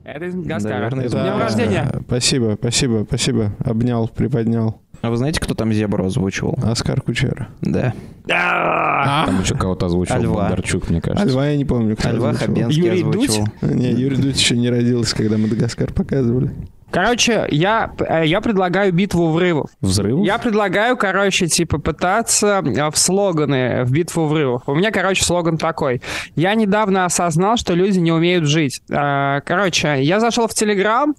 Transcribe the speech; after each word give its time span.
Это 0.04 0.27
из 0.27 0.34
Гаскара. 0.34 0.74
Наверное, 0.90 1.08
С 1.08 1.12
да. 1.12 1.22
днем 1.22 1.38
рождения. 1.40 1.92
Спасибо, 2.06 2.56
спасибо, 2.61 3.04
спасибо. 3.08 3.52
Обнял, 3.64 4.08
приподнял. 4.08 4.84
А 5.05 5.11
вы 5.11 5.18
знаете, 5.18 5.39
кто 5.39 5.55
там 5.55 5.71
зебру 5.71 6.07
озвучивал? 6.07 6.59
Оскар 6.62 7.02
Кучера. 7.02 7.48
Да. 7.61 7.93
Там 8.27 9.43
еще 9.43 9.55
кого-то 9.55 9.84
озвучил 9.87 10.14
А 10.14 10.19
льва? 10.19 10.43
Бондарчук, 10.45 10.88
мне 10.88 10.98
А 11.00 11.02
кажется. 11.02 11.27
льва 11.29 11.46
я 11.48 11.57
не 11.59 11.66
помню, 11.66 11.95
кто 11.95 12.09
А 12.09 12.12
Льва 12.12 12.30
озвучивал. 12.30 12.55
Хабенский 12.55 12.82
Юрий 12.84 13.02
Дудь? 13.02 13.29
озвучивал. 13.29 13.48
Не, 13.75 13.91
Юрий 13.93 14.16
Дудь 14.16 14.38
еще 14.41 14.56
не 14.56 14.70
родился, 14.70 15.14
когда 15.14 15.37
Мадагаскар 15.37 15.93
показывали. 15.93 16.52
Короче, 16.91 17.47
я, 17.51 17.91
э, 18.09 18.23
я 18.25 18.41
предлагаю 18.41 18.92
битву 18.92 19.30
врывов. 19.33 19.69
Взрыв? 19.80 20.25
Я 20.25 20.38
предлагаю, 20.38 20.97
короче, 20.97 21.48
типа 21.48 21.78
пытаться 21.78 22.62
э, 22.64 22.91
в 22.91 22.97
слоганы, 22.97 23.83
в 23.84 23.91
битву 23.91 24.27
врывов. 24.27 24.62
У 24.66 24.75
меня, 24.77 24.92
короче, 24.92 25.25
слоган 25.25 25.59
такой. 25.59 26.00
Я 26.36 26.55
недавно 26.55 27.05
осознал, 27.05 27.56
что 27.56 27.75
люди 27.75 27.98
не 27.98 28.12
умеют 28.12 28.45
жить. 28.47 28.80
Э, 28.89 29.41
Короче, 29.45 30.02
я 30.05 30.20
зашел 30.20 30.47
в 30.47 30.55
Телеграм, 30.55 31.16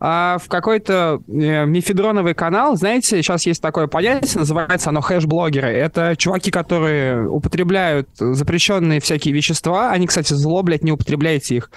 э, 0.00 0.36
в 0.42 0.48
какой-то 0.48 1.20
э, 1.28 1.66
мифедроновый 1.66 2.34
канал. 2.34 2.76
Знаете, 2.76 3.22
сейчас 3.22 3.46
есть 3.46 3.62
такое 3.62 3.86
понятие, 3.86 4.38
называется 4.40 4.90
оно 4.90 5.00
хэш-блогеры. 5.00 5.68
Это 5.68 6.14
чуваки, 6.16 6.50
которые 6.50 7.28
употребляют 7.28 8.08
запрещенные 8.18 9.00
всякие 9.00 9.34
вещества. 9.34 9.90
Они, 9.90 10.06
кстати, 10.06 10.32
зло, 10.34 10.62
блядь, 10.62 10.82
не 10.82 10.92
употребляйте 10.92 11.56
их. 11.56 11.70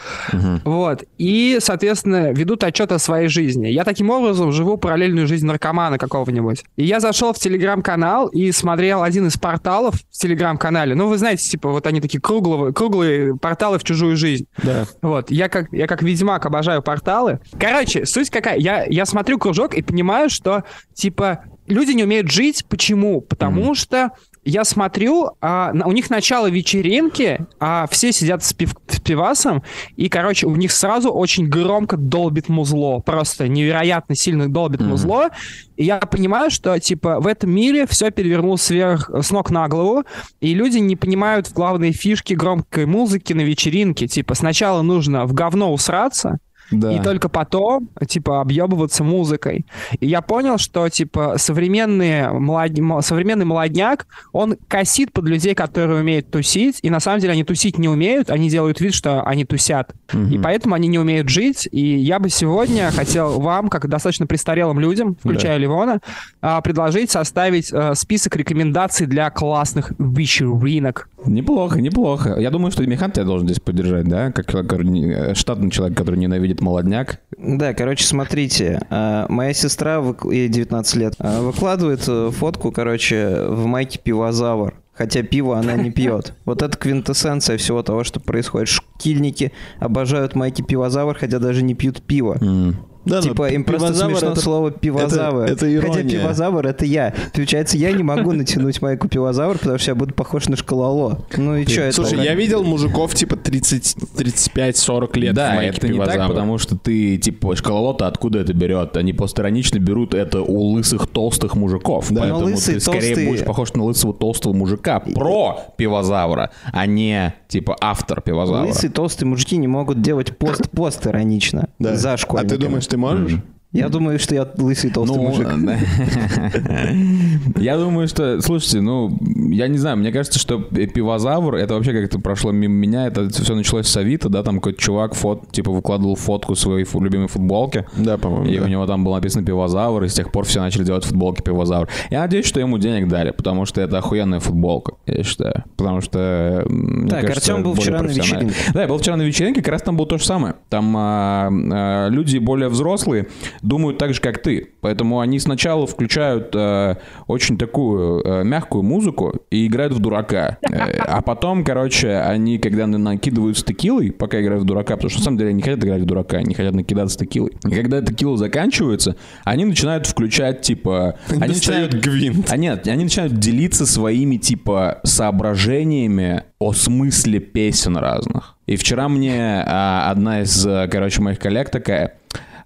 Вот. 0.64 1.04
И, 1.18 1.58
соответственно, 1.60 2.32
ведут 2.32 2.64
отчет 2.64 2.92
о 2.92 3.00
своей 3.00 3.28
жизни. 3.28 3.68
Я 3.68 3.84
таким 3.84 4.10
образом 4.10 4.52
живу 4.52 4.78
параллельную 4.78 5.28
жизнь 5.28 5.46
наркомана 5.46 5.98
какого-нибудь. 5.98 6.64
И 6.78 6.84
я 6.84 7.00
зашел 7.00 7.34
в 7.34 7.40
телеграм-канал 7.40 8.28
и 8.28 8.52
смотрел 8.52 9.04
один 9.04 9.28
из 9.28 9.38
порталов 9.38 9.96
в 9.96 10.18
телеграм-канале. 10.18 10.96
Ну, 10.96 11.08
вы 11.08 11.18
знаете, 11.18 11.48
типа, 11.48 11.70
вот 11.70 11.88
они 11.88 12.02
такие 12.02 12.20
круглые, 12.20 12.74
круглые 12.74 13.36
порталы 13.38 13.80
в 13.80 13.84
чужую 13.84 14.18
жизнь. 14.18 14.46
Да. 14.64 14.86
Вот, 15.02 15.32
я 15.32 15.50
как, 15.50 15.72
я 15.72 15.88
как 15.88 16.02
ведьмак 16.02 16.46
обожаю 16.46 16.82
порталы. 16.82 17.40
Короче, 17.60 18.06
суть 18.12 18.30
какая, 18.30 18.58
я, 18.58 18.86
я 18.86 19.06
смотрю 19.06 19.38
кружок 19.38 19.74
и 19.74 19.82
понимаю, 19.82 20.30
что, 20.30 20.64
типа, 20.94 21.46
люди 21.68 21.92
не 21.92 22.04
умеют 22.04 22.30
жить. 22.30 22.66
Почему? 22.70 23.22
Потому 23.22 23.76
что 23.76 24.12
я 24.44 24.64
смотрю, 24.64 25.32
а, 25.40 25.72
у 25.86 25.92
них 25.92 26.10
начало 26.10 26.50
вечеринки, 26.50 27.46
а 27.60 27.88
все 27.92 28.12
сидят 28.12 28.44
с, 28.44 28.54
пив- 28.54 28.76
с 28.88 29.00
пивасом, 29.00 29.62
и, 29.96 30.10
короче, 30.10 30.48
у 30.48 30.56
них 30.56 30.72
сразу 30.72 31.12
очень 31.12 31.48
громко 31.48 31.96
долбит 31.96 32.50
музло. 32.50 33.00
Просто 33.00 33.48
невероятно 33.48 34.16
сильно 34.16 34.52
долбит 34.52 34.82
музло. 34.82 35.30
И 35.78 35.86
я 35.86 36.00
понимаю, 36.00 36.50
что, 36.50 36.80
типа, 36.80 37.20
в 37.20 37.28
этом 37.28 37.52
мире 37.52 37.86
все 37.86 38.10
перевернулось 38.10 38.64
сверх, 38.64 39.12
с 39.22 39.30
ног 39.30 39.52
на 39.52 39.68
голову, 39.68 40.04
и 40.40 40.56
люди 40.56 40.80
не 40.80 40.96
понимают 40.96 41.52
главные 41.52 41.92
фишки 41.92 42.34
громкой 42.34 42.88
музыки 42.88 43.34
на 43.34 43.42
вечеринке. 43.42 44.08
Типа, 44.08 44.34
сначала 44.34 44.82
нужно 44.82 45.26
в 45.26 45.34
говно 45.34 45.72
усраться, 45.72 46.40
Да. 46.72 46.92
и 46.92 47.02
только 47.02 47.30
потом, 47.30 47.90
типа, 48.08 48.42
объебываться 48.42 49.04
музыкой. 49.04 49.66
И 50.00 50.08
я 50.08 50.22
понял, 50.22 50.58
что, 50.58 50.88
типа, 50.90 51.36
современные 51.38 52.30
молод... 52.32 52.78
мо- 52.80 53.02
современный 53.02 53.46
молодняк, 53.46 54.08
он 54.32 54.58
косит 54.68 55.12
под 55.12 55.26
людей, 55.28 55.54
которые 55.54 56.00
умеют 56.00 56.32
тусить, 56.32 56.80
и 56.82 56.90
на 56.90 57.00
самом 57.00 57.20
деле 57.20 57.34
они 57.34 57.44
тусить 57.44 57.78
не 57.78 57.90
умеют, 57.90 58.30
они 58.30 58.50
делают 58.50 58.80
вид, 58.82 58.94
что 58.94 59.24
они 59.24 59.46
тусят. 59.46 59.94
И 60.14 60.38
поэтому 60.38 60.76
они 60.76 60.88
не 60.88 61.00
умеют 61.00 61.30
жить. 61.30 61.68
И 61.72 61.98
я 61.98 62.20
бы 62.20 62.30
сегодня 62.30 62.92
хотел 62.92 63.40
вам, 63.40 63.70
как 63.70 63.88
достаточно 63.88 64.28
престарелым 64.28 64.80
людям, 64.80 65.16
включая 65.16 65.58
Ливона, 65.58 66.00
а, 66.42 66.62
предложить 66.62 67.12
составить 67.12 67.72
э, 67.72 67.94
список 67.96 68.36
рекомендаций 68.36 69.08
для 69.08 69.30
классных 69.30 69.94
вечеринок. 70.00 71.10
Неплохо, 71.26 71.82
неплохо. 71.82 72.36
Я 72.40 72.50
думаю, 72.50 72.72
что 72.72 72.86
Михан 72.86 73.12
тебя 73.12 73.26
должен 73.26 73.48
здесь 73.48 73.60
поддержать, 73.60 74.08
да? 74.08 74.32
Как 74.32 74.50
человек, 74.50 74.74
э, 74.74 75.34
штатный 75.36 75.70
человек, 75.70 75.98
который 75.98 76.20
ненавидит 76.20 76.61
молодняк. 76.62 77.20
Да, 77.38 77.74
короче, 77.74 78.06
смотрите, 78.06 78.82
а, 78.90 79.26
моя 79.30 79.54
сестра, 79.54 80.04
ей 80.32 80.48
19 80.48 80.96
лет, 80.96 81.16
а, 81.20 81.42
выкладывает 81.42 82.04
э, 82.08 82.32
фотку, 82.32 82.72
короче, 82.72 83.46
в 83.48 83.66
майке 83.66 84.00
пивозавр. 84.00 84.76
Хотя 84.94 85.24
пиво 85.24 85.58
она 85.58 85.74
не 85.74 85.90
пьет. 85.90 86.34
Вот 86.46 86.62
это 86.62 86.78
квинтэссенция 86.78 87.58
всего 87.58 87.82
того, 87.82 88.04
что 88.04 88.20
происходит. 88.20 88.68
Шкильники 88.68 89.52
обожают 89.80 90.36
майки 90.36 90.62
пивозавр, 90.62 91.18
хотя 91.18 91.40
даже 91.40 91.64
не 91.64 91.74
пьют 91.74 92.02
пиво. 92.02 92.38
М. 92.42 92.78
Да, 93.06 93.22
типа 93.22 93.50
им 93.50 93.64
просто 93.64 93.88
пивозавр 93.88 94.12
смешно 94.12 94.32
это- 94.32 94.42
слово 94.42 94.72
пивозавр. 94.72 95.42
это- 95.44 95.66
это 95.66 95.82
Хотя 95.88 96.00
ирония. 96.02 96.20
пивозавр 96.20 96.68
это 96.68 96.86
я. 96.86 97.14
Получается, 97.34 97.78
я 97.78 97.92
не 97.92 98.04
могу 98.04 98.32
натянуть 98.32 98.82
майку 98.82 99.08
пивозавр, 99.08 99.58
потому 99.58 99.78
что 99.80 99.92
я 99.92 99.96
буду 99.96 100.14
похож 100.14 100.48
на 100.50 100.56
шкалоло. 100.56 101.26
Ну 101.36 101.56
и 101.58 101.66
что 101.66 101.82
это? 101.82 101.94
Слушай, 101.96 102.24
я 102.24 102.36
видел 102.36 102.64
мужиков 102.64 103.14
типа 103.16 103.36
30, 103.38 103.96
35-40 104.16 105.16
лет 105.18 105.32
в 105.34 105.36
Да, 105.36 105.54
майке 105.56 105.78
это 105.78 105.88
не 105.88 106.00
так, 106.00 106.28
потому 106.28 106.58
что 106.58 106.78
ты, 106.78 107.18
типа, 107.18 107.56
шкалолота 107.56 108.08
откуда 108.08 108.40
это 108.40 108.54
берет? 108.54 108.96
Они 108.98 109.14
постранично 109.14 109.80
берут 109.80 110.14
это 110.14 110.42
у 110.42 110.60
лысых 110.72 111.08
толстых 111.08 111.56
мужиков. 111.56 112.08
Да. 112.12 112.22
Поэтому 112.22 112.40
Но 112.42 112.46
лысые, 112.48 112.76
ты 112.76 112.82
скорее 112.82 113.28
будешь 113.30 113.44
похож 113.46 113.74
на 113.74 113.84
лысого 113.84 114.14
толстого 114.14 114.54
мужика 114.54 115.00
про 115.00 115.60
пивозавра, 115.78 116.52
а 116.72 116.86
не, 116.86 117.34
типа, 117.48 117.76
автор 117.82 118.22
пивозавра. 118.22 118.68
Лысые 118.68 118.92
толстые 118.92 119.28
мужики 119.28 119.58
не 119.58 119.68
могут 119.68 120.02
делать 120.02 120.38
пост 120.38 120.70
пост 120.72 121.06
иронично 121.08 121.70
Да. 121.80 121.96
за 121.96 122.14
А 122.14 122.18
школьниками. 122.18 122.58
ты 122.58 122.66
думаешь, 122.66 122.88
ты 122.92 122.98
можешь? 122.98 123.40
Я 123.74 123.88
думаю, 123.88 124.20
что 124.20 124.36
я 124.36 124.46
лысый 124.58 124.92
толстый 124.92 125.16
Ну, 125.16 125.30
мужик. 125.30 125.48
Я 127.58 127.78
думаю, 127.78 128.08
что, 128.10 128.42
слушайте, 128.42 128.82
ну, 128.82 129.18
я 129.52 129.68
не 129.68 129.78
знаю, 129.78 129.98
мне 129.98 130.12
кажется, 130.12 130.40
что 130.40 130.60
пи- 130.60 130.88
пивозавр, 130.88 131.56
это 131.56 131.76
вообще 131.76 131.94
как-то 131.94 132.20
прошло 132.20 132.52
мимо 132.52 132.74
меня, 132.74 133.08
это 133.08 133.30
все 133.30 133.56
началось 133.56 133.88
с 133.88 133.96
Авито, 133.96 134.30
да, 134.30 134.44
там 134.44 134.56
какой-то 134.56 134.82
чувак 134.82 135.14
фот, 135.16 135.52
типа 135.52 135.72
выкладывал 135.72 136.16
фотку 136.16 136.56
своей 136.56 136.86
любимой 137.00 137.28
футболки, 137.28 137.86
Да, 137.96 138.18
по-моему. 138.18 138.46
и 138.46 138.60
у 138.60 138.68
него 138.68 138.86
там 138.88 139.04
было 139.04 139.16
написано 139.16 139.46
пивозавр, 139.46 140.04
и 140.04 140.08
с 140.10 140.14
тех 140.14 140.32
пор 140.32 140.46
все 140.46 140.60
начали 140.60 140.84
делать 140.84 141.06
футболки 141.06 141.42
пивозавр. 141.42 141.88
Я 142.10 142.22
надеюсь, 142.22 142.46
что 142.46 142.60
ему 142.60 142.78
денег 142.78 143.08
дали, 143.08 143.32
потому 143.32 143.66
что 143.66 143.82
это 143.82 143.98
охуенная 143.98 144.40
футболка, 144.40 144.94
я 145.06 145.24
считаю. 145.24 145.64
Потому 145.78 146.02
что... 146.02 146.66
Так, 147.10 147.30
Артем 147.30 147.64
был 147.64 147.76
вчера 147.76 148.02
на 148.02 148.08
вечеринке. 148.08 148.56
Да, 148.74 148.82
я 148.82 148.88
был 148.88 148.98
вчера 148.98 149.16
на 149.16 149.24
вечеринке, 149.24 149.62
как 149.62 149.72
раз 149.72 149.82
там 149.82 149.96
было 149.96 150.08
то 150.08 150.18
же 150.18 150.26
самое. 150.26 150.56
Там 150.70 150.94
а, 150.98 151.50
а, 151.50 152.08
люди 152.10 152.38
более 152.38 152.70
взрослые 152.70 153.28
думают 153.62 153.98
так 153.98 154.14
же, 154.14 154.22
как 154.22 154.42
ты. 154.42 154.70
Поэтому 154.82 155.20
они 155.20 155.40
сначала 155.40 155.86
включают 155.88 156.52
а, 156.56 156.98
очень 157.28 157.58
такую 157.58 158.22
а, 158.26 158.44
мягкую 158.44 158.84
музыку 158.84 159.34
и 159.50 159.68
играют 159.68 159.94
в 159.94 160.00
дурака. 160.00 160.58
Э, 160.62 160.98
А 161.00 161.22
потом, 161.22 161.64
короче, 161.64 162.18
они, 162.18 162.58
когда 162.58 162.88
на- 162.88 162.98
накидываются 162.98 163.64
текилой, 163.66 164.12
пока 164.12 164.42
играют 164.42 164.64
в 164.64 164.66
дурака, 164.66 164.96
потому 164.96 165.10
что 165.10 165.20
на 165.20 165.26
самом 165.26 165.38
деле 165.38 165.50
они 165.50 165.58
не 165.58 165.64
хотят 165.64 165.84
играть 165.84 166.02
в 166.02 166.06
дурака, 166.06 166.38
они 166.38 166.54
хотят 166.56 166.74
накидаться 166.74 167.18
текилой. 167.20 167.52
И 167.66 167.76
когда 167.76 168.02
текила 168.02 168.38
заканчивается, 168.38 169.16
они 169.44 169.66
начинают 169.66 170.08
включать, 170.08 170.62
типа... 170.62 171.16
Они 171.30 171.40
Достают 171.54 171.94
начинают 171.94 171.94
гвинт. 171.96 172.52
а 172.52 172.58
нет, 172.58 172.88
они 172.88 173.04
начинают 173.04 173.38
делиться 173.40 173.86
своими, 173.86 174.38
типа, 174.38 175.00
соображениями 175.04 176.44
о 176.60 176.74
смысле 176.74 177.40
песен 177.40 177.98
разных. 177.98 178.56
И 178.68 178.76
вчера 178.76 179.10
мне 179.10 179.64
а, 179.66 180.10
одна 180.10 180.42
из, 180.42 180.66
а, 180.66 180.88
короче, 180.88 181.22
моих 181.22 181.40
коллег 181.40 181.70
такая, 181.70 182.14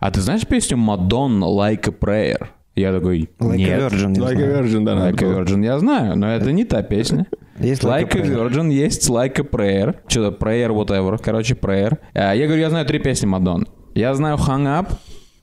а 0.07 0.11
ты 0.11 0.21
знаешь 0.21 0.45
песню 0.45 0.77
Madonna 0.77 1.45
Like 1.45 1.87
a 1.87 1.91
Prayer? 1.91 2.47
Я 2.75 2.91
такой, 2.91 3.29
Like 3.39 3.53
a 3.53 3.57
нет. 3.57 3.81
Virgin, 3.93 4.09
не 4.09 4.19
Like 4.19 4.33
a 4.33 4.37
знаю. 4.37 4.63
Virgin, 4.65 4.83
да, 4.85 4.91
Like 4.93 5.23
a. 5.23 5.41
Virgin 5.43 5.63
я 5.65 5.79
знаю, 5.79 6.17
но 6.17 6.27
это 6.31 6.51
не 6.51 6.63
та 6.65 6.81
песня. 6.83 7.25
Есть 7.59 7.83
Like 7.83 8.15
a 8.15 8.21
Virgin, 8.21 8.69
есть 8.71 9.09
Like 9.09 9.39
a 9.39 9.43
Prayer. 9.43 9.95
Что-то 10.07 10.37
Prayer, 10.37 10.69
whatever. 10.71 11.17
Короче, 11.23 11.53
Prayer. 11.55 11.97
А, 12.13 12.33
Я 12.35 12.45
говорю, 12.47 12.61
я 12.61 12.69
знаю 12.69 12.85
три 12.85 12.99
песни 12.99 13.25
Мадонны. 13.27 13.65
Я 13.93 14.13
знаю 14.13 14.35
Hang 14.37 14.65
Up, 14.65 14.87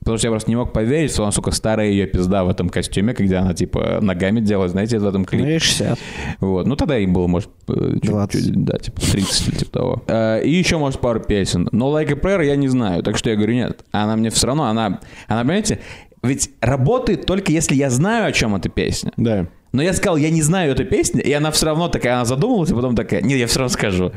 потому 0.02 0.18
что 0.18 0.26
я 0.26 0.30
просто 0.30 0.50
не 0.50 0.56
мог 0.56 0.72
поверить, 0.72 1.12
что 1.12 1.22
она, 1.22 1.32
сука, 1.32 1.50
старая 1.50 1.88
ее 1.88 2.06
пизда 2.06 2.44
в 2.44 2.48
этом 2.48 2.68
костюме, 2.68 3.14
где 3.18 3.36
она, 3.36 3.54
типа, 3.54 3.98
ногами 4.00 4.40
делает, 4.40 4.72
знаете, 4.72 4.98
в 4.98 5.06
этом 5.06 5.22
Ну, 5.22 5.26
клипе. 5.26 5.48
ей 5.48 5.58
60. 5.58 5.98
Вот. 6.40 6.66
Ну, 6.66 6.76
тогда 6.76 6.98
им 6.98 7.12
было, 7.12 7.26
может, 7.26 7.50
э, 7.68 7.92
чуть- 7.94 8.10
20. 8.10 8.44
чуть- 8.44 8.64
да, 8.64 8.78
типа 8.78 9.00
30 9.00 9.48
или 9.48 9.54
типа 9.56 9.70
того. 9.72 10.02
Э, 10.06 10.42
И 10.44 10.50
еще, 10.50 10.78
может, 10.78 11.00
пару 11.00 11.20
песен. 11.20 11.68
Но 11.72 11.90
Like 11.90 12.12
a 12.12 12.14
Prayer 12.16 12.44
я 12.46 12.56
не 12.56 12.68
знаю, 12.68 13.02
так 13.02 13.16
что 13.16 13.30
я 13.30 13.36
говорю, 13.36 13.54
нет. 13.54 13.84
Она 13.92 14.16
мне 14.16 14.30
все 14.30 14.46
равно, 14.46 14.64
она, 14.64 15.00
она, 15.28 15.40
понимаете, 15.42 15.78
ведь 16.22 16.50
работает 16.60 17.26
только 17.26 17.50
если 17.52 17.74
я 17.74 17.90
знаю, 17.90 18.26
о 18.26 18.32
чем 18.32 18.54
эта 18.54 18.68
песня. 18.68 19.12
Да. 19.16 19.46
Но 19.72 19.82
я 19.82 19.92
сказал, 19.94 20.16
я 20.18 20.30
не 20.30 20.42
знаю 20.42 20.72
эту 20.72 20.84
песню, 20.84 21.22
и 21.22 21.32
она 21.32 21.50
все 21.50 21.66
равно 21.66 21.88
такая, 21.88 22.14
она 22.16 22.24
задумалась, 22.26 22.70
и 22.70 22.74
потом 22.74 22.94
такая, 22.94 23.22
нет, 23.22 23.38
я 23.38 23.46
все 23.46 23.60
равно 23.60 23.72
скажу, 23.72 24.12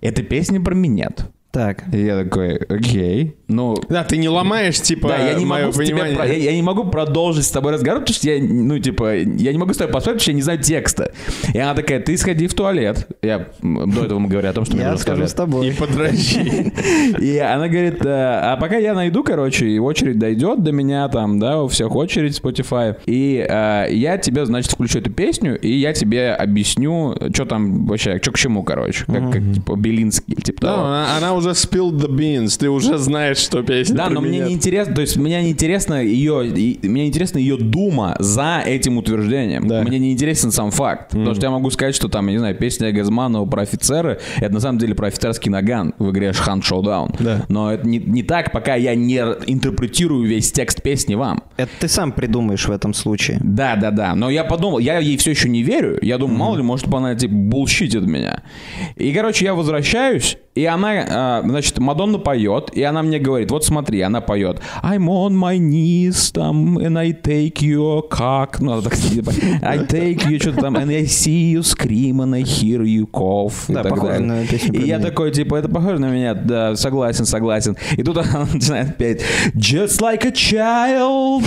эта 0.00 0.22
песня 0.22 0.60
про 0.62 0.74
минет. 0.74 1.26
Так. 1.54 1.84
И 1.92 2.04
я 2.04 2.24
такой, 2.24 2.56
окей. 2.56 3.36
Ну, 3.46 3.76
Да, 3.88 4.02
ты 4.02 4.16
не 4.16 4.28
ломаешь, 4.28 4.80
типа, 4.80 5.08
да, 5.08 5.18
я 5.18 5.34
не, 5.34 5.44
мое 5.44 5.66
могу 5.66 5.72
с 5.72 5.76
тебя 5.86 5.98
понимание. 5.98 6.16
про- 6.16 6.26
я, 6.26 6.34
я 6.34 6.52
не 6.56 6.62
могу 6.62 6.84
продолжить 6.84 7.44
с 7.44 7.50
тобой 7.50 7.72
разговор, 7.74 8.00
потому 8.00 8.14
что 8.16 8.28
я, 8.28 8.42
ну, 8.42 8.76
типа, 8.80 9.14
я 9.18 9.52
не 9.52 9.58
могу 9.58 9.72
с 9.72 9.76
тобой 9.76 9.92
поспорить, 9.92 10.16
потому 10.18 10.20
что 10.20 10.30
я 10.32 10.34
не 10.34 10.42
знаю 10.42 10.58
текста. 10.58 11.12
И 11.54 11.58
она 11.58 11.74
такая, 11.74 12.00
ты 12.00 12.16
сходи 12.16 12.48
в 12.48 12.54
туалет. 12.54 13.06
Я 13.22 13.46
до 13.62 14.04
этого 14.04 14.18
мы 14.18 14.28
говорили 14.28 14.50
о 14.50 14.52
том, 14.52 14.64
что 14.64 14.74
мне 14.74 14.84
Я 14.84 14.96
скажу 14.96 15.26
с 15.28 15.32
тобой. 15.32 15.68
И 15.68 15.72
подращи. 15.72 16.72
И 17.20 17.38
она 17.38 17.68
говорит, 17.68 18.04
э, 18.04 18.08
а 18.08 18.56
пока 18.56 18.76
я 18.78 18.94
найду, 18.94 19.22
короче, 19.22 19.66
и 19.68 19.78
очередь 19.78 20.18
дойдет 20.18 20.62
до 20.64 20.72
меня, 20.72 21.08
там, 21.08 21.38
да, 21.38 21.62
у 21.62 21.68
всех 21.68 21.94
очередь 21.94 22.40
Spotify, 22.42 22.96
и 23.06 23.46
э, 23.48 23.86
я 23.92 24.18
тебе, 24.18 24.44
значит, 24.46 24.72
включу 24.72 24.98
эту 24.98 25.10
песню, 25.10 25.56
и 25.60 25.70
я 25.70 25.92
тебе 25.92 26.32
объясню, 26.32 27.14
что 27.32 27.44
там 27.44 27.86
вообще, 27.86 28.18
что 28.20 28.32
к 28.32 28.38
чему, 28.38 28.64
короче, 28.64 29.04
как, 29.06 29.32
типа, 29.54 29.76
Белинский, 29.76 30.34
типа 30.34 30.60
Да, 30.62 30.68
того. 30.74 30.84
она, 30.86 31.16
она 31.18 31.34
уже 31.44 31.50
spilled 31.54 31.96
the 31.98 32.08
beans, 32.08 32.58
ты 32.58 32.68
уже 32.70 32.98
знаешь, 32.98 33.38
что 33.38 33.62
песня 33.62 33.96
Да, 33.96 34.04
про 34.06 34.14
но 34.14 34.20
мне 34.20 34.38
меня. 34.38 34.46
не 34.46 34.54
интересно, 34.54 34.94
то 34.94 35.00
есть 35.00 35.16
мне 35.16 35.42
не 35.42 35.50
интересно 35.50 36.02
ее, 36.02 36.46
и- 36.46 36.78
мне 36.86 37.06
интересно 37.06 37.38
ее 37.38 37.56
дума 37.56 38.16
за 38.18 38.62
этим 38.64 38.98
утверждением. 38.98 39.66
Да. 39.66 39.82
Мне 39.82 39.98
не 39.98 40.12
интересен 40.12 40.50
сам 40.50 40.70
факт, 40.70 41.10
потому 41.10 41.34
что 41.34 41.46
я 41.46 41.50
могу 41.50 41.70
сказать, 41.70 41.94
что 41.94 42.08
там, 42.08 42.26
я 42.26 42.32
не 42.32 42.38
знаю, 42.38 42.56
песня 42.56 42.92
Газманова 42.92 43.46
про 43.46 43.62
офицера, 43.62 44.18
это 44.38 44.52
на 44.54 44.60
самом 44.60 44.78
деле 44.78 44.94
про 44.94 45.08
офицерский 45.08 45.50
наган 45.50 45.94
в 45.98 46.10
игре 46.10 46.32
Шхан 46.32 46.62
Шоудаун. 46.62 47.10
Да. 47.18 47.44
Но 47.48 47.72
это 47.72 47.86
не, 47.86 47.98
не 47.98 48.22
так, 48.22 48.52
пока 48.52 48.74
я 48.74 48.94
не 48.94 49.16
интерпретирую 49.46 50.26
весь 50.26 50.52
текст 50.52 50.82
песни 50.82 51.14
вам. 51.14 51.42
Это 51.56 51.70
ты 51.80 51.88
сам 51.88 52.12
придумаешь 52.12 52.66
в 52.66 52.70
этом 52.72 52.94
случае. 52.94 53.38
Да, 53.42 53.76
да, 53.76 53.90
да. 53.90 54.14
Но 54.14 54.30
я 54.30 54.44
подумал, 54.44 54.78
я 54.78 54.98
ей 54.98 55.16
все 55.16 55.30
еще 55.30 55.48
не 55.48 55.62
верю. 55.62 55.98
Я 56.02 56.18
думаю, 56.18 56.38
мало 56.38 56.56
ли, 56.56 56.62
может, 56.62 56.92
она 56.92 57.14
типа 57.14 57.34
bullshit 57.34 57.88
ит 57.88 58.02
меня. 58.02 58.42
И, 58.96 59.12
короче, 59.12 59.44
я 59.44 59.54
возвращаюсь, 59.54 60.36
и 60.54 60.64
она, 60.66 60.90
а, 61.08 61.42
значит, 61.44 61.78
Мадонна 61.78 62.18
поет, 62.18 62.70
и 62.72 62.82
она 62.82 63.02
мне 63.02 63.18
говорит, 63.18 63.50
вот 63.50 63.64
смотри, 63.64 64.00
она 64.02 64.20
поет 64.20 64.60
I'm 64.82 65.06
on 65.08 65.32
my 65.32 65.58
knees, 65.58 66.32
там, 66.32 66.78
and 66.78 66.98
I 66.98 67.10
take 67.12 67.56
your 67.60 68.08
cock, 68.08 68.56
ну, 68.60 68.80
так, 68.82 68.94
типа, 68.96 69.32
I 69.62 69.78
take 69.78 70.26
you, 70.28 70.40
что-то 70.40 70.62
там, 70.62 70.76
and 70.76 70.90
I 70.90 71.02
see 71.04 71.52
you 71.54 71.60
scream, 71.62 72.20
and 72.20 72.34
I 72.34 72.42
hear 72.42 72.82
you 72.82 73.06
cough. 73.10 73.64
и 73.68 73.72
Да, 73.74 73.82
так 73.82 73.94
похоже 73.94 74.12
далее. 74.12 74.28
на 74.28 74.46
песню 74.46 74.80
И 74.80 74.86
я 74.86 74.98
такой, 74.98 75.32
типа, 75.32 75.56
это 75.56 75.68
похоже 75.68 75.98
на 75.98 76.10
меня? 76.10 76.34
Да, 76.34 76.76
согласен, 76.76 77.24
согласен. 77.26 77.76
И 77.96 78.02
тут 78.02 78.18
она 78.18 78.46
начинает 78.52 78.96
петь 78.96 79.22
Just 79.54 80.00
like 80.00 80.24
a 80.24 80.30
child. 80.30 81.44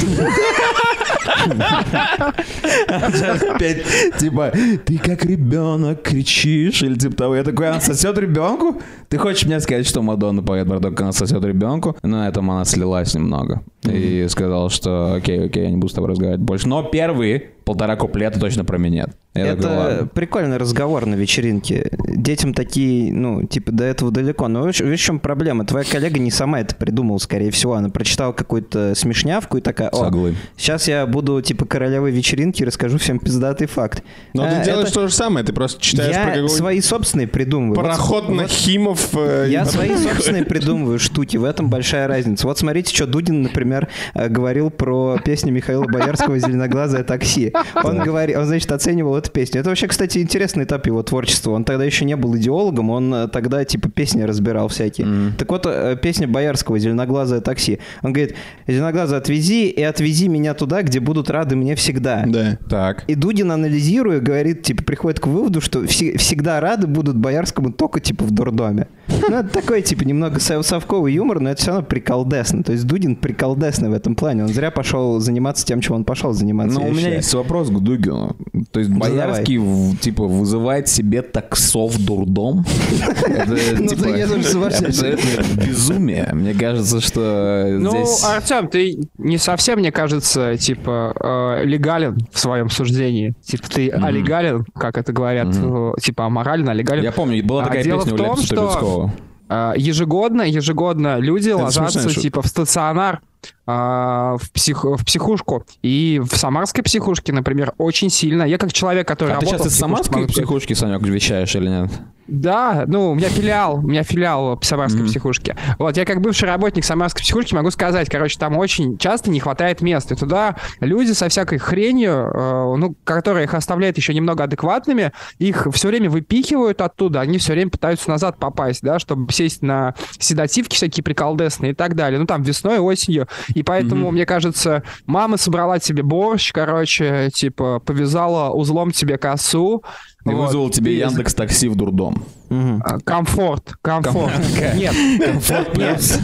Опять, 2.88 3.84
типа, 4.20 4.52
ты 4.86 4.98
как 4.98 5.26
ребенок 5.26 6.02
кричишь, 6.02 6.82
или 6.82 6.96
типа 6.96 7.16
того. 7.16 7.36
Я 7.36 7.44
такой, 7.44 7.70
она 7.70 7.80
сосет 7.82 8.18
ребенку? 8.18 8.82
Ты 9.10 9.18
хочешь 9.18 9.46
мне 9.46 9.60
сказать, 9.60 9.88
что 9.88 10.02
Мадонна 10.02 10.44
поет 10.44 10.68
про 10.68 10.80
то, 10.80 10.90
как 10.90 11.02
она 11.02 11.12
сосет 11.12 11.44
ребенку? 11.44 11.96
На 12.04 12.28
этом 12.28 12.52
она 12.52 12.66
слилась 12.66 13.14
немного. 13.14 13.64
И 13.84 14.26
сказала, 14.30 14.70
что 14.70 15.14
окей, 15.14 15.46
окей, 15.46 15.64
я 15.64 15.70
не 15.70 15.78
буду 15.78 15.92
с 15.92 15.96
тобой 15.96 16.10
разговаривать 16.10 16.42
больше. 16.42 16.68
Но 16.68 16.84
первые 16.84 17.52
полтора 17.68 17.96
куплета 17.96 18.40
точно 18.40 18.66
про 18.66 18.78
минет. 18.78 19.10
Я 19.36 19.56
такой, 19.56 19.60
это 19.60 19.70
«Ладно». 19.70 20.08
прикольный 20.08 20.58
разговор 20.58 21.06
на 21.06 21.14
вечеринке. 21.14 21.92
Детям 22.08 22.54
такие, 22.56 23.14
ну, 23.14 23.44
типа, 23.46 23.72
до 23.72 23.84
этого 23.84 24.10
далеко. 24.10 24.48
Но 24.48 24.66
видишь, 24.66 24.82
в 24.82 24.96
чем 24.98 25.20
проблема? 25.20 25.64
Твоя 25.66 25.86
коллега 25.86 26.18
не 26.20 26.32
сама 26.32 26.62
это 26.62 26.76
придумала, 26.76 27.20
скорее 27.20 27.52
всего. 27.52 27.74
Она 27.76 27.90
прочитала 27.90 28.32
какую-то 28.32 28.96
смешнявку 28.96 29.58
и 29.58 29.62
такая, 29.62 29.90
о, 29.90 30.06
Соглы. 30.06 30.36
сейчас 30.58 30.88
я 30.88 31.06
буду, 31.06 31.40
типа, 31.42 31.66
королевой 31.66 32.10
вечеринки 32.12 32.64
и 32.64 32.66
расскажу 32.66 32.98
всем 32.98 33.20
пиздатый 33.20 33.68
факт. 33.68 34.02
Но 34.34 34.44
А, 34.44 34.50
ты 34.50 34.66
делаешь 34.66 34.88
это- 34.90 35.02
то 35.02 35.08
же 35.08 35.14
самое, 35.14 35.46
ты 35.46 35.54
просто 35.54 35.80
читаешь 35.82 36.14
про 36.16 36.20
Я 36.22 36.26
какого-нибудь 36.28 36.52
свои 36.58 36.82
собственные 36.82 37.28
придумываю. 37.28 37.76
Вот- 37.76 37.84
пароход 37.84 38.30
на 38.30 38.44
вот 38.44 38.52
Химов. 38.52 39.10
э, 39.14 39.48
Я 39.50 39.66
свои 39.66 39.96
собственные 39.96 40.46
придумываю 40.46 40.98
штуки, 40.98 41.38
в 41.38 41.44
этом 41.44 41.70
большая 41.70 42.08
разница. 42.08 42.48
Вот 42.48 42.58
смотрите, 42.58 42.96
что 42.96 43.06
Дудин, 43.06 43.44
например, 43.44 43.88
э, 44.16 44.30
говорил 44.30 44.72
про 44.72 45.20
песню 45.24 45.52
Михаила 45.52 45.84
Боярского 45.84 46.40
«Зеленоглазое 46.40 47.04
такси». 47.04 47.52
Он 47.84 48.00
говорил, 48.00 48.40
он, 48.40 48.46
значит, 48.46 48.72
оценивал 48.72 49.16
эту 49.18 49.32
песню. 49.32 49.62
Это 49.62 49.70
вообще, 49.70 49.88
кстати, 49.88 50.20
интересный 50.20 50.64
этап 50.66 50.86
его 50.88 51.02
творчества. 51.04 51.52
Он 51.52 51.64
тогда 51.64 51.84
еще 51.84 52.06
не 52.06 52.16
был 52.16 52.36
идеологом, 52.38 52.90
он 52.90 53.14
э, 53.14 53.28
тогда, 53.28 53.64
типа, 53.66 53.90
песни 53.90 54.22
разбирал 54.24 54.68
всякие. 54.68 55.32
Так 55.38 55.50
вот, 55.52 55.66
э, 55.66 55.98
песня 56.02 56.28
Боярского 56.28 56.80
«Зеленоглазое 56.80 57.42
такси». 57.42 57.80
Он 58.04 58.14
говорит, 58.14 58.36
«Зеленоглазое, 58.68 59.20
отвези 59.20 59.70
и 59.70 59.82
отвези 59.82 60.28
меня 60.28 60.54
туда, 60.54 60.82
где 60.82 61.00
будут 61.00 61.30
рады 61.30 61.56
мне 61.56 61.76
всегда». 61.76 62.24
Да. 62.28 62.58
Так. 62.70 63.04
И 63.08 63.16
Дудин, 63.16 63.52
анализируя, 63.52 64.20
говорит, 64.20 64.64
типа, 64.64 64.84
приходит 64.84 65.20
к 65.20 65.28
выводу, 65.28 65.62
что 65.62 65.86
все- 65.88 66.18
всегда 66.18 66.60
рады 66.60 66.88
будут 66.88 67.16
Боярскому 67.18 67.72
только, 67.72 68.00
типа, 68.00 68.24
в 68.24 68.32
дурдоме. 68.32 68.88
Ну, 69.08 69.38
это 69.38 69.50
такой, 69.50 69.82
типа, 69.82 70.04
немного 70.04 70.40
сов- 70.40 70.66
совковый 70.66 71.14
юмор, 71.14 71.40
но 71.40 71.52
это 71.52 71.62
все 71.62 71.72
равно 71.72 71.86
приколдесно. 71.86 72.64
То 72.64 72.74
есть 72.74 72.86
Дудин 72.86 73.16
приколдесный 73.16 73.90
в 73.90 73.94
этом 73.94 74.16
плане. 74.16 74.44
Он 74.44 74.50
зря 74.50 74.72
пошел 74.72 75.20
заниматься 75.20 75.66
тем, 75.66 75.82
чем 75.82 75.96
он 75.98 76.04
пошел 76.04 76.34
заниматься. 76.34 76.80
Ну, 76.80 76.88
у 76.88 76.92
меня 76.94 77.16
есть 77.16 77.30
вопрос 77.48 77.70
к 77.70 77.80
Дугину. 77.80 78.36
То 78.72 78.80
есть 78.80 78.92
Боярский, 78.92 79.58
в- 79.58 79.98
типа, 79.98 80.24
вызывает 80.26 80.88
себе 80.88 81.22
таксов 81.22 81.98
дурдом? 81.98 82.66
Это, 83.28 83.58
Ну, 83.80 83.88
типа, 83.88 84.44
соглашусь. 84.44 84.84
абсолютно 84.84 85.66
безумие. 85.66 86.30
Мне 86.34 86.54
кажется, 86.54 87.02
что 87.02 87.66
Ну, 87.70 87.90
здесь... 87.92 88.24
Артем, 88.24 88.68
ты 88.68 89.00
не 89.18 89.38
совсем, 89.38 89.80
мне 89.80 89.92
кажется, 89.92 90.58
типа, 90.58 91.14
э, 91.60 91.66
легален 91.66 92.18
в 92.32 92.40
своем 92.40 92.70
суждении. 92.70 93.34
Типа, 93.44 93.70
ты 93.70 93.90
олегален, 93.90 94.66
как 94.76 94.98
это 94.98 95.14
говорят, 95.14 95.50
э, 95.56 95.92
типа, 96.02 96.26
аморален, 96.26 96.70
олегален. 96.70 97.04
Я 97.04 97.12
помню, 97.12 97.44
была 97.46 97.64
А 97.64 97.66
такая 97.66 97.84
песня 97.84 98.14
у 98.14 98.18
том, 98.18 98.30
Ляписа 98.36 98.46
что-. 98.46 99.12
А, 99.50 99.74
Ежегодно, 99.78 100.42
ежегодно 100.42 101.20
люди 101.20 101.52
ложатся 101.52 102.10
типа 102.10 102.42
в 102.42 102.48
стационар 102.48 103.22
в, 103.66 104.40
псих, 104.54 104.84
в 104.84 105.04
психушку. 105.04 105.66
И 105.82 106.22
в 106.24 106.36
самарской 106.38 106.84
психушке, 106.84 107.34
например, 107.34 107.74
очень 107.78 108.10
сильно. 108.10 108.44
Я 108.44 108.58
как 108.58 108.72
человек, 108.72 109.08
который 109.08 109.34
А 109.36 109.40
ты 109.40 109.46
работал 109.46 109.66
сейчас 109.66 109.74
из 109.74 109.80
самарской 109.80 110.22
могу 110.22 110.32
психушки, 110.32 110.74
Санек, 110.74 111.02
вещаешь 111.02 111.56
или 111.56 111.68
нет? 111.68 111.92
Да, 112.28 112.84
ну, 112.88 113.12
у 113.12 113.16
меня 113.16 113.30
филиал, 113.30 113.78
у 113.78 113.88
меня 113.88 114.04
филиал 114.04 114.60
в 114.60 114.66
Самарской 114.66 115.06
психушке. 115.06 115.56
Вот, 115.80 115.96
я 115.96 116.06
как 116.06 116.20
бывший 116.20 116.46
работник 116.46 116.84
Самарской 116.84 117.24
психушки 117.24 117.56
могу 117.56 117.72
сказать, 117.72 118.10
короче, 118.10 118.38
там 118.38 118.58
очень 118.58 118.98
часто 118.98 119.30
не 119.30 119.40
хватает 119.40 119.82
мест. 119.82 120.12
И 120.12 120.16
туда 120.16 120.58
люди 120.82 121.14
со 121.14 121.30
всякой 121.30 121.58
хренью, 121.58 122.12
э, 122.12 122.76
ну, 122.78 122.96
которая 123.06 123.46
их 123.46 123.54
оставляет 123.54 123.98
еще 123.98 124.14
немного 124.14 124.44
адекватными, 124.44 125.14
их 125.40 125.68
все 125.74 125.88
время 125.88 126.10
выпихивают 126.10 126.82
оттуда, 126.82 127.22
они 127.22 127.38
все 127.38 127.54
время 127.54 127.72
пытаются 127.72 128.10
назад 128.10 128.38
попасть, 128.40 128.82
да, 128.82 129.00
чтобы 129.00 129.32
сесть 129.32 129.62
на 129.62 129.94
седативки 130.20 130.76
всякие 130.76 131.06
приколдесные 131.06 131.72
и 131.72 131.76
так 131.76 131.96
далее. 131.96 132.20
Ну, 132.20 132.26
там 132.26 132.44
весной, 132.44 132.80
осенью. 132.80 133.28
И 133.54 133.64
поэтому, 133.64 134.12
мне 134.12 134.26
кажется, 134.26 134.84
мама 135.06 135.38
собрала 135.38 135.80
тебе 135.80 136.04
борщ, 136.04 136.52
короче, 136.52 137.30
типа, 137.34 137.80
повязала 137.80 138.52
узлом 138.52 138.92
тебе 138.92 139.18
косу, 139.18 139.84
И 140.26 140.30
вот. 140.30 140.48
вызвал 140.48 140.70
тебе 140.70 140.92
Ты- 140.92 140.98
Яндекс 140.98 141.34
Такси 141.34 141.70
в 141.70 141.76
дурдом. 141.76 142.24
а, 142.50 142.98
Комфорт, 143.04 143.74
комфорт. 143.82 144.34
Нет, 144.76 144.94
Комфорт 145.26 145.78
нет, 145.78 146.20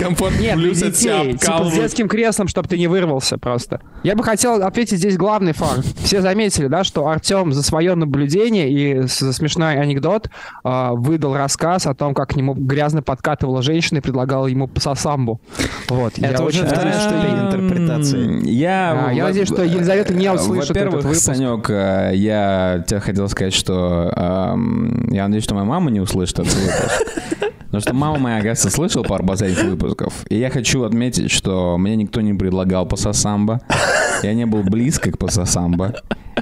Комфорт 0.00 0.38
нет, 0.40 0.56
для 0.56 0.68
плюс 0.68 0.82
от 0.82 0.94
тебя 0.94 1.24
детей. 1.24 1.38
Типа 1.38 1.64
с 1.70 1.74
детским 1.74 2.08
креслом, 2.08 2.48
чтобы 2.48 2.68
ты 2.68 2.78
не 2.78 2.86
вырвался 2.88 3.36
просто. 3.38 3.80
Я 4.02 4.14
бы 4.16 4.22
хотел 4.24 4.62
ответить 4.62 4.98
здесь 4.98 5.16
главный 5.18 5.52
факт. 5.52 5.84
Все 6.02 6.20
заметили, 6.22 6.66
да, 6.68 6.84
что 6.84 7.08
Артем 7.08 7.52
за 7.52 7.62
свое 7.62 7.94
наблюдение 7.94 8.70
и 8.70 9.02
за 9.06 9.32
смешной 9.32 9.78
анекдот 9.80 10.30
а, 10.64 10.92
выдал 10.92 11.34
рассказ 11.36 11.86
о 11.86 11.94
том, 11.94 12.14
как 12.14 12.30
к 12.30 12.36
нему 12.36 12.54
грязно 12.54 13.02
подкатывала 13.02 13.60
женщина 13.62 13.98
и 13.98 14.00
предлагала 14.00 14.46
ему 14.46 14.66
пососамбу. 14.68 15.40
Вот. 15.88 16.14
Это 16.18 16.26
я 16.26 16.32
уже 16.34 16.42
очень 16.60 16.66
вторая 16.66 16.94
надеюсь, 16.94 17.02
что 17.02 17.56
интерпретации. 17.56 18.48
Я, 18.50 19.06
А, 19.08 19.12
я 19.12 19.22
во- 19.24 19.28
надеюсь, 19.28 19.48
что 19.48 19.62
Елизавета 19.62 20.14
не 20.14 20.30
услышит 20.30 20.68
Во-первых, 20.70 20.94
этот 21.00 21.04
выпуск. 21.06 21.24
Санек, 21.24 21.70
э, 21.70 22.12
я 22.14 22.84
тебе 22.86 23.00
хотел 23.00 23.25
сказать, 23.28 23.54
что 23.54 24.12
эм, 24.16 25.08
я 25.12 25.24
надеюсь, 25.24 25.44
что 25.44 25.54
моя 25.54 25.66
мама 25.66 25.90
не 25.90 26.00
услышит 26.00 26.38
этот 26.38 26.54
выпуск. 26.54 27.02
Потому 27.66 27.80
что 27.80 27.94
мама 27.94 28.18
моя, 28.18 28.36
оказывается, 28.36 28.70
слышала 28.70 29.02
пару 29.02 29.26
последних 29.26 29.64
выпусков. 29.64 30.24
И 30.28 30.36
я 30.38 30.50
хочу 30.50 30.84
отметить, 30.84 31.30
что 31.30 31.76
мне 31.78 31.96
никто 31.96 32.20
не 32.20 32.32
предлагал 32.32 32.86
пасасамбо. 32.86 33.60
Я 34.22 34.34
не 34.34 34.46
был 34.46 34.62
близко 34.62 35.10
к 35.10 35.18
пасасамбо. 35.18 35.94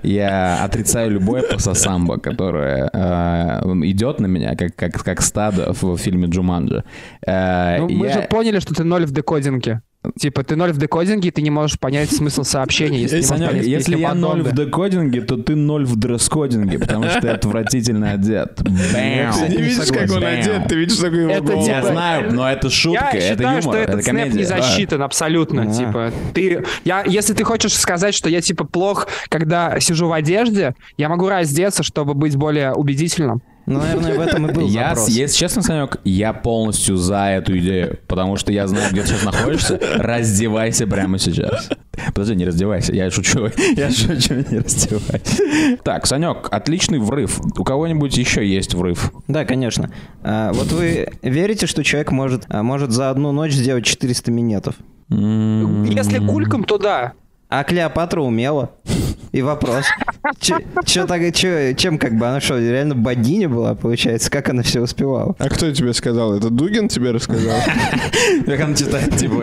Я 0.03 0.63
отрицаю 0.65 1.11
любое 1.13 1.43
пасасамбо, 1.43 2.19
которое 2.19 2.91
э, 2.93 3.61
идет 3.85 4.21
на 4.21 4.27
меня, 4.27 4.55
как, 4.55 4.77
как, 4.77 5.03
как 5.03 5.23
стадо 5.23 5.73
в 5.73 5.97
фильме 5.97 6.27
Джуманджи. 6.29 6.85
Э, 7.27 7.79
Ну, 7.79 7.89
мы 7.89 8.07
я- 8.07 8.13
же 8.13 8.23
поняли, 8.29 8.59
что 8.61 8.75
ты 8.75 8.85
ноль 8.85 9.07
в 9.07 9.13
декодинге. 9.13 9.81
Типа, 10.19 10.45
ты 10.45 10.55
ноль 10.57 10.73
в 10.73 10.79
декодинге, 10.79 11.31
ты 11.31 11.41
не 11.41 11.51
можешь 11.51 11.79
понять 11.79 12.11
смысл 12.11 12.45
сообщения, 12.45 13.01
если 13.01 13.23
Санек, 13.23 13.51
понять 13.51 13.67
если 13.67 13.97
я 13.97 14.15
ноль 14.15 14.43
в 14.43 14.53
декодинге, 14.53 15.23
то 15.23 15.37
ты 15.37 15.57
ноль 15.57 15.85
в 15.87 15.97
дресс-кодинге, 15.97 16.79
потому 16.79 17.09
что 17.09 17.21
ты 17.23 17.29
отвратительно 17.29 18.13
одет. 18.13 18.55
Бэм. 18.63 19.33
Ты 19.33 19.49
не 19.49 19.63
видишь, 19.63 19.91
как 19.91 20.11
он 20.11 20.25
одет, 20.25 20.69
ты 20.69 20.75
видишь, 20.77 20.97
такой 20.99 21.23
его 21.23 21.31
Это 21.31 21.43
голос. 21.43 21.67
Я 21.67 21.81
типа- 21.81 21.93
знаю, 21.93 22.33
но 22.35 22.51
это 22.51 22.71
шутка, 22.71 23.11
Я 23.13 23.19
это 23.19 23.29
считаю, 23.29 23.49
юмор, 23.49 23.63
что 23.63 23.75
это 23.75 23.93
этот 23.93 24.05
снэп 24.05 24.17
комедия. 24.17 24.39
не 24.39 24.45
засчитан 24.45 25.03
абсолютно. 25.03 25.73
Типа, 25.73 26.13
ты, 26.35 26.65
я, 26.85 27.03
если 27.05 27.33
ты 27.33 27.45
хочешь 27.45 27.75
сказать, 27.75 28.15
что 28.15 28.29
я 28.29 28.41
типа 28.41 28.65
плох, 28.65 29.09
когда 29.29 29.79
сижу 29.81 30.09
в 30.09 30.13
одежде, 30.13 30.75
я 30.99 31.09
могу 31.09 31.29
раздеться, 31.29 31.83
чтобы 31.83 32.15
быть 32.15 32.37
более 32.37 32.73
убедительным. 32.73 33.43
Ну, 33.67 33.79
наверное, 33.79 34.15
в 34.17 34.21
этом 34.21 34.47
и 34.47 34.53
был 34.53 34.69
Я, 34.69 34.91
запрос. 34.91 35.09
если 35.09 35.37
честно, 35.37 35.63
Санек, 35.63 35.97
я 36.05 36.33
полностью 36.33 36.97
за 36.97 37.27
эту 37.31 37.57
идею, 37.59 37.99
потому 38.07 38.37
что 38.37 38.53
я 38.53 38.67
знаю, 38.67 38.91
где 38.93 39.03
ты 39.03 39.09
сейчас 39.09 39.25
находишься. 39.25 39.81
Раздевайся 39.97 40.87
прямо 40.87 41.19
сейчас. 41.19 41.71
Подожди, 42.09 42.35
не 42.35 42.45
раздевайся, 42.45 42.93
я 42.93 43.11
шучу, 43.11 43.51
я 43.77 43.91
шучу, 43.91 44.35
не 44.51 44.59
раздевайся. 44.59 45.79
Так, 45.83 46.07
Санек, 46.07 46.49
отличный 46.51 46.99
врыв. 46.99 47.41
У 47.59 47.65
кого-нибудь 47.65 48.17
еще 48.19 48.47
есть 48.47 48.75
врыв? 48.75 49.13
Да, 49.29 49.45
конечно. 49.45 49.91
А, 50.23 50.53
вот 50.53 50.71
вы 50.73 51.09
верите, 51.23 51.67
что 51.67 51.83
человек 51.83 52.11
может, 52.11 52.45
а, 52.49 52.63
может 52.63 52.91
за 52.91 53.11
одну 53.11 53.33
ночь 53.33 53.53
сделать 53.53 53.85
400 53.85 54.31
минетов? 54.31 54.75
Если 55.09 56.19
гульком, 56.19 56.65
то 56.65 56.79
да. 56.79 57.13
А 57.49 57.63
Клеопатра 57.63 58.21
умела. 58.21 58.73
И 59.35 59.43
вопрос. 59.43 59.85
Че, 60.41 60.55
че 60.87 61.05
так, 61.07 61.33
че- 61.35 61.75
чем 61.77 61.99
как 61.99 62.17
бы 62.17 62.27
она 62.27 62.41
что, 62.41 62.59
реально 62.59 62.95
богиня 62.95 63.49
была, 63.49 63.75
получается? 63.75 64.31
Как 64.31 64.49
она 64.49 64.63
все 64.63 64.81
успевала? 64.81 65.35
А 65.39 65.49
кто 65.49 65.73
тебе 65.73 65.93
сказал? 65.93 66.35
Это 66.35 66.51
Дугин 66.51 66.89
тебе 66.89 67.11
рассказал? 67.11 67.59
Механ 68.47 68.77
читает, 68.77 69.17
типа, 69.17 69.35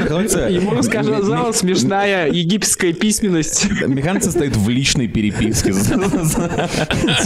находится... 0.00 0.48
Ему 0.48 0.70
рассказала 0.70 1.52
смешная 1.52 2.28
египетская 2.28 2.94
письменность. 2.94 3.68
Механ 3.86 4.22
состоит 4.22 4.56
в 4.56 4.68
личной 4.70 5.06
переписке 5.06 5.74
с, 5.74 5.88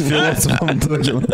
философом 0.09 0.81
Догином. 0.81 1.25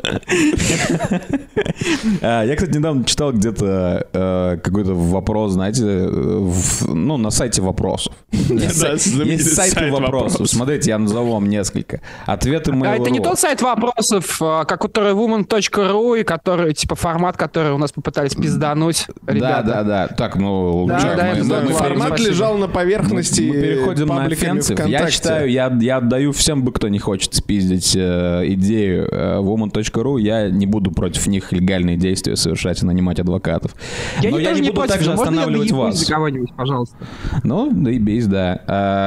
А, 2.21 2.45
Я, 2.45 2.54
кстати, 2.57 2.76
недавно 2.76 3.04
читал 3.04 3.33
где-то 3.33 4.07
э, 4.12 4.59
какой-то 4.62 4.95
вопрос, 4.95 5.52
знаете, 5.52 5.85
э, 5.85 6.50
ну, 6.88 7.16
на 7.16 7.31
сайте 7.31 7.62
вопросов. 7.62 8.12
Есть 8.31 8.81
Да, 8.81 8.99
сайты 8.99 9.90
вопросов. 10.02 10.32
вопросов. 10.32 10.56
Смотрите, 10.56 10.90
я 10.90 10.99
назову 10.99 11.32
вам 11.32 11.49
несколько. 11.49 12.00
Ответы 12.26 12.71
А 12.71 12.75
Mail.ru. 12.75 13.00
это 13.02 13.11
не 13.11 13.21
тот 13.21 13.38
сайт 13.38 13.62
вопросов, 13.62 14.38
а, 14.40 14.64
как 14.64 14.80
который 14.82 15.12
woman.ru, 15.14 16.21
и 16.21 16.25
который, 16.25 16.75
типа, 16.75 16.94
формат, 16.97 17.37
который 17.37 17.73
у 17.73 17.78
нас 17.78 17.92
попытались 17.92 18.35
пиздануть, 18.35 19.06
Да, 19.23 19.32
ребята. 19.32 19.62
да, 19.66 19.82
да. 19.82 20.09
Так, 20.09 20.37
ну, 20.37 20.87
Да, 20.87 20.99
чё, 21.00 21.16
да, 21.16 21.23
мы- 21.25 21.28
это 21.38 21.44
мы- 21.44 21.61
мы 21.62 21.73
Формат 21.73 22.09
спасибо. 22.09 22.28
лежал 22.30 22.59
на 22.59 22.68
поверхности 22.68 23.40
Мы 23.42 23.54
переходим 23.54 24.06
на 24.09 24.25
offensive. 24.25 24.87
Я 24.87 25.09
считаю, 25.11 25.50
я, 25.50 25.73
я 25.80 25.97
отдаю 25.99 26.32
всем 26.32 26.62
бы, 26.62 26.73
кто 26.73 26.88
не 26.88 26.99
хочет 26.99 27.35
спиздить 27.35 27.94
э, 27.97 28.42
идею 28.49 29.09
э, 29.11 29.38
woman.ru, 29.40 30.21
я 30.21 30.49
не 30.50 30.66
буду 30.66 30.90
против 30.90 31.26
них 31.26 31.52
легальные 31.52 31.97
действия 31.97 32.37
совершать 32.37 32.82
и 32.82 32.87
нанимать 32.87 33.21
адвокатов. 33.21 33.75
Я 34.21 34.30
Но 34.30 34.38
не, 34.38 34.44
я 34.44 34.50
тоже 34.50 34.62
не 34.62 34.68
буду 34.71 34.80
против, 34.80 34.92
также 34.94 35.11
но 35.11 35.16
можно 35.16 35.25
я 35.35 35.40
останавливать 35.40 35.71
вас. 35.73 36.04
кого-нибудь, 36.06 36.52
пожалуйста? 36.56 36.97
Ну, 37.44 37.71
да 37.73 37.90
и 37.90 37.99
бейс, 37.99 38.26
да. 38.26 38.61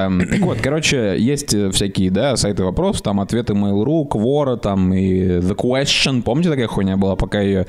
Эм, 0.08 0.20
Так 0.28 0.40
вот, 0.40 0.58
короче, 0.62 0.85
есть 0.94 1.54
э, 1.54 1.72
всякие, 1.72 2.12
да, 2.12 2.36
сайты 2.36 2.64
вопросов, 2.64 3.02
там 3.02 3.20
ответы 3.20 3.54
Mail.ru, 3.54 4.08
Quora, 4.08 4.58
там 4.58 4.94
и 4.94 5.40
The 5.40 5.56
Question. 5.56 6.22
Помните, 6.22 6.50
такая 6.50 6.68
хуйня 6.68 6.98
была, 6.98 7.16
пока 7.16 7.42
ее... 7.42 7.66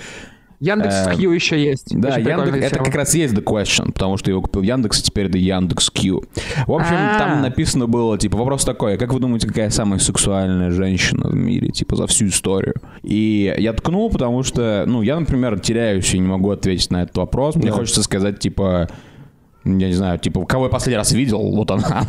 Яндекс 0.59 1.07
Э, 1.07 1.15
Кью 1.15 1.33
еще 1.33 1.63
есть. 1.63 1.89
Да, 1.99 2.17
Яндекс, 2.17 2.73
это 2.73 2.83
как 2.83 2.95
раз 2.95 3.15
есть 3.15 3.35
The 3.35 3.45
Question, 3.45 3.93
потому 3.93 4.17
что 4.17 4.31
его 4.31 4.41
купил 4.41 4.63
Яндекс, 4.63 5.01
и 5.01 5.03
теперь 5.03 5.27
это 5.27 5.37
Яндекс 5.37 5.91
Q. 5.91 6.23
В 6.67 6.73
общем, 6.73 6.97
А. 6.97 7.19
там 7.19 7.43
написано 7.43 7.87
было, 7.87 8.17
типа, 8.17 8.39
вопрос 8.39 8.65
такой, 8.65 8.97
как 8.97 9.13
вы 9.13 9.21
думаете, 9.21 9.49
какая 9.49 9.71
самая 9.71 9.99
сексуальная 9.99 10.71
женщина 10.71 11.29
в 11.29 11.35
мире, 11.35 11.69
типа, 11.69 11.97
за 11.97 12.07
всю 12.07 12.29
историю? 12.29 12.75
И 13.03 13.55
я 13.59 13.73
ткнул, 13.75 14.11
потому 14.11 14.43
что, 14.43 14.85
ну, 14.87 15.03
я, 15.03 15.21
например, 15.21 15.61
теряюсь 15.61 16.15
и 16.15 16.19
не 16.19 16.27
могу 16.27 16.51
ответить 16.51 16.91
на 16.91 17.03
этот 17.03 17.17
вопрос. 17.19 17.57
Мне 17.57 17.71
хочется 17.71 18.03
сказать, 18.03 18.39
типа, 18.39 18.89
я 19.67 19.89
не 19.89 19.93
знаю, 19.93 20.19
типа, 20.19 20.45
кого 20.47 20.67
я 20.67 20.71
последний 20.71 20.97
раз 20.97 21.13
видел, 21.13 21.39
вот 21.39 21.71
она. 21.71 21.87
она. 21.87 22.07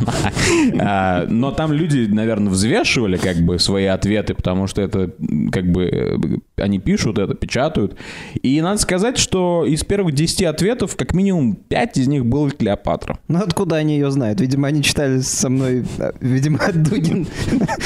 А, 0.80 1.26
Но 1.28 1.50
там 1.50 1.72
люди, 1.72 2.06
наверное, 2.08 2.50
взвешивали 2.50 3.16
как 3.16 3.36
бы 3.38 3.58
свои 3.58 3.86
ответы, 3.86 4.34
потому 4.34 4.66
что 4.66 4.80
это 4.80 5.10
как 5.50 5.70
бы 5.70 5.84
э, 5.84 6.16
они 6.62 6.78
пишут 6.78 7.18
это, 7.18 7.34
печатают. 7.34 7.96
И 8.42 8.60
надо 8.60 8.78
сказать, 8.78 9.18
что 9.18 9.64
из 9.66 9.82
первых 9.84 10.14
10 10.14 10.44
ответов 10.44 10.96
как 10.96 11.14
минимум 11.14 11.56
5 11.56 11.98
из 11.98 12.08
них 12.08 12.24
был 12.24 12.50
Клеопатра. 12.50 13.18
Ну 13.28 13.40
откуда 13.40 13.76
они 13.76 13.94
ее 13.94 14.10
знают? 14.10 14.40
Видимо, 14.40 14.68
они 14.68 14.82
читали 14.82 15.18
со 15.20 15.48
мной, 15.48 15.84
а, 15.98 16.12
видимо, 16.20 16.58
Дугин 16.72 17.26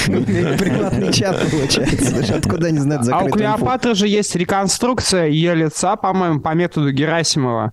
имеет 0.06 0.58
прикладный 0.58 1.12
чат, 1.12 1.38
получается. 1.50 2.36
Откуда 2.36 2.68
они 2.68 2.78
знают 2.78 3.08
А 3.10 3.24
у? 3.24 3.28
Клеопатры 3.28 3.94
же 3.94 4.06
есть 4.06 4.34
реконструкция 4.36 5.26
ее 5.26 5.54
лица, 5.54 5.96
по-моему, 5.96 6.40
по 6.40 6.54
методу 6.54 6.92
Герасимова. 6.92 7.72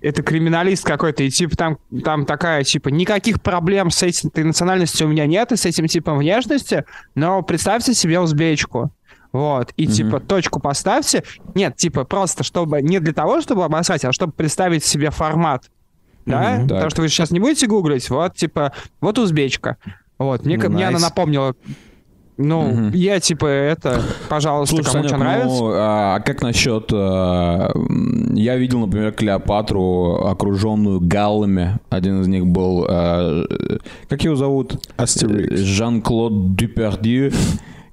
Это 0.00 0.22
криминалист 0.22 0.84
какой-то, 0.84 1.24
и 1.24 1.30
типа 1.30 1.56
там, 1.56 1.78
там 2.04 2.24
такая, 2.24 2.62
типа, 2.62 2.88
никаких 2.88 3.42
проблем 3.42 3.90
с 3.90 4.02
этой 4.02 4.44
национальностью 4.44 5.06
у 5.06 5.10
меня 5.10 5.26
нет, 5.26 5.50
и 5.52 5.56
с 5.56 5.66
этим 5.66 5.86
типом 5.88 6.18
внешности, 6.18 6.84
но 7.16 7.42
представьте 7.42 7.94
себе 7.94 8.20
узбечку. 8.20 8.92
Вот, 9.32 9.72
и 9.76 9.86
типа 9.86 10.20
точку 10.20 10.58
поставьте. 10.60 11.22
Нет, 11.54 11.76
типа 11.76 12.04
просто 12.04 12.44
чтобы 12.44 12.80
не 12.80 12.98
для 12.98 13.12
того, 13.12 13.40
чтобы 13.42 13.64
обосрать, 13.64 14.04
а 14.04 14.12
чтобы 14.12 14.32
представить 14.32 14.84
себе 14.84 15.10
формат. 15.10 15.64
Да? 16.24 16.52
Мгм. 16.52 16.62
Потому 16.62 16.80
Так. 16.82 16.90
что 16.90 17.02
вы 17.02 17.08
сейчас 17.08 17.30
не 17.30 17.40
будете 17.40 17.66
гуглить, 17.66 18.08
вот 18.08 18.36
типа, 18.36 18.72
вот 19.00 19.18
узбечка. 19.18 19.76
Вот, 20.18 20.44
мне, 20.46 20.58
ка- 20.58 20.68
мне 20.70 20.86
она 20.88 20.98
Nice. 20.98 21.02
напомнила. 21.02 21.54
Ну, 22.38 22.62
Мгм. 22.68 22.90
я 22.94 23.18
типа 23.18 23.46
это, 23.46 24.00
пожалуйста, 24.28 24.76
Слушай, 24.76 24.92
кому 24.92 25.04
что 25.04 25.08
Санек, 25.16 25.24
нравится. 25.26 25.58
ну, 25.58 25.70
а 25.74 26.20
как 26.20 26.40
насчет... 26.40 26.88
а, 26.92 27.72
м, 27.74 28.34
я 28.36 28.54
видел, 28.56 28.78
например, 28.78 29.10
Клеопатру, 29.12 30.24
окруженную 30.24 31.00
галлами. 31.00 31.80
Один 31.90 32.20
из 32.20 32.28
них 32.28 32.46
был... 32.46 32.86
а, 32.88 33.44
э, 33.50 33.78
как 34.08 34.22
его 34.22 34.36
зовут? 34.36 34.76
Астерикс. 34.96 35.58
Жан-Клод 35.60 36.54
Дюпердью. 36.54 37.32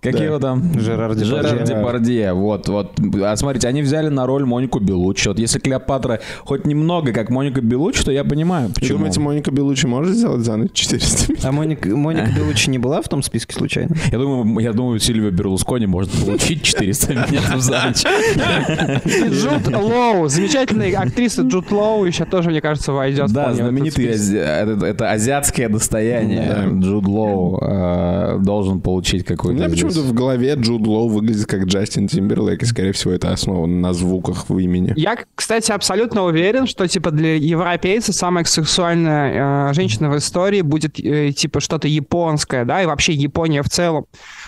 Как 0.06 0.14
Да. 0.14 0.24
его 0.24 0.40
там? 0.40 0.80
Жерар 0.80 1.16
Депардье. 1.16 1.26
Жерар 1.26 1.64
Депардье. 1.64 2.34
Вот, 2.34 2.68
вот. 2.70 2.92
А 3.24 3.36
смотрите, 3.36 3.68
они 3.68 3.82
взяли 3.82 4.10
на 4.10 4.26
роль 4.26 4.46
Монику 4.46 4.80
Белуччи. 4.80 5.28
Вот 5.28 5.40
если 5.40 5.60
Клеопатра 5.60 6.20
хоть 6.44 6.66
немного 6.66 7.12
как 7.12 7.30
Моника 7.30 7.62
Белуччи, 7.62 8.04
то 8.04 8.12
я 8.12 8.24
понимаю, 8.24 8.68
Вы 8.70 8.74
почему. 8.76 8.98
думаете, 9.00 9.20
Моника 9.20 9.52
Белучи 9.52 9.88
может 9.88 10.16
сделать 10.16 10.42
за 10.42 10.56
ночь 10.58 10.72
400 10.74 11.32
минут? 11.32 11.46
А 11.46 11.52
Моника, 11.52 11.90
Моника 11.90 12.32
Белуччи 12.38 12.70
не 12.70 12.78
была 12.78 13.02
в 13.02 13.10
том 13.10 13.24
списке 13.24 13.56
случайно? 13.56 13.96
Я 14.12 14.18
думаю, 14.20 14.60
я 14.60 14.74
думаю, 14.74 15.00
Сильвия 15.00 15.32
Берлускони 15.32 15.88
может 15.88 16.12
получить 16.12 16.62
400 16.64 17.14
минут 17.14 17.62
за 17.64 17.82
ночь. 17.88 18.04
Джуд 19.32 19.68
Лоу, 19.76 20.28
замечательная 20.28 20.96
актриса 21.00 21.42
Джуд 21.44 21.72
Лоу 21.72 22.06
еще 22.06 22.26
тоже, 22.26 22.50
мне 22.50 22.62
кажется, 22.62 22.92
войдет 22.92 23.32
Да, 23.32 23.54
знаменитый 23.54 24.06
это, 24.06 25.12
азиатское 25.12 25.70
достояние. 25.70 26.70
Джуд 26.80 27.06
Лоу 27.08 27.60
э, 27.62 28.38
должен 28.42 28.82
получить 28.82 29.24
У 29.24 29.26
какую-то... 29.28 29.60
меня 29.68 29.70
здесь- 29.70 29.95
почему-то 29.96 30.02
в 30.02 30.14
голове 30.14 30.54
Джуд 30.56 30.86
Лоу 30.86 31.10
выглядит 31.10 31.46
как 31.46 31.66
Джастин 31.66 32.08
Тимберлейк, 32.08 32.62
и, 32.64 32.66
скорее 32.66 32.92
всего, 32.92 33.14
это 33.14 33.32
основано 33.32 33.76
на 33.80 33.94
звуках 33.94 34.50
в 34.50 34.58
имени. 34.58 34.94
Я, 34.96 35.18
кстати, 35.36 35.72
абсолютно 35.72 36.24
уверен, 36.24 36.68
что 36.68 36.88
типа 36.88 37.12
для 37.12 37.36
европейца 37.36 38.14
самая 38.14 38.44
сексуальная 38.46 39.70
э, 39.70 39.74
женщина 39.74 40.10
в 40.10 40.18
истории 40.18 40.62
будет 40.62 41.00
э, 41.00 41.32
типа 41.32 41.60
что-то 41.60 41.88
японское, 41.88 42.66
да, 42.66 42.82
и 42.82 42.86
вообще 42.86 43.14
Япония 43.14 43.62
в 43.64 43.70
целом. 43.70 44.06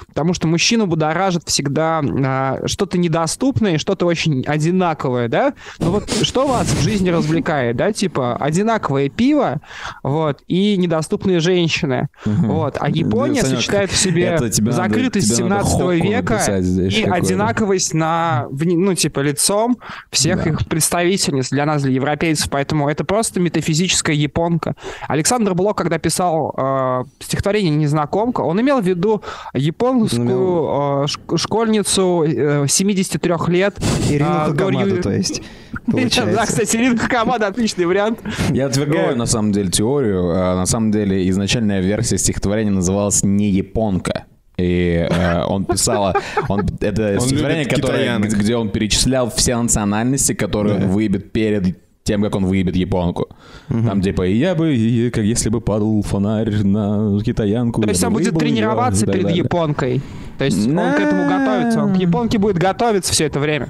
Потому 0.08 0.34
что 0.34 0.48
мужчину 0.48 0.86
будоражит 0.88 1.44
всегда 1.46 2.02
э, 2.04 2.68
что-то 2.68 2.98
недоступное 2.98 3.76
и 3.76 3.78
что-то 3.78 4.06
очень 4.06 4.44
одинаковое, 4.46 5.28
да. 5.28 5.54
Ну 5.80 5.92
вот 5.92 6.10
что 6.22 6.48
вас 6.48 6.68
в 6.68 6.82
жизни 6.82 7.10
развлекает, 7.10 7.76
да, 7.76 7.92
типа 7.92 8.36
одинаковое 8.36 9.10
пиво, 9.10 9.62
вот, 10.04 10.40
и 10.48 10.78
недоступные 10.78 11.40
женщины, 11.40 12.08
вот. 12.26 12.78
А 12.80 12.90
Япония 12.90 13.42
Санек, 13.42 13.58
сочетает 13.58 13.92
в 13.92 13.98
себе 13.98 14.24
это 14.24 14.44
надо- 14.44 14.72
закрытость 14.72 15.37
тебе 15.38 15.48
надо 15.48 15.66
17 15.66 15.82
хокку 15.82 15.92
века 15.92 16.34
написать 16.34 16.64
здесь 16.64 16.98
и 16.98 17.04
одинаковость 17.04 17.94
на, 17.94 18.48
ну, 18.52 18.94
типа, 18.94 19.20
лицом 19.22 19.78
всех 20.12 20.44
Да. 20.44 20.50
их 20.52 20.68
представительниц 20.68 21.50
для 21.50 21.66
нас, 21.66 21.82
для 21.84 21.92
европейцев. 21.94 22.50
Поэтому 22.50 22.90
это 22.90 23.04
просто 23.04 23.40
метафизическая 23.40 24.16
японка. 24.16 24.76
Александр 25.08 25.54
Блок, 25.54 25.78
когда 25.78 25.98
писал 26.00 26.54
э, 26.58 27.04
стихотворение 27.20 27.74
«Незнакомка», 27.76 28.42
он 28.42 28.60
имел 28.62 28.82
в 28.82 28.86
виду 28.86 29.22
японскую 29.54 31.04
э, 31.04 31.06
шк- 31.06 31.38
школьницу 31.38 32.24
э, 32.28 32.66
73 32.68 33.34
лет. 33.48 33.76
Ирину 34.10 34.30
Хакамаду, 34.30 34.96
Горью- 34.96 35.02
то 35.02 35.12
есть, 35.12 35.42
Да, 35.88 35.92
получается. 35.94 36.44
кстати, 36.46 36.78
Ирина 36.78 36.98
Хакамада 36.98 37.48
отличный 37.48 37.86
вариант. 37.86 38.20
Я 38.50 38.66
отвергаю, 38.68 39.10
Вот. 39.10 39.18
на 39.18 39.26
самом 39.26 39.52
деле, 39.52 39.70
теорию. 39.70 40.32
А, 40.36 40.56
На 40.56 40.66
самом 40.66 40.92
деле, 40.92 41.28
изначальная 41.30 41.82
версия 41.82 42.18
стихотворения 42.18 42.72
называлась 42.72 43.24
«Не 43.24 43.50
японка». 43.50 44.26
И 44.58 45.08
э, 45.10 45.44
он 45.44 45.66
писал, 45.66 46.16
он, 46.50 46.62
это 46.82 47.14
Он 47.16 47.22
стихотворение, 47.22 47.66
которое, 47.66 48.18
где 48.20 48.56
он 48.56 48.70
перечислял 48.70 49.30
все 49.30 49.56
национальности, 49.62 50.34
которые 50.34 50.78
он 50.78 50.88
выебет 50.88 51.32
перед 51.32 51.78
тем, 52.04 52.24
как 52.24 52.36
он 52.36 52.46
выебет 52.46 52.76
японку. 52.76 53.28
Там 53.68 54.02
типа, 54.02 54.24
я 54.24 54.56
бы, 54.56 54.76
и- 54.76 55.10
как 55.12 55.26
если 55.26 55.50
бы 55.50 55.62
падал 55.62 56.02
фонарь 56.02 56.50
на 56.64 57.20
китаянку. 57.24 57.82
То 57.82 57.90
есть 57.90 58.04
он 58.04 58.14
будет 58.14 58.28
выебал 58.28 58.42
её», 58.42 58.50
тренироваться 58.56 59.06
так 59.06 59.14
перед 59.14 59.28
далее. 59.28 59.44
японкой. 59.44 60.02
То 60.38 60.46
есть 60.46 60.68
он 60.68 60.94
к 60.94 61.00
этому 61.00 61.28
готовится. 61.30 61.84
Он 61.84 61.94
к 61.94 61.98
японке 61.98 62.38
будет 62.38 62.58
готовиться 62.58 63.12
все 63.14 63.26
это 63.26 63.40
время. 63.40 63.68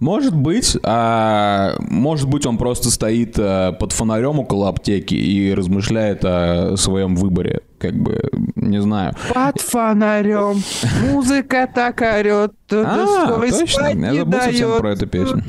Может 0.00 0.34
быть, 0.34 0.76
а, 0.82 1.74
может 1.80 2.28
быть, 2.28 2.44
он 2.46 2.56
просто 2.56 2.90
стоит 2.90 3.34
а, 3.38 3.72
под 3.72 3.92
фонарем 3.92 4.38
около 4.40 4.68
аптеки 4.68 5.14
и 5.14 5.52
размышляет 5.54 6.24
о 6.24 6.74
своем 6.76 7.14
выборе, 7.16 7.60
как 7.82 7.94
бы, 7.94 8.20
не 8.54 8.80
знаю. 8.80 9.12
Под 9.34 9.60
фонарем 9.60 10.62
музыка 11.02 11.68
так 11.74 12.00
орет. 12.00 12.52
А, 12.70 13.40
точно, 13.50 13.88
я 13.88 14.14
забыл 14.14 14.40
совсем 14.40 14.78
про 14.78 14.92
эту 14.92 15.06
песню. 15.08 15.42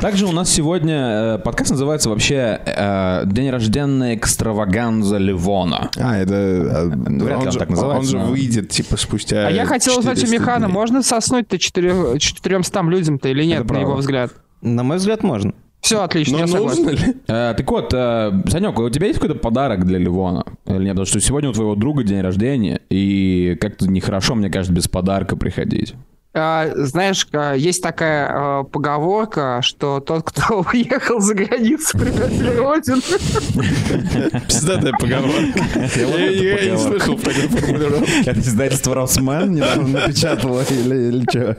Также 0.00 0.26
у 0.26 0.32
нас 0.32 0.50
сегодня 0.50 1.36
э, 1.36 1.38
подкаст 1.38 1.70
называется 1.70 2.10
вообще 2.10 2.60
э, 2.66 3.22
«День 3.26 3.50
рождения 3.50 4.16
экстраваганза 4.16 5.18
Ливона». 5.18 5.90
А, 5.96 6.18
это... 6.18 6.34
а, 6.34 6.86
Вряд 6.88 7.42
ли 7.42 7.48
он, 7.48 7.54
так 7.54 7.70
называется, 7.70 8.16
он 8.16 8.24
же 8.24 8.30
выйдет, 8.30 8.70
типа, 8.70 8.96
спустя 8.96 9.46
А 9.46 9.50
я 9.50 9.64
хотел 9.64 9.96
узнать 9.96 10.18
у 10.18 10.26
400 10.26 10.42
Механа, 10.42 10.66
дней. 10.66 10.74
можно 10.74 11.02
соснуть-то 11.04 11.56
400 11.56 12.82
людям-то 12.82 13.28
или 13.28 13.44
нет, 13.44 13.70
на 13.70 13.78
его 13.78 13.94
взгляд? 13.94 14.32
На 14.60 14.82
мой 14.82 14.96
взгляд, 14.96 15.22
можно. 15.22 15.54
Все, 15.84 16.02
отлично, 16.02 16.38
Но 16.38 16.40
я 16.40 16.46
согласен. 16.46 16.82
нужно 16.82 16.96
ли? 16.96 17.14
Э, 17.28 17.52
так 17.54 17.70
вот, 17.70 17.92
э, 17.92 18.32
Санек, 18.48 18.78
у 18.78 18.88
тебя 18.88 19.06
есть 19.06 19.18
какой-то 19.20 19.38
подарок 19.38 19.84
для 19.84 19.98
Ливона? 19.98 20.42
Или 20.66 20.84
нет? 20.84 20.92
Потому 20.92 21.04
что 21.04 21.20
сегодня 21.20 21.50
у 21.50 21.52
твоего 21.52 21.74
друга 21.74 22.02
день 22.04 22.22
рождения, 22.22 22.80
и 22.88 23.54
как-то 23.60 23.86
нехорошо, 23.86 24.34
мне 24.34 24.48
кажется, 24.48 24.72
без 24.72 24.88
подарка 24.88 25.36
приходить. 25.36 25.94
А, 26.36 26.68
знаешь, 26.74 27.28
а, 27.32 27.54
есть 27.54 27.80
такая 27.80 28.28
а, 28.28 28.64
поговорка, 28.64 29.60
что 29.62 30.00
тот, 30.00 30.24
кто 30.24 30.64
уехал 30.72 31.20
за 31.20 31.34
границу, 31.34 31.96
предатель 31.96 32.50
Родины. 32.58 33.00
Пиздатая 34.48 34.92
поговорка. 34.98 35.62
Я 35.96 36.70
не 36.72 36.76
слышал 36.76 37.16
такой 37.16 37.48
формулировки. 37.48 38.28
Это 38.28 38.40
издательство 38.40 38.96
«Росмен» 38.96 39.54
напечатало 39.92 40.62
или 40.62 41.22
что? 41.30 41.56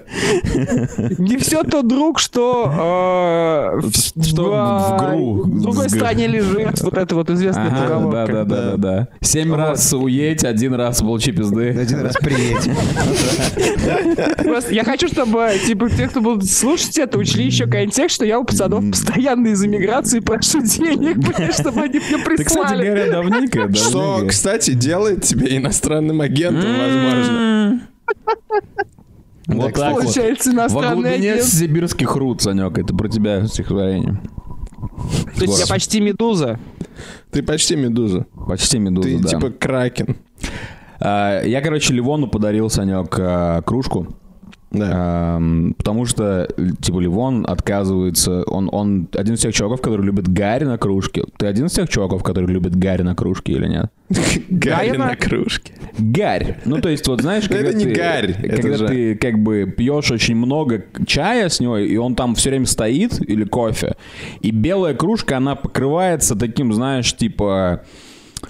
Не 1.20 1.38
все 1.38 1.64
тот 1.64 1.88
друг, 1.88 2.20
что 2.20 2.66
в- 3.82 4.02
другой 5.62 5.90
стране 5.90 6.28
лежит. 6.28 6.82
Вот 6.82 6.98
это 6.98 7.16
вот 7.16 7.30
известная 7.30 7.70
поговорка. 7.70 8.34
да, 8.34 8.44
да, 8.44 8.62
да, 8.72 8.78
да. 8.78 9.08
Семь 9.22 9.54
раз 9.56 9.94
уедь, 9.94 10.44
один 10.44 10.74
раз 10.74 11.00
получи 11.00 11.32
пизды. 11.32 11.70
Один 11.70 12.02
раз 12.02 12.16
приедь. 12.16 12.70
Просто 14.66 14.74
я 14.74 14.84
хочу, 14.84 15.08
чтобы 15.08 15.52
типа 15.66 15.90
те, 15.90 16.08
кто 16.08 16.22
будут 16.22 16.50
слушать 16.50 16.98
это, 16.98 17.18
учли 17.18 17.46
еще 17.46 17.68
контекст, 17.68 18.16
что 18.16 18.26
я 18.26 18.40
у 18.40 18.44
пацанов 18.44 18.90
постоянно 18.90 19.48
из 19.48 19.64
иммиграции 19.64 20.20
прошу 20.20 20.62
денег, 20.62 21.18
чтобы 21.54 21.82
они 21.82 22.00
мне 22.00 22.18
Ты, 22.18 22.44
кстати 22.44 22.44
прислали. 22.44 22.86
говоря, 22.86 23.12
давненько, 23.12 23.74
Что, 23.74 24.26
кстати, 24.28 24.72
делает 24.72 25.24
тебя 25.24 25.56
иностранным 25.58 26.22
агентом, 26.22 26.70
возможно. 26.78 27.82
Вот 29.48 29.74
так 29.74 29.94
вот. 29.94 30.04
Получается, 30.04 30.50
Во 30.50 30.56
иностранный 30.56 30.96
глубине 30.96 31.34
агент. 31.34 31.48
сибирских 31.48 32.16
руд, 32.16 32.42
Санек, 32.42 32.78
это 32.80 32.96
про 32.96 33.08
тебя 33.08 33.46
стихотворение. 33.46 34.20
То 35.38 35.46
есть 35.46 35.60
я 35.60 35.68
почти 35.68 36.00
медуза. 36.00 36.60
Ты 37.32 37.44
почти 37.44 37.76
медуза. 37.76 38.26
Почти 38.48 38.80
медуза, 38.80 39.08
Ты 39.10 39.20
да. 39.20 39.30
типа 39.30 39.50
кракен. 39.52 40.18
А, 41.00 41.44
Я, 41.44 41.62
короче, 41.62 41.94
Ливону 41.94 42.28
подарил, 42.28 42.70
Санек, 42.70 43.14
а, 43.20 43.62
кружку. 43.62 44.08
Да. 44.78 45.36
Ам, 45.36 45.74
Потому 45.78 46.06
что, 46.06 46.48
типа, 46.82 47.00
Ливон 47.00 47.46
отказывается... 47.48 48.44
Он, 48.48 48.70
он 48.72 49.08
один 49.14 49.36
из 49.36 49.42
тех 49.42 49.54
чуваков, 49.54 49.82
который 49.82 50.06
любит 50.06 50.28
Гарри 50.28 50.66
на 50.66 50.78
кружке. 50.78 51.24
Ты 51.38 51.48
один 51.48 51.68
из 51.68 51.74
тех 51.74 51.90
чуваков, 51.90 52.24
который 52.24 52.52
любит 52.52 52.76
Гарри 52.76 53.04
на 53.04 53.16
кружке 53.16 53.54
или 53.54 53.68
нет? 53.68 53.92
Гарри 54.50 54.98
на 54.98 55.16
кружке. 55.16 55.74
Гарь. 55.98 56.58
Ну, 56.66 56.82
то 56.82 56.90
есть, 56.90 57.08
вот 57.08 57.22
знаешь, 57.22 57.44
когда 57.48 57.70
это 57.70 57.78
не 57.78 57.86
ты, 57.86 57.94
гарь, 57.94 58.34
когда 58.34 58.88
ты 58.88 59.16
как 59.16 59.40
бы 59.40 59.72
пьешь 59.76 60.12
очень 60.12 60.36
много 60.36 60.86
чая 61.06 61.50
с 61.50 61.60
ней, 61.60 61.88
и 61.88 61.98
он 61.98 62.16
там 62.16 62.36
все 62.36 62.50
время 62.50 62.66
стоит, 62.66 63.22
или 63.22 63.44
кофе, 63.44 63.96
и 64.42 64.52
белая 64.52 64.94
кружка, 64.94 65.38
она 65.38 65.56
покрывается 65.56 66.36
таким, 66.36 66.74
знаешь, 66.74 67.16
типа... 67.16 67.84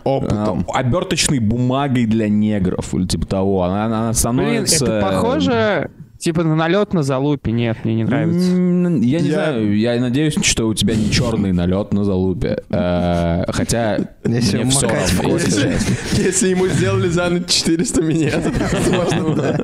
Опытом. 0.04 0.66
а, 0.74 0.80
оберточной 0.80 1.40
бумагой 1.40 2.06
для 2.06 2.28
негров 2.28 2.94
или 2.94 3.08
типа 3.08 3.26
того. 3.26 3.64
Она, 3.64 3.86
она 3.86 4.02
Блин, 4.02 4.14
становится... 4.14 4.86
это 4.86 5.02
похоже 5.02 5.90
типа 6.26 6.44
на 6.44 6.56
налет 6.56 6.92
на 6.94 7.04
залупе. 7.04 7.52
Нет, 7.52 7.78
мне 7.84 7.94
не 7.94 8.04
нравится. 8.04 8.50
Я 8.50 9.20
не 9.20 9.28
Я- 9.28 9.34
знаю, 9.34 9.78
я 9.78 10.00
надеюсь, 10.02 10.34
что 10.42 10.68
у 10.68 10.74
тебя 10.74 10.96
не 10.96 11.12
черный 11.12 11.54
налет 11.54 11.94
на 11.94 12.04
залупе. 12.04 12.64
Э, 12.72 13.44
Хотя 13.50 14.00
Если 14.26 14.58
мне 14.58 14.72
все 14.72 14.88
равно, 14.88 15.34
если. 15.38 15.78
Если 16.18 16.48
ему 16.50 16.68
сделали 16.68 17.10
за 17.10 17.30
ночь 17.30 17.46
400 17.50 18.02
минет, 18.02 18.40
возможно, 18.90 19.36
да. 19.36 19.58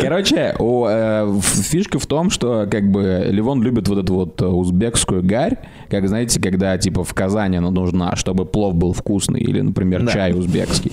Короче, 0.00 0.54
у, 0.58 0.86
э, 0.88 1.40
фишка 1.42 1.98
в 1.98 2.06
том, 2.06 2.30
что 2.30 2.66
как 2.70 2.90
бы 2.90 3.26
Ливон 3.30 3.62
любит 3.62 3.88
вот 3.88 3.98
эту 3.98 4.14
вот 4.14 4.40
э, 4.40 4.46
узбекскую 4.46 5.22
гарь, 5.22 5.58
как 5.90 6.08
знаете, 6.08 6.40
когда 6.40 6.78
типа 6.78 7.04
в 7.04 7.12
Казани 7.12 7.58
она 7.58 7.70
нужна, 7.70 8.16
чтобы 8.16 8.46
плов 8.46 8.74
был 8.74 8.94
вкусный 8.94 9.40
или, 9.40 9.60
например, 9.60 10.04
Да. 10.04 10.12
чай 10.12 10.32
узбекский. 10.32 10.92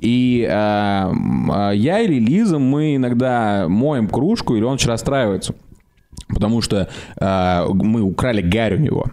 И 0.00 0.44
э, 0.48 0.52
э, 0.52 1.72
я 1.76 2.00
или 2.00 2.18
Лиза, 2.18 2.58
мы 2.58 2.96
иногда 2.96 3.27
моем 3.68 4.08
кружку, 4.08 4.56
или 4.56 4.64
он 4.64 4.74
очень 4.74 4.88
расстраивается. 4.88 5.54
Потому 6.28 6.60
что 6.60 6.88
э, 7.20 7.66
мы 7.72 8.02
украли 8.02 8.42
гарь 8.42 8.74
у 8.74 8.78
него. 8.78 9.06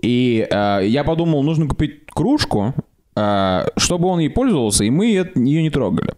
И 0.00 0.46
э, 0.48 0.80
я 0.86 1.04
подумал, 1.04 1.42
нужно 1.42 1.66
купить 1.66 2.06
кружку, 2.06 2.72
э, 3.16 3.66
чтобы 3.76 4.08
он 4.08 4.20
ей 4.20 4.30
пользовался, 4.30 4.84
и 4.84 4.90
мы 4.90 5.06
ее 5.06 5.30
не 5.34 5.70
трогали. 5.70 6.14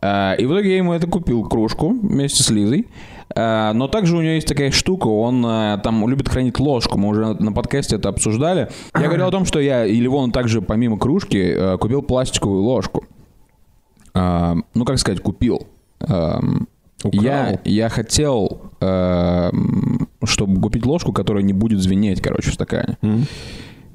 Э, 0.00 0.36
и 0.38 0.46
в 0.46 0.52
итоге 0.52 0.70
я 0.70 0.76
ему 0.76 0.92
это 0.92 1.06
купил, 1.06 1.44
кружку, 1.48 1.88
вместе 1.88 2.42
с 2.42 2.50
Лизой. 2.50 2.86
Но 3.34 3.88
также 3.90 4.14
у 4.14 4.20
него 4.20 4.34
есть 4.34 4.46
такая 4.46 4.70
штука, 4.72 5.06
он 5.06 5.42
там 5.80 6.06
любит 6.06 6.28
хранить 6.28 6.60
ложку. 6.60 6.98
Мы 6.98 7.08
уже 7.08 7.34
на 7.42 7.50
подкасте 7.50 7.96
это 7.96 8.10
обсуждали. 8.10 8.68
Я 8.94 9.06
говорил 9.06 9.26
о 9.26 9.30
том, 9.30 9.46
что 9.46 9.58
я 9.58 9.86
и 9.86 9.98
Ливон 9.98 10.32
также 10.32 10.60
помимо 10.60 10.98
кружки 10.98 11.78
купил 11.78 12.02
пластиковую 12.02 12.60
ложку. 12.62 13.06
Ну, 14.14 14.84
как 14.84 14.98
сказать, 14.98 15.22
купил. 15.22 15.66
Эм, 17.04 17.10
Я, 17.12 17.60
я 17.64 17.88
хотел, 17.88 18.72
эм, 18.80 20.08
чтобы 20.24 20.60
купить 20.60 20.86
ложку, 20.86 21.12
которая 21.12 21.42
не 21.42 21.52
будет 21.52 21.80
звенеть, 21.80 22.20
короче, 22.20 22.50
в 22.50 22.54
стакане. 22.54 22.96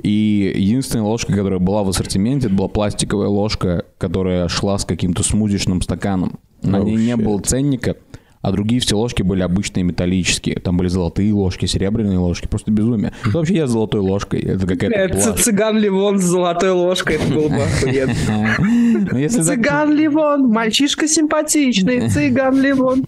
И 0.04 0.54
единственная 0.56 1.06
ложка, 1.06 1.34
которая 1.34 1.60
была 1.60 1.84
в 1.84 1.90
ассортименте, 1.90 2.48
это 2.48 2.56
была 2.56 2.68
пластиковая 2.68 3.30
ложка, 3.30 3.86
которая 3.98 4.48
шла 4.48 4.78
с 4.78 4.86
каким-то 4.86 5.24
смузишным 5.24 5.82
стаканом. 5.82 6.40
На 6.62 6.78
Oh, 6.78 6.84
ней 6.86 6.96
не 6.98 7.12
shit. 7.14 7.24
было 7.24 7.40
ценника, 7.40 7.96
а 8.42 8.52
другие 8.52 8.82
все 8.82 8.98
ложки 8.98 9.22
были 9.24 9.42
обычные 9.42 9.84
металлические. 9.84 10.60
Там 10.60 10.78
были 10.78 10.88
золотые 10.88 11.34
ложки, 11.34 11.66
серебряные 11.66 12.18
ложки. 12.18 12.48
Просто 12.48 12.72
безумие. 12.72 13.14
Что 13.22 13.40
вообще 13.40 13.56
я 13.56 13.68
с 13.68 13.72
золотой 13.72 14.02
ложкой? 14.02 14.42
Это 14.42 14.66
какая-то 14.66 14.96
Это 14.96 15.34
цыган 15.34 15.78
Ливон 15.78 16.20
с 16.20 16.24
золотой 16.24 16.72
ложкой, 16.72 17.18
это 17.18 17.34
было 17.34 17.50
бы 17.50 17.64
охуенно. 17.64 18.14
Ну, 19.10 19.30
Цыган 19.30 19.94
Ливон, 19.94 20.50
мальчишка 20.50 21.08
симпатичный, 21.08 22.10
цыган 22.10 22.60
Ливон. 22.60 23.04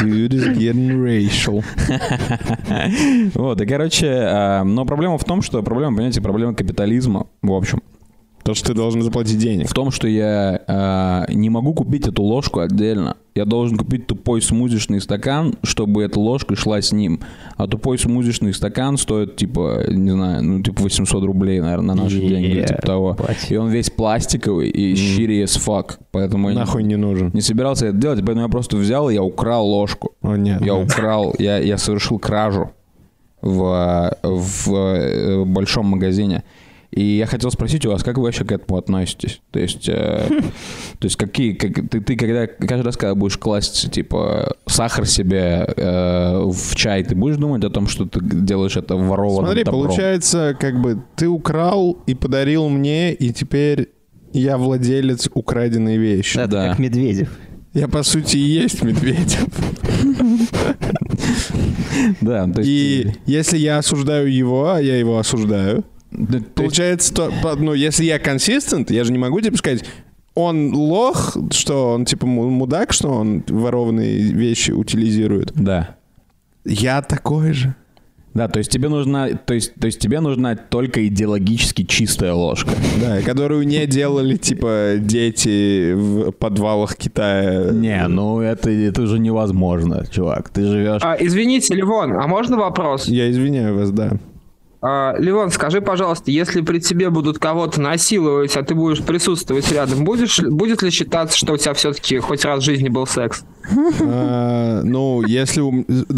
Dude 0.00 0.32
is 0.32 0.56
getting 0.56 1.02
racial. 1.02 1.64
Вот, 3.34 3.60
и, 3.60 3.66
короче, 3.66 4.08
а, 4.08 4.64
но 4.64 4.84
проблема 4.84 5.18
в 5.18 5.24
том, 5.24 5.42
что 5.42 5.62
проблема, 5.62 5.96
понимаете, 5.96 6.20
проблема 6.20 6.54
капитализма, 6.54 7.26
в 7.42 7.52
общем, 7.52 7.82
То, 8.48 8.54
что 8.54 8.68
ты 8.68 8.74
должен 8.74 9.02
заплатить 9.02 9.36
денег. 9.36 9.68
в 9.68 9.74
том, 9.74 9.90
что 9.90 10.08
я 10.08 10.62
а, 10.66 11.26
не 11.28 11.50
могу 11.50 11.74
купить 11.74 12.08
эту 12.08 12.22
ложку 12.22 12.60
отдельно. 12.60 13.18
Я 13.34 13.44
должен 13.44 13.76
купить 13.76 14.06
тупой 14.06 14.40
смузишный 14.40 15.02
стакан, 15.02 15.56
чтобы 15.62 16.02
эта 16.02 16.18
ложка 16.18 16.56
шла 16.56 16.80
с 16.80 16.90
ним. 16.90 17.20
А 17.58 17.66
тупой 17.66 17.98
смузишный 17.98 18.54
стакан 18.54 18.96
стоит, 18.96 19.36
типа, 19.36 19.84
не 19.88 20.12
знаю, 20.12 20.42
ну, 20.42 20.62
типа 20.62 20.84
800 20.84 21.24
рублей, 21.24 21.60
наверное, 21.60 21.94
на 21.94 22.04
наши 22.04 22.20
деньги, 22.20 22.46
или 22.46 22.66
типа 22.66 22.80
того. 22.80 23.16
Ебать. 23.18 23.50
И 23.50 23.56
он 23.58 23.68
весь 23.68 23.90
пластиковый 23.90 24.70
и 24.70 24.94
shitty 24.94 25.44
as 25.44 25.60
fuck. 25.62 25.98
Поэтому 26.10 26.48
я 26.48 26.54
не- 26.54 26.60
Нахуй 26.60 26.84
не 26.84 26.96
нужен. 26.96 27.30
не 27.34 27.42
собирался 27.42 27.88
это 27.88 27.98
делать, 27.98 28.20
поэтому 28.20 28.46
я 28.46 28.48
просто 28.48 28.78
взял 28.78 29.10
и 29.10 29.14
я 29.14 29.22
украл 29.22 29.68
ложку. 29.68 30.12
О, 30.22 30.36
нет. 30.36 30.64
Я 30.64 30.74
украл, 30.74 31.34
я, 31.38 31.58
я 31.58 31.76
совершил 31.76 32.18
кражу 32.18 32.70
в, 33.42 34.16
в 34.22 34.72
э, 34.72 35.44
большом 35.44 35.84
магазине. 35.84 36.44
И 36.90 37.02
я 37.18 37.26
хотел 37.26 37.50
спросить 37.50 37.84
у 37.84 37.90
вас, 37.90 38.02
как 38.02 38.16
вы 38.16 38.24
вообще 38.24 38.44
к 38.44 38.52
этому 38.52 38.78
относитесь? 38.78 39.40
То 39.50 39.58
есть, 39.60 39.88
э, 39.88 40.26
то 40.98 41.04
есть 41.04 41.16
какие, 41.16 41.52
как, 41.52 41.88
ты, 41.90 42.00
ты 42.00 42.16
когда 42.16 42.46
каждый 42.46 42.82
раз, 42.82 42.96
когда 42.96 43.14
будешь 43.14 43.36
класть 43.36 43.90
типа 43.92 44.56
сахар 44.66 45.06
себе 45.06 45.66
э, 45.76 46.42
в 46.50 46.74
чай, 46.74 47.04
ты 47.04 47.14
будешь 47.14 47.36
думать 47.36 47.62
о 47.64 47.70
том, 47.70 47.88
что 47.88 48.06
ты 48.06 48.20
делаешь 48.22 48.76
это 48.76 48.96
ворованным 48.96 49.46
Смотри, 49.46 49.64
добром? 49.64 49.82
получается, 49.82 50.56
как 50.58 50.80
бы 50.80 51.02
ты 51.14 51.28
украл 51.28 51.98
и 52.06 52.14
подарил 52.14 52.68
мне, 52.70 53.12
и 53.12 53.32
теперь 53.34 53.90
я 54.32 54.56
владелец 54.56 55.28
украденной 55.34 55.98
вещи. 55.98 56.38
Это 56.38 56.48
Да. 56.48 56.68
как 56.70 56.78
Медведев. 56.78 57.28
Я, 57.74 57.86
по 57.86 58.02
сути, 58.02 58.38
и 58.38 58.40
есть 58.40 58.82
Медведев. 58.82 59.46
Да, 62.20 62.46
то 62.46 62.60
есть... 62.60 62.68
И 62.70 63.12
если 63.26 63.58
я 63.58 63.78
осуждаю 63.78 64.32
его, 64.32 64.70
а 64.70 64.80
я 64.80 64.96
его 64.98 65.18
осуждаю, 65.18 65.84
Да, 66.10 66.38
то 66.38 66.44
получается, 66.54 67.12
то, 67.14 67.32
по- 67.42 67.54
ну, 67.56 67.74
если 67.74 68.04
я 68.04 68.18
консистент, 68.18 68.90
я 68.90 69.04
же 69.04 69.12
не 69.12 69.18
могу, 69.18 69.40
типа, 69.40 69.56
сказать, 69.58 69.84
он 70.34 70.74
лох, 70.74 71.36
что 71.50 71.90
он, 71.92 72.04
типа, 72.04 72.26
му- 72.26 72.48
мудак, 72.50 72.92
что 72.92 73.08
он 73.10 73.42
ворованные 73.48 74.18
вещи 74.32 74.70
утилизирует. 74.70 75.52
да. 75.54 75.96
Я 76.64 77.00
такой 77.02 77.52
же. 77.52 77.74
Да, 78.34 78.46
то 78.46 78.58
есть 78.58 78.70
тебе 78.70 78.88
нужна, 78.88 79.28
то 79.30 79.54
есть, 79.54 79.74
то 79.74 79.86
есть 79.86 79.98
тебе 80.00 80.20
нужна 80.20 80.54
только 80.54 81.06
идеологически 81.08 81.82
чистая 81.84 82.34
ложка. 82.34 82.70
Да, 83.00 83.20
которую 83.22 83.66
не 83.66 83.84
делали, 83.86 84.36
типа, 84.36 84.94
дети 84.98 85.92
в 85.94 86.30
подвалах 86.32 86.94
Китая. 86.96 87.72
Не, 87.72 88.06
ну 88.06 88.40
это, 88.40 88.70
это 88.70 89.02
уже 89.02 89.18
невозможно, 89.18 90.04
чувак. 90.10 90.50
Ты 90.50 90.66
живешь... 90.66 91.00
А, 91.02 91.16
извините, 91.18 91.74
Ливон, 91.74 92.12
а 92.12 92.26
можно 92.28 92.56
вопрос? 92.58 93.08
Я 93.08 93.30
извиняю 93.30 93.74
вас, 93.76 93.90
да. 93.90 94.12
А, 94.80 95.16
Ливон, 95.18 95.50
скажи, 95.50 95.80
пожалуйста, 95.80 96.30
если 96.30 96.60
при 96.60 96.78
тебе 96.78 97.10
будут 97.10 97.38
кого-то 97.40 97.80
насиловать, 97.80 98.56
а 98.56 98.62
ты 98.62 98.76
будешь 98.76 99.02
присутствовать 99.02 99.70
рядом, 99.72 100.04
будешь, 100.04 100.38
будет 100.40 100.82
ли 100.82 100.90
считаться, 100.90 101.36
что 101.36 101.54
у 101.54 101.56
тебя 101.56 101.74
все-таки 101.74 102.18
хоть 102.18 102.44
раз 102.44 102.60
в 102.60 102.64
жизни 102.64 102.88
был 102.88 103.04
секс? 103.06 103.44
А, 104.00 104.82
Ну, 104.84 105.22
если... 105.26 105.62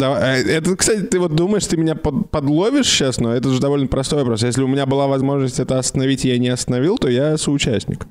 а, 0.03 0.35
Это, 0.37 0.75
кстати, 0.75 1.01
ты 1.01 1.19
вот 1.19 1.33
думаешь, 1.35 1.65
ты 1.65 1.75
меня 1.75 1.95
под- 1.95 2.29
подловишь 2.29 2.87
сейчас, 2.87 3.19
но 3.19 3.33
это 3.33 3.49
же 3.49 3.59
довольно 3.59 3.87
простой 3.87 4.19
вопрос. 4.19 4.43
Если 4.43 4.61
у 4.61 4.67
меня 4.67 4.85
была 4.85 5.07
возможность 5.07 5.59
это 5.59 5.79
остановить, 5.79 6.23
я 6.23 6.37
не 6.37 6.49
остановил, 6.49 6.99
то 6.99 7.09
я 7.09 7.37
соучастник. 7.37 8.05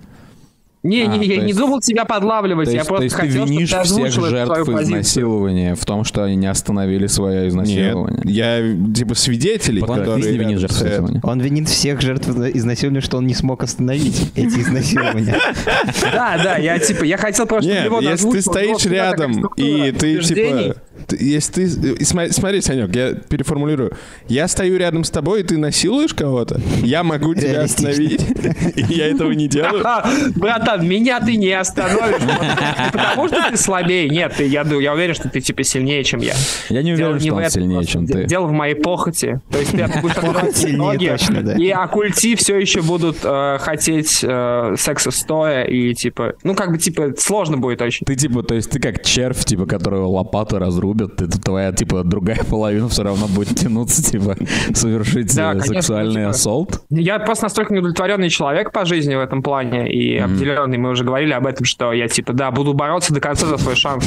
Не, 0.83 1.03
А, 1.03 1.07
не, 1.09 1.27
я 1.27 1.37
не 1.37 1.49
есть- 1.49 1.59
думал 1.59 1.81
тебя 1.81 2.07
подлавливать, 2.07 2.65
То 2.67 2.71
я 2.71 2.79
есть, 2.79 2.89
то 2.89 2.95
просто 2.95 3.05
есть 3.05 3.17
ты 3.17 3.21
хотел, 3.21 3.43
чтобы 3.45 3.51
винишь 3.51 3.71
ты 3.71 3.83
всех 3.83 4.13
жертв 4.13 4.69
изнасилования 4.69 5.75
в 5.75 5.85
том, 5.85 6.05
что 6.05 6.25
они 6.25 6.37
не 6.37 6.47
остановили 6.47 7.07
свое 7.07 7.43
Нет, 7.43 7.49
изнасилование? 7.51 8.23
я 8.25 8.93
типа 8.95 9.15
свидетелей, 9.15 9.83
Ладно, 9.83 9.97
которые 9.97 10.23
ты 10.25 10.31
не 10.33 10.39
винишь 10.39 10.61
рядом 10.61 10.61
жертв 10.61 10.77
изнасилования. 10.77 11.21
Он 11.23 11.41
винит 11.41 11.69
всех 11.69 12.01
жертв 12.01 12.29
изнасилования, 12.29 13.01
что 13.03 13.19
он 13.19 13.27
не 13.27 13.35
смог 13.35 13.63
остановить 13.63 14.33
эти 14.35 14.61
изнасилования. 14.61 15.37
Да, 16.13 16.41
да, 16.43 16.57
я 16.57 16.79
типа, 16.79 17.05
я 17.05 17.19
хотел 17.19 17.47
просто 17.47 17.71
Нет, 17.71 17.93
если 18.01 18.31
ты 18.31 18.41
стоишь 18.41 18.87
рядом, 18.87 19.47
и 19.57 19.93
ты 19.93 20.19
типа... 20.23 20.77
Если 21.19 21.53
ты... 21.53 21.93
и 21.93 22.05
смотри, 22.05 22.33
смотри, 22.33 22.61
Санек, 22.61 22.95
я 22.95 23.15
переформулирую. 23.15 23.93
Я 24.29 24.49
стою 24.49 24.79
рядом 24.79 25.05
с 25.05 25.11
тобой, 25.11 25.41
и 25.41 25.43
ты 25.43 25.59
насилуешь 25.59 26.15
кого-то, 26.15 26.61
я 26.83 27.03
могу 27.03 27.35
тебя 27.35 27.63
остановить, 27.63 28.25
и 28.77 28.93
я 28.93 29.09
этого 29.09 29.33
не 29.33 29.49
делаю. 29.49 29.85
Братан, 30.37 30.87
меня 30.87 31.21
ты 31.21 31.37
не 31.37 31.53
остановишь. 31.53 32.21
Не 32.21 32.93
Потому 32.93 33.29
что 33.29 33.51
ты 33.51 33.57
слабее. 33.57 34.09
Нет, 34.09 34.39
я, 34.41 34.63
уверен, 34.63 35.15
что 35.15 35.29
ты 35.29 35.41
типа 35.41 35.63
сильнее, 35.63 36.05
чем 36.05 36.21
я. 36.21 36.35
Я 36.69 36.83
не 36.83 36.93
уверен, 36.93 37.21
что 37.21 37.35
он 37.35 37.51
сильнее, 37.51 37.85
чем 37.85 38.07
ты. 38.07 38.25
Дело 38.25 38.47
в 38.47 38.53
моей 38.53 38.75
похоти. 38.75 39.41
То 39.51 39.59
есть 39.59 39.73
ты 39.73 40.01
будешь 40.01 40.17
открывать 40.17 40.73
ноги, 40.73 41.61
и 41.61 41.71
оккульти 41.71 42.37
все 42.37 42.59
еще 42.59 42.83
будут 42.83 43.19
э, 43.23 43.59
хотеть 43.61 44.21
э, 44.23 44.75
секса 44.79 45.11
стоя, 45.11 45.65
и 45.65 45.95
типа, 45.95 46.35
ну 46.43 46.55
как 46.55 46.73
бы 46.73 46.79
типа 46.79 47.15
сложно 47.19 47.57
будет 47.57 47.83
очень. 47.83 48.05
Ты 48.07 48.17
типа, 48.17 48.43
то 48.43 48.55
есть 48.55 48.71
ты 48.71 48.81
как 48.81 49.03
червь, 49.03 49.45
типа, 49.45 49.67
которого 49.67 50.07
лопата 50.07 50.59
разрубят, 51.01 51.17
ты, 51.17 51.27
твоя, 51.41 51.73
типа, 51.73 52.03
другая 52.05 52.39
половина 52.51 52.89
все 52.89 53.03
равно 53.03 53.27
будет 53.27 53.57
тянуться, 53.57 54.03
типа, 54.03 54.37
совершить 54.75 55.35
Да, 55.35 55.51
э, 55.51 55.53
конечно, 55.53 55.75
сексуальный 55.75 56.23
типа- 56.23 56.31
ассолт. 56.31 56.83
Я 56.91 57.19
просто 57.19 57.45
настолько 57.47 57.75
неудовлетворенный 57.75 58.31
человек 58.31 58.73
по 58.73 58.85
жизни 58.85 59.15
в 59.15 59.21
этом 59.21 59.43
плане, 59.43 59.91
и 59.93 60.19
обделенный, 60.19 60.79
мы 60.79 60.91
уже 60.91 61.05
говорили 61.05 61.33
об 61.33 61.47
этом, 61.47 61.65
что 61.65 61.93
я 61.93 62.09
типа, 62.09 62.33
да, 62.33 62.51
буду 62.51 62.75
бороться 62.75 63.13
до 63.15 63.21
конца 63.21 63.47
за 63.47 63.59
свой 63.59 63.77
шанс. 63.77 64.07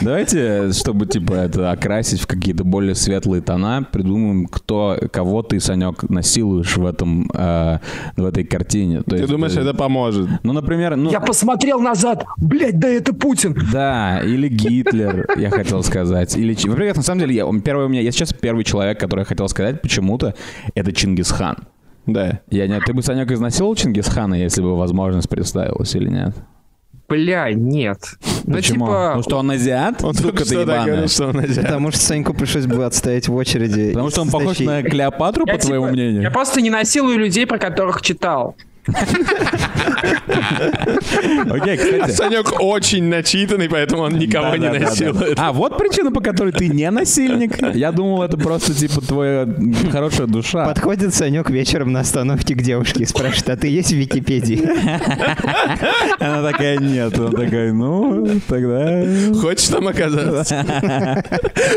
Давайте, 0.00 0.72
чтобы, 0.72 1.06
типа, 1.06 1.34
это 1.34 1.70
окрасить 1.70 2.20
в 2.20 2.26
какие-то 2.26 2.64
более 2.64 2.94
светлые 2.94 3.42
тона, 3.42 3.86
придумаем, 3.90 4.46
кто, 4.46 4.98
кого 5.12 5.42
ты, 5.42 5.60
Санек, 5.60 6.08
насилуешь 6.08 6.76
в 6.76 6.84
этом, 6.84 7.30
э, 7.34 7.78
в 8.16 8.24
этой 8.24 8.44
картине. 8.44 9.02
То 9.02 9.10
Ты 9.10 9.16
есть, 9.16 9.30
думаешь, 9.30 9.56
э, 9.56 9.60
это 9.60 9.74
поможет? 9.74 10.28
Ну, 10.42 10.52
например, 10.52 10.96
ну... 10.96 11.10
Я 11.10 11.20
посмотрел 11.20 11.80
назад, 11.80 12.24
блядь, 12.36 12.78
да 12.78 12.88
это 12.88 13.14
Путин. 13.14 13.56
Да, 13.72 14.20
или 14.20 14.48
Гитлер, 14.48 15.26
я 15.36 15.50
хотел 15.50 15.82
сказать. 15.82 16.36
Или, 16.36 16.56
например, 16.66 16.96
на 16.96 17.02
самом 17.02 17.20
деле, 17.20 17.34
я, 17.34 17.60
первый 17.60 17.86
у 17.86 17.88
меня, 17.88 18.00
я 18.00 18.12
сейчас 18.12 18.32
первый 18.32 18.64
человек, 18.64 18.98
который 19.00 19.20
я 19.20 19.24
хотел 19.24 19.48
сказать 19.48 19.82
почему-то, 19.82 20.34
это 20.74 20.92
Чингисхан. 20.92 21.56
Да. 22.06 22.40
Я 22.50 22.66
не, 22.66 22.78
ты 22.80 22.92
бы, 22.92 23.02
Санек, 23.02 23.30
изнасиловал 23.30 23.74
Чингисхана, 23.74 24.34
если 24.34 24.62
бы 24.62 24.76
возможность 24.76 25.28
представилась 25.28 25.94
или 25.94 26.08
нет? 26.08 26.34
Бля, 27.08 27.52
нет. 27.52 27.98
Ну, 28.44 28.54
Почему? 28.54 28.86
типа, 28.86 29.12
Ну 29.16 29.22
что, 29.22 29.38
он 29.38 29.50
азиат? 29.50 30.02
Он 30.02 30.14
только 30.14 30.44
что 30.44 30.64
так 30.64 30.86
говорил, 30.86 31.08
что 31.08 31.28
он 31.28 31.38
азиат. 31.38 31.66
Потому 31.66 31.90
что 31.90 32.00
Саньку 32.00 32.34
пришлось 32.34 32.66
бы 32.66 32.84
отстоять 32.84 33.28
в 33.28 33.34
очереди. 33.34 33.90
Потому 33.90 34.10
что 34.10 34.22
он 34.22 34.30
похож 34.30 34.58
на 34.60 34.82
Клеопатру, 34.82 35.46
по 35.46 35.58
твоему 35.58 35.86
типа, 35.86 35.92
мнению? 35.92 36.22
Я 36.22 36.30
просто 36.30 36.60
не 36.60 36.70
насилую 36.70 37.18
людей, 37.18 37.46
про 37.46 37.58
которых 37.58 38.02
читал. 38.02 38.56
Окей, 41.50 41.76
кстати. 41.76 42.10
Санек 42.10 42.60
очень 42.60 43.04
начитанный, 43.04 43.68
поэтому 43.68 44.02
он 44.02 44.14
никого 44.18 44.56
не 44.56 44.68
насилует. 44.70 45.38
А, 45.38 45.52
вот 45.52 45.78
причина, 45.78 46.10
по 46.10 46.20
которой 46.20 46.52
ты 46.52 46.68
не 46.68 46.90
насильник. 46.90 47.74
Я 47.74 47.92
думал, 47.92 48.22
это 48.22 48.36
просто, 48.36 48.74
типа, 48.74 49.00
твоя 49.00 49.48
хорошая 49.90 50.26
душа. 50.26 50.66
Подходит 50.66 51.14
Санек 51.14 51.50
вечером 51.50 51.92
на 51.92 52.00
остановке 52.00 52.54
к 52.54 52.62
девушке 52.62 53.04
и 53.04 53.06
спрашивает, 53.06 53.50
а 53.50 53.56
ты 53.56 53.68
есть 53.68 53.90
в 53.90 53.96
Википедии? 53.96 54.62
Она 56.20 56.42
такая, 56.50 56.78
нет. 56.78 57.18
Он 57.18 57.30
такой, 57.32 57.72
ну, 57.72 58.40
тогда... 58.46 59.04
Хочешь 59.40 59.68
там 59.68 59.88
оказаться? 59.88 60.64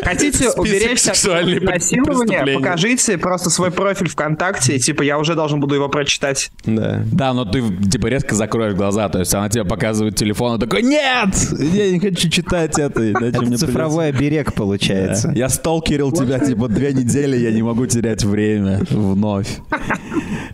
Хотите 0.03 0.49
уберечься 0.51 1.11
от 1.11 1.23
насилования? 1.63 2.57
Покажите 2.57 3.17
просто 3.17 3.49
свой 3.49 3.71
профиль 3.71 4.09
ВКонтакте, 4.09 4.79
типа 4.79 5.03
я 5.03 5.17
уже 5.17 5.35
должен 5.35 5.59
буду 5.59 5.75
его 5.75 5.89
прочитать. 5.89 6.51
Да. 6.65 6.96
Да, 7.11 7.33
но 7.33 7.45
ты, 7.45 7.61
типа, 7.89 8.07
резко 8.07 8.35
закроешь 8.35 8.73
глаза. 8.73 9.09
То 9.09 9.19
есть 9.19 9.33
она 9.33 9.49
тебе 9.49 9.65
показывает 9.65 10.15
телефон, 10.15 10.57
и 10.57 10.59
такой, 10.59 10.83
нет! 10.83 11.35
Я 11.59 11.91
не 11.91 11.99
хочу 11.99 12.29
читать 12.29 12.77
это. 12.79 13.01
Это 13.01 13.57
цифровой 13.57 14.09
оберег 14.09 14.53
придется». 14.53 14.57
получается. 14.57 15.31
Я 15.35 15.49
сталкерил 15.49 16.11
тебя, 16.11 16.39
типа, 16.39 16.67
две 16.67 16.93
недели, 16.93 17.37
я 17.37 17.51
не 17.51 17.61
могу 17.61 17.85
терять 17.85 18.23
время 18.23 18.81
вновь. 18.89 19.59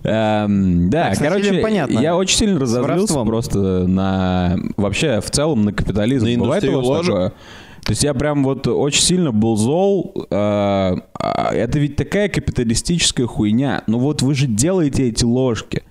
Эм, 0.04 0.90
Да, 0.90 1.14
короче, 1.18 1.54
понятно. 1.62 2.00
я 2.00 2.16
очень 2.16 2.38
сильно 2.38 2.60
разозлился 2.60 3.24
просто 3.24 3.88
на... 3.88 4.58
Вообще, 4.78 5.22
в 5.22 5.30
целом, 5.32 5.64
на 5.66 5.74
капитализм. 5.74 6.28
На 6.28 6.38
Бывает 6.38 6.64
у 6.66 6.82
вас 6.82 7.06
такое? 7.06 7.34
То 7.84 7.92
есть 7.92 8.04
я 8.04 8.14
прям 8.14 8.44
вот 8.44 8.66
очень 8.68 9.02
сильно 9.02 9.32
был 9.32 9.58
зол. 9.58 10.26
э, 10.30 10.34
а 10.34 11.50
Это 11.54 11.80
ведь 11.80 11.98
такая 11.98 12.30
капиталистическая 12.30 13.26
хуйня. 13.28 13.84
Ну 13.88 14.00
вот 14.00 14.22
вы 14.22 14.36
же 14.36 14.48
делаете 14.48 15.10
эти 15.10 15.26
ложки. 15.26 15.84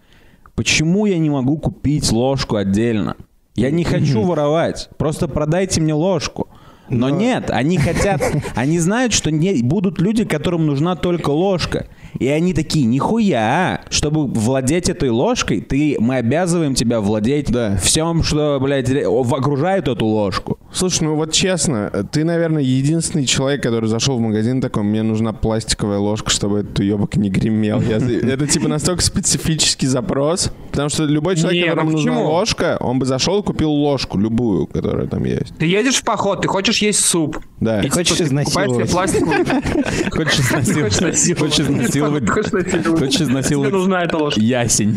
Почему 0.55 1.07
я 1.07 1.19
не 1.19 1.31
могу 1.31 1.59
купить 1.59 2.11
ложку 2.13 2.57
отдельно? 2.57 3.17
Я 3.55 3.71
не 3.71 3.85
хочу 3.85 4.23
воровать. 4.23 4.89
Просто 4.99 5.29
продайте 5.29 5.81
мне 5.81 5.95
ложку. 5.95 6.49
Но 6.89 7.09
нет, 7.09 7.51
они 7.51 7.79
хотят, 7.79 8.21
они 8.55 8.79
знают, 8.79 9.13
что 9.13 9.31
не, 9.31 9.63
будут 9.63 10.01
люди, 10.01 10.25
которым 10.25 10.67
нужна 10.67 10.95
только 10.97 11.31
ложка. 11.31 11.87
И 12.19 12.29
они 12.29 12.53
такие, 12.55 12.85
нихуя, 12.87 13.83
чтобы 13.91 14.27
владеть 14.27 14.89
этой 14.89 15.11
ложкой, 15.11 15.61
ты, 15.61 15.97
мы 15.99 16.17
обязываем 16.17 16.75
тебя 16.75 17.01
владеть 17.01 17.51
Да. 17.51 17.77
всем, 17.77 18.23
что, 18.23 18.59
блядь, 18.61 18.91
окружает 18.91 19.89
эту 19.89 20.07
ложку. 20.07 20.59
Слушай, 20.73 21.05
ну 21.05 21.17
вот 21.17 21.33
честно, 21.33 21.91
ты, 22.11 22.25
наверное, 22.25 22.63
единственный 22.63 23.27
человек, 23.27 23.63
который 23.63 23.89
зашел 23.89 24.17
в 24.19 24.21
магазин 24.21 24.61
такой, 24.61 24.83
мне 24.83 25.03
нужна 25.03 25.33
пластиковая 25.33 25.99
ложка, 25.99 26.31
чтобы 26.31 26.61
этот 26.61 26.79
уебок 26.79 27.17
не 27.17 27.31
гремел. 27.31 27.81
Это 27.81 28.47
типа 28.47 28.69
настолько 28.69 29.03
специфический 29.03 29.87
запрос, 29.87 30.51
потому 30.71 30.89
что 30.89 31.05
любой 31.05 31.37
человек, 31.37 31.55
Не, 31.55 31.65
ну 31.65 31.71
которому 31.71 31.91
нужна 31.93 32.21
ложка, 32.21 32.77
он 32.81 32.99
бы 32.99 33.07
зашел 33.07 33.41
и 33.41 33.43
купил 33.43 33.71
ложку, 33.71 34.19
любую, 34.19 34.67
которая 34.67 35.07
там 35.07 35.25
есть. 35.25 35.53
Ты 35.59 35.67
едешь 35.67 35.97
в 35.97 36.05
поход, 36.05 36.43
ты 36.43 36.49
хочешь 36.49 36.79
есть 36.83 37.01
суп. 37.05 37.39
Да. 37.61 37.81
Ты 37.81 37.89
хочешь 37.91 38.21
изнасиловать. 38.21 38.91
Хочешь 38.91 40.39
изнасиловать? 40.41 41.39
Хочешь 41.39 41.61
изнасиловать? 42.07 42.99
Хочешь 42.99 43.21
изнасиловать? 43.21 43.73
Нужна 43.73 44.05
эта 44.05 44.17
ложка. 44.19 44.41
Ясень. 44.41 44.97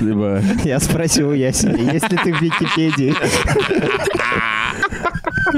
Либо... 0.00 0.42
Я 0.64 0.80
спросил 0.80 1.30
у 1.30 1.32
ясеня, 1.32 1.92
есть 1.92 2.10
ли 2.10 2.18
ты 2.22 2.34
в 2.34 2.40
Википедии? 2.40 3.14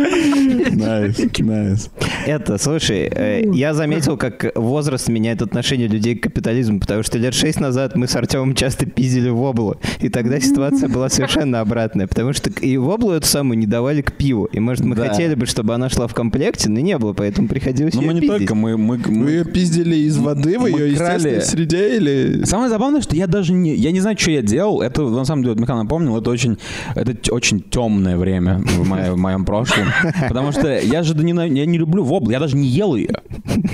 Nice, 0.01 1.19
nice. 1.39 1.91
Это, 2.27 2.59
слушай, 2.59 3.09
э, 3.13 3.43
я 3.53 3.75
заметил, 3.75 4.17
как 4.17 4.53
возраст 4.55 5.09
меняет 5.09 5.43
отношение 5.43 5.89
людей 5.89 6.17
к 6.17 6.23
капитализму, 6.23 6.81
потому 6.81 7.03
что 7.03 7.19
лет 7.19 7.35
шесть 7.35 7.61
назад 7.61 7.97
мы 7.97 8.07
с 8.07 8.17
Артемом 8.17 8.55
часто 8.55 8.87
пиздили 8.87 9.29
воблу, 9.29 9.77
и 10.01 10.09
тогда 10.09 10.41
ситуация 10.41 10.89
была 10.89 11.09
совершенно 11.09 11.61
обратная, 11.61 12.07
потому 12.07 12.33
что 12.33 12.51
и 12.51 12.77
воблу 12.77 13.13
эту 13.13 13.27
самую 13.27 13.59
не 13.59 13.67
давали 13.67 14.03
к 14.03 14.13
пиву, 14.13 14.47
и 14.47 14.59
может 14.61 14.85
мы 14.85 14.97
Да. 14.97 15.09
хотели 15.09 15.35
бы, 15.35 15.47
чтобы 15.47 15.75
она 15.75 15.89
шла 15.89 16.07
в 16.07 16.15
комплекте, 16.15 16.69
но 16.71 16.81
не 16.81 16.97
было, 16.99 17.13
поэтому 17.13 17.49
приходилось 17.49 17.95
Ну 17.95 18.03
мы 18.03 18.15
не 18.15 18.21
пиздить. 18.21 18.39
только, 18.39 18.55
мы... 18.55 18.77
мы, 18.77 18.97
Вы 18.97 19.11
мы- 19.13 19.31
ее 19.31 19.45
пиздили 19.45 19.97
из 19.97 20.17
воды 20.17 20.59
в 20.59 20.63
мы 20.63 20.71
ее 20.71 20.97
крали. 20.97 21.41
среде 21.41 21.97
или... 21.97 22.45
Самое 22.45 22.69
забавное, 22.71 23.01
что 23.03 23.15
я 23.17 23.27
даже 23.27 23.53
не... 23.53 23.75
Я 23.75 23.93
не 23.93 24.01
знаю, 24.01 24.17
что 24.19 24.31
я 24.31 24.43
делал. 24.43 24.81
Это, 24.83 25.03
на 25.03 25.25
самом 25.25 25.43
деле, 25.43 25.55
вот 25.55 25.61
Михаил 25.61 25.83
напомнил, 25.83 26.17
это 26.17 26.31
очень, 26.31 26.59
это 26.95 27.33
очень 27.35 27.61
темное 27.61 28.17
время 28.17 28.63
в 28.65 29.17
моем 29.17 29.45
прошлом. 29.45 29.87
Потому 30.29 30.53
что 30.53 30.79
я 30.79 31.03
же 31.03 31.15
да 31.15 31.23
не, 31.23 31.33
я 31.59 31.67
не 31.67 31.79
люблю 31.79 32.05
воблу, 32.05 32.31
я 32.31 32.39
даже 32.41 32.57
не 32.57 32.69
ел 32.69 32.95
ее. 32.95 33.11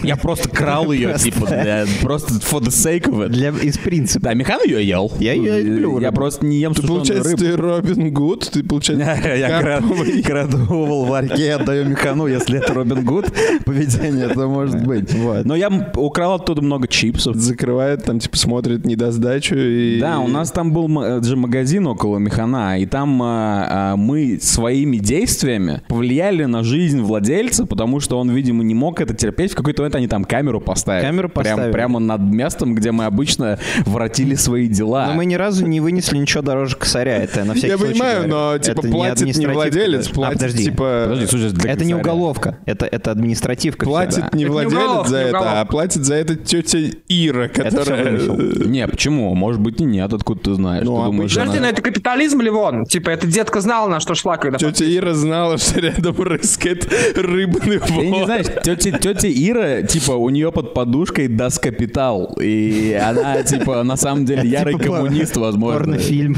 Я 0.02 0.16
просто 0.16 0.48
крал 0.48 0.92
ее, 0.92 1.14
типа, 1.18 1.46
для- 1.46 1.84
просто 2.02 2.34
for 2.34 2.60
the 2.60 2.68
sake 2.70 3.04
of 3.10 3.26
it. 3.26 3.28
Для, 3.28 3.50
из 3.50 3.78
принципа. 3.78 4.26
Да, 4.26 4.34
механ 4.34 4.60
ее 4.64 4.86
ел. 4.86 5.12
Я 5.18 5.32
её 5.34 5.60
люблю, 5.62 6.00
Я 6.00 6.12
просто 6.12 6.46
не 6.46 6.58
ем 6.58 6.72
Ты, 6.74 6.82
сушеную 6.82 7.00
получается, 7.04 7.30
рыбу. 7.30 7.42
ты 7.42 7.56
Робин 7.56 8.12
Гуд, 8.12 8.50
ты, 8.52 8.62
получается, 8.62 9.28
Я 9.36 9.60
краду 10.24 10.64
в 10.64 11.10
ларьке, 11.10 11.54
отдаю 11.54 11.84
механу, 11.88 12.26
если 12.26 12.58
это 12.58 12.74
Робин 12.74 13.04
Гуд 13.04 13.26
поведение, 13.64 14.28
то 14.28 14.46
может 14.48 14.84
быть. 14.84 15.10
Но 15.44 15.54
я 15.56 15.68
украл 15.96 16.34
оттуда 16.34 16.62
много 16.62 16.88
чипсов. 16.88 17.36
закрывает, 17.36 18.04
там, 18.04 18.18
типа, 18.18 18.36
смотрит 18.36 18.84
не 18.86 18.96
до 18.96 19.12
сдачу 19.12 19.56
и... 19.56 19.98
Да, 20.00 20.20
у 20.20 20.28
нас 20.28 20.50
там 20.50 20.72
был 20.72 20.86
м- 20.86 21.22
же 21.22 21.36
магазин 21.36 21.86
около 21.86 22.18
механа, 22.18 22.78
и 22.78 22.86
там 22.86 23.20
а, 23.22 23.92
а, 23.92 23.96
мы 23.96 24.38
своими 24.40 24.98
действиями 24.98 25.82
повлияли 25.96 26.44
на 26.44 26.62
жизнь 26.62 27.00
владельца, 27.00 27.64
потому 27.64 28.00
что 28.00 28.18
он, 28.18 28.30
видимо, 28.30 28.62
не 28.62 28.74
мог 28.74 29.00
это 29.00 29.14
терпеть. 29.14 29.52
В 29.52 29.56
какой-то 29.56 29.82
момент 29.82 29.94
они 29.96 30.08
там 30.08 30.24
камеру 30.24 30.60
поставили. 30.60 31.02
Камеру 31.06 31.28
Прям- 31.30 31.44
поставили. 31.56 31.72
прямо 31.72 31.98
над 32.00 32.20
местом, 32.20 32.74
где 32.74 32.92
мы 32.92 33.06
обычно 33.06 33.58
воротили 33.86 34.34
свои 34.34 34.68
дела. 34.68 35.06
Но 35.06 35.14
мы 35.14 35.24
ни 35.24 35.34
разу 35.36 35.66
не 35.66 35.80
вынесли 35.80 36.18
ничего 36.18 36.42
дороже 36.42 36.76
косаря. 36.76 37.16
Это 37.16 37.44
на 37.44 37.54
всякий 37.54 37.68
Я 37.68 37.78
случай 37.78 37.92
понимаю, 37.94 38.28
говорю. 38.28 38.34
но, 38.34 38.58
типа, 38.58 38.78
Это 38.80 38.88
платит 38.90 39.36
не 39.38 39.46
владелец, 39.46 39.98
даже. 40.02 40.14
платит, 40.14 40.36
а, 40.36 40.38
подожди. 40.44 40.64
типа... 40.64 41.02
Подожди, 41.04 41.26
слушай, 41.26 41.50
для 41.52 41.72
Это 41.72 41.84
не 41.86 41.94
уголовка, 41.94 42.58
это, 42.66 42.84
это 42.86 43.10
административка. 43.10 43.86
Платит 43.86 44.18
не 44.18 44.24
Это 44.26 44.36
не 44.36 44.44
владелец 44.46 44.82
уголовка, 44.82 45.08
за 45.08 45.22
не 45.22 45.28
это, 45.28 45.60
а 45.60 45.64
платит 45.64 46.04
за 46.04 46.14
это 46.16 46.36
тетя 46.36 46.78
Ира, 47.08 47.48
которая... 47.48 48.18
Не, 48.66 48.86
почему? 48.86 49.34
Может 49.34 49.60
быть 49.62 49.80
и 49.80 49.84
нет, 49.84 50.12
откуда 50.12 50.40
ты 50.40 50.54
знаешь? 50.54 50.84
Ну, 50.84 50.96
ты 50.96 51.02
а 51.02 51.06
думаешь, 51.06 51.32
Подожди, 51.34 51.56
она- 51.58 51.66
но 51.66 51.72
это 51.72 51.80
капитализм, 51.80 52.40
Ливон. 52.42 52.84
Типа, 52.84 53.08
эта 53.08 53.26
детка 53.26 53.60
знала, 53.62 53.88
на 53.88 54.00
что 54.00 54.14
шла, 54.14 54.36
когда... 54.36 54.58
Тетя 54.58 54.84
Ира 54.84 55.14
знала, 55.14 55.56
что 55.56 55.80
рядом 55.86 56.20
рыскает 56.20 56.84
рыбный 57.16 57.78
Ты 57.78 57.92
не 57.94 58.10
вор. 58.10 58.24
знаешь, 58.26 58.46
тетя, 58.62 58.98
тетя 58.98 59.28
Ира, 59.28 59.82
типа, 59.82 60.12
у 60.12 60.28
нее 60.30 60.52
под 60.52 60.74
подушкой 60.74 61.28
Das 61.28 61.60
Капитал. 61.60 62.36
И 62.40 62.92
она, 62.92 63.42
типа, 63.42 63.82
на 63.82 63.96
самом 63.96 64.24
деле 64.24 64.48
ярый 64.48 64.74
Типа 64.74 64.84
коммунист, 64.84 65.36
возможно. 65.36 65.78
Порнофильм. 65.78 66.36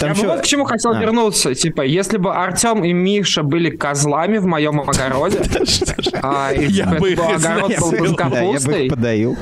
Я 0.00 0.14
вот 0.14 0.40
к 0.40 0.44
чему 0.44 0.64
хотел 0.64 0.92
А. 0.92 1.00
вернуться. 1.00 1.54
Типа, 1.54 1.82
если 1.82 2.16
бы 2.18 2.34
Артем 2.34 2.84
и 2.84 2.92
Миша 2.92 3.42
были 3.42 3.70
козлами 3.70 4.38
в 4.38 4.46
моем 4.46 4.80
огороде, 4.80 5.40
а, 6.22 6.52
и, 6.52 6.66
Я 6.66 6.86
бы 6.86 7.12
огород 7.12 7.72
был 7.80 7.90
бы. 7.92 7.98
Да, 8.16 8.24
я 8.24 8.28
бы 8.28 8.36
капустой, 8.46 8.86
их 8.86 8.90
подоил. 8.90 9.36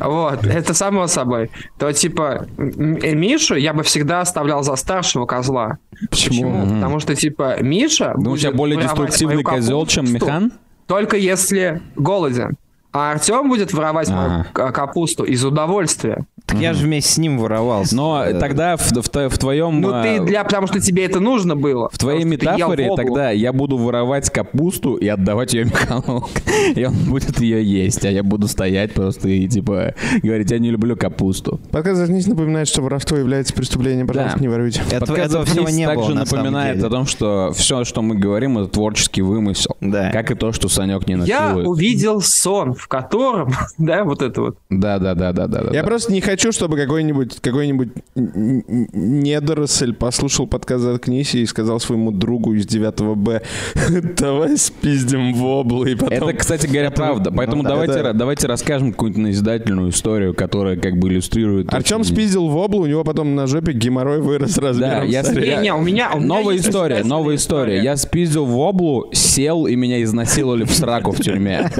вот, 0.00 0.44
это 0.46 0.74
само 0.74 1.06
собой, 1.06 1.50
то, 1.78 1.92
типа, 1.92 2.46
Мишу 2.56 3.54
я 3.56 3.72
бы 3.72 3.82
всегда 3.82 4.20
оставлял 4.20 4.62
за 4.62 4.76
старшего 4.76 5.26
козла. 5.26 5.78
Почему? 6.10 6.41
Потому 6.42 7.00
что, 7.00 7.14
типа, 7.14 7.62
Миша 7.62 8.14
Ну, 8.16 8.32
у 8.32 8.36
тебя 8.36 8.52
более 8.52 8.80
деструктивный 8.80 9.42
козел, 9.42 9.86
чем 9.86 10.12
механ? 10.12 10.52
Только 10.86 11.16
если 11.16 11.80
голоден. 11.96 12.56
А 12.92 13.12
Артем 13.12 13.48
будет 13.48 13.72
воровать 13.72 14.08
Ага. 14.10 14.46
капусту 14.52 15.24
из 15.24 15.44
удовольствия. 15.44 16.24
Так 16.44 16.58
я 16.58 16.72
же 16.74 16.84
вместе 16.86 17.12
с 17.12 17.18
ним 17.18 17.38
воровал. 17.38 17.84
Но 17.92 18.24
Э, 18.26 18.38
тогда 18.38 18.76
в, 18.76 18.82
в, 18.90 19.28
в 19.30 19.38
твоем... 19.38 19.80
Ну, 19.80 20.02
ты 20.02 20.20
для... 20.20 20.42
Потому 20.44 20.66
что 20.66 20.80
тебе 20.80 21.04
это 21.06 21.20
нужно 21.20 21.56
было. 21.56 21.88
В 21.92 21.96
твоей 21.98 22.24
метафоре 22.24 22.90
тогда 22.96 23.30
я 23.30 23.52
буду 23.52 23.78
воровать 23.78 24.28
капусту 24.28 24.96
и 24.96 25.06
отдавать 25.06 25.54
ее 25.54 25.64
механу. 25.64 26.28
И 26.74 26.84
он 26.84 26.94
будет 27.08 27.40
ее 27.40 27.64
есть, 27.64 28.04
а 28.04 28.10
я 28.10 28.22
буду 28.22 28.46
стоять 28.48 28.92
просто 28.92 29.28
и 29.28 29.48
типа 29.48 29.94
говорить, 30.22 30.50
я 30.50 30.58
не 30.58 30.70
люблю 30.70 30.96
капусту. 30.96 31.60
Подкаст 31.70 31.98
«Заткнись» 31.98 32.26
напоминает, 32.26 32.68
что 32.68 32.82
воровство 32.82 33.16
является 33.16 33.52
преступлением. 33.54 34.06
Пожалуйста, 34.06 34.36
Да. 34.38 34.42
не 34.42 34.48
воруйте. 34.48 34.80
Этого, 34.90 35.00
Подкаст 35.00 35.28
этого 35.30 35.44
всего 35.44 35.68
не 35.68 35.86
также 35.86 36.10
было, 36.10 36.14
напоминает 36.20 36.82
о 36.84 36.90
том, 36.90 37.06
что 37.06 37.52
все, 37.54 37.84
что 37.84 38.02
мы 38.02 38.16
говорим, 38.16 38.58
это 38.58 38.68
творческий 38.68 39.22
вымысел. 39.22 39.76
Да. 39.80 40.10
Как 40.12 40.30
и 40.30 40.34
то, 40.34 40.52
что 40.52 40.68
Санек 40.68 41.06
не 41.06 41.14
Я 41.14 41.18
насилует. 41.18 41.66
увидел 41.66 42.20
сон, 42.20 42.74
в 42.82 42.88
котором, 42.88 43.52
да, 43.78 44.02
вот 44.02 44.22
это 44.22 44.40
вот. 44.40 44.58
Да, 44.68 44.98
да, 44.98 45.14
да, 45.14 45.32
да, 45.32 45.46
да. 45.46 45.60
Я 45.72 45.82
да. 45.82 45.86
просто 45.86 46.12
не 46.12 46.20
хочу, 46.20 46.50
чтобы 46.50 46.76
какой-нибудь 46.76 47.40
какой-нибудь 47.40 47.90
недоросль 48.16 49.94
послушал 49.94 50.48
подкаст 50.48 50.82
«Заткнись» 50.82 51.36
и 51.36 51.46
сказал 51.46 51.78
своему 51.78 52.10
другу 52.10 52.54
из 52.54 52.66
9 52.66 53.16
Б, 53.16 53.42
давай 54.18 54.56
спиздим 54.56 55.32
воблу, 55.34 55.84
и 55.84 55.94
потом... 55.94 56.28
Это, 56.28 56.32
кстати 56.36 56.66
говоря, 56.66 56.90
правда. 57.02 57.30
Поэтому 57.30 57.62
ну 57.62 57.68
да, 57.68 57.74
давайте, 57.74 58.00
это- 58.00 58.12
давайте 58.14 58.48
расскажем 58.48 58.90
какую-нибудь 58.90 59.22
назидательную 59.22 59.90
историю, 59.90 60.34
которая 60.34 60.76
как 60.76 60.98
бы 60.98 61.08
иллюстрирует... 61.08 61.72
Артем 61.72 62.00
очень- 62.00 62.12
спиздил 62.12 62.48
воблу, 62.48 62.80
у 62.80 62.86
него 62.86 63.04
потом 63.04 63.36
на 63.36 63.46
жопе 63.46 63.72
геморрой 63.72 64.20
вырос 64.20 64.58
размером 64.58 65.02
Да, 65.02 65.04
я 65.04 65.22
Не, 65.22 65.62
не, 65.62 65.72
у 65.72 65.80
меня... 65.80 66.10
у 66.12 66.18
меня 66.18 66.26
Новая 66.26 66.56
история, 66.56 67.04
новая 67.04 67.36
история. 67.36 67.80
Я 67.80 67.96
спиздил 67.96 68.44
в 68.44 68.60
облу, 68.60 69.08
сел 69.12 69.66
и 69.68 69.76
меня 69.76 70.02
изнасиловали 70.02 70.64
в 70.64 70.72
сраку 70.72 71.12
в 71.12 71.20
тюрьме. 71.20 71.70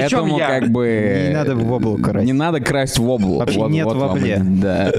Поэтому 0.00 0.38
я? 0.38 0.48
как 0.48 0.68
бы... 0.70 1.26
Не 1.28 1.34
надо 1.34 1.56
в 1.56 1.72
облу 1.72 1.98
красть. 1.98 2.26
Не 2.26 2.32
надо 2.32 2.60
красть 2.60 2.98
в 2.98 3.10
облу. 3.10 3.38
Вообще 3.38 3.60
нет 3.62 3.86
в 3.86 3.96
вам 3.96 4.10
обле. 4.12 4.40
Да. 4.42 4.90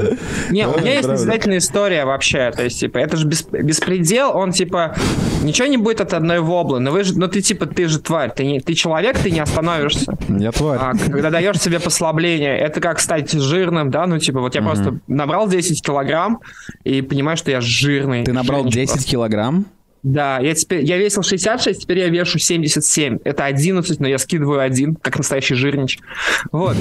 Не, 0.49 0.67
у 0.67 0.79
меня 0.79 0.93
есть 0.95 1.07
назидательная 1.07 1.57
история 1.57 2.05
вообще. 2.05 2.51
То 2.51 2.63
есть, 2.63 2.79
типа, 2.79 2.97
это 2.97 3.17
же 3.17 3.27
бес- 3.27 3.47
беспредел, 3.51 4.35
он, 4.35 4.51
типа, 4.51 4.95
ничего 5.43 5.67
не 5.67 5.77
будет 5.77 6.01
от 6.01 6.13
одной 6.13 6.39
воблы. 6.39 6.79
Но 6.79 6.91
вы 6.91 7.03
же, 7.03 7.17
ну 7.17 7.27
ты, 7.27 7.41
типа, 7.41 7.65
ты 7.65 7.87
же 7.87 7.99
тварь, 7.99 8.31
ты, 8.35 8.45
не, 8.45 8.59
ты 8.59 8.73
человек, 8.73 9.17
ты 9.17 9.31
не 9.31 9.39
остановишься. 9.39 10.17
Я 10.29 10.51
тварь. 10.51 10.79
А 10.81 10.93
когда 10.93 11.29
даешь 11.29 11.59
себе 11.59 11.79
послабление, 11.79 12.57
это 12.57 12.81
как 12.81 12.99
стать 12.99 13.31
жирным, 13.31 13.91
да, 13.91 14.05
ну, 14.07 14.17
типа, 14.19 14.39
вот 14.39 14.55
я 14.55 14.61
просто 14.61 14.99
набрал 15.07 15.47
10 15.47 15.81
килограмм 15.81 16.39
и 16.83 17.01
понимаю, 17.01 17.37
что 17.37 17.51
я 17.51 17.61
жирный. 17.61 18.23
Ты 18.23 18.33
набрал 18.33 18.63
Жирничек 18.63 18.95
10 18.95 19.09
килограмм? 19.09 19.65
Да, 20.03 20.39
я 20.39 20.53
теперь 20.53 20.83
я 20.83 20.97
весил 20.97 21.23
66, 21.23 21.81
теперь 21.81 21.99
я 21.99 22.09
вешу 22.09 22.37
77. 22.37 23.19
Это 23.23 23.45
11, 23.45 23.99
но 24.01 24.07
я 24.07 24.17
скидываю 24.17 24.59
один, 24.59 24.95
как 24.95 25.17
настоящий 25.17 25.55
жирнич. 25.55 25.99
Вот. 26.51 26.75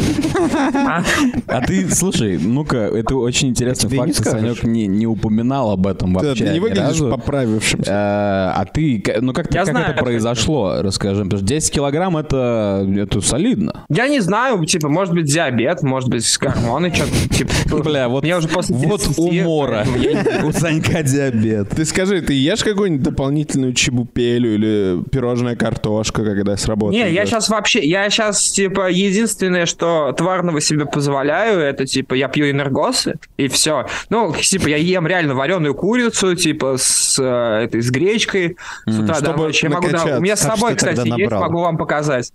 А, 0.75 1.05
А 1.47 1.61
ты, 1.61 1.89
слушай, 1.95 2.37
ну-ка, 2.39 2.77
это 2.79 3.15
очень 3.15 3.49
интересный 3.51 3.91
факт, 3.97 4.15
что. 4.15 4.31
Санек 4.31 4.65
не, 4.65 4.87
не 4.87 5.07
упоминал 5.07 5.71
об 5.71 5.87
этом 5.87 6.15
вообще 6.15 6.35
ты 6.45 6.51
не 6.51 6.57
ни 6.57 6.59
выглядишь 6.59 6.83
разу. 7.01 7.11
поправившимся. 7.11 7.91
А 7.95 8.53
а 8.57 8.65
ты, 8.65 9.03
ну 9.21 9.33
как, 9.33 9.55
это 9.55 9.95
произошло, 9.99 10.83
расскажи. 10.83 11.23
Потому 11.25 11.39
что 11.39 11.47
10 11.47 11.73
килограмм 11.73 12.17
это, 12.17 12.87
это 12.97 13.21
солидно. 13.21 13.85
Я 13.89 14.09
не 14.09 14.21
знаю, 14.21 14.65
типа, 14.65 14.89
может 14.89 15.15
быть, 15.15 15.27
диабет, 15.27 15.83
может 15.83 16.09
быть, 16.09 16.25
гормоны, 16.39 16.93
что-то, 16.93 17.29
типа. 17.35 17.53
Бля, 17.85 18.09
вот, 18.09 18.25
Я 18.25 18.39
уже 18.39 18.49
после 18.49 18.75
вот 18.75 19.03
30, 19.03 19.19
умора. 19.19 19.85
не- 19.85 20.45
У 20.45 20.53
Санька 20.53 21.03
диабет. 21.03 21.69
Ты 21.71 21.85
скажи, 21.85 22.21
ты 22.21 22.35
ешь 22.35 22.63
какую-нибудь 22.65 23.12
дополнительную 23.13 23.75
чебупелю 23.75 24.55
или 24.55 25.03
пирожная 25.11 25.55
картошка, 25.55 26.25
когда 26.25 26.57
с 26.57 26.67
работы 26.67 26.97
Не, 26.97 27.13
я 27.13 27.27
сейчас 27.27 27.49
вообще, 27.49 27.81
я 27.87 28.09
сейчас, 28.11 28.51
типа, 28.51 28.91
единственное, 28.91 29.67
что 29.67 30.13
тварного 30.13 30.61
себе 30.61 30.87
позволяю, 30.87 31.61
это, 31.61 31.87
типа, 31.87 32.15
я 32.15 32.29
пью 32.29 32.51
энергосы, 32.51 33.19
и 33.37 33.49
все. 33.49 33.87
Ну, 34.09 34.35
типа, 34.35 34.69
я 34.69 34.77
ем 34.77 35.07
реально 35.07 35.35
вареную 35.35 35.75
курицу, 35.75 36.35
типа, 36.35 36.77
с, 36.79 37.19
э, 37.21 37.65
этой, 37.65 37.83
с 37.83 37.91
гречкой 37.91 38.57
с 38.87 38.99
утра 38.99 39.21
до 39.21 39.27
чтобы 39.27 39.45
ночи. 39.45 39.65
Я 39.65 39.71
могу, 39.71 39.89
да, 39.91 40.19
у 40.19 40.21
меня 40.21 40.37
с 40.37 40.41
собой, 40.41 40.75
кстати, 40.75 41.07
есть, 41.07 41.31
могу 41.31 41.61
вам 41.61 41.77
показать. 41.77 42.33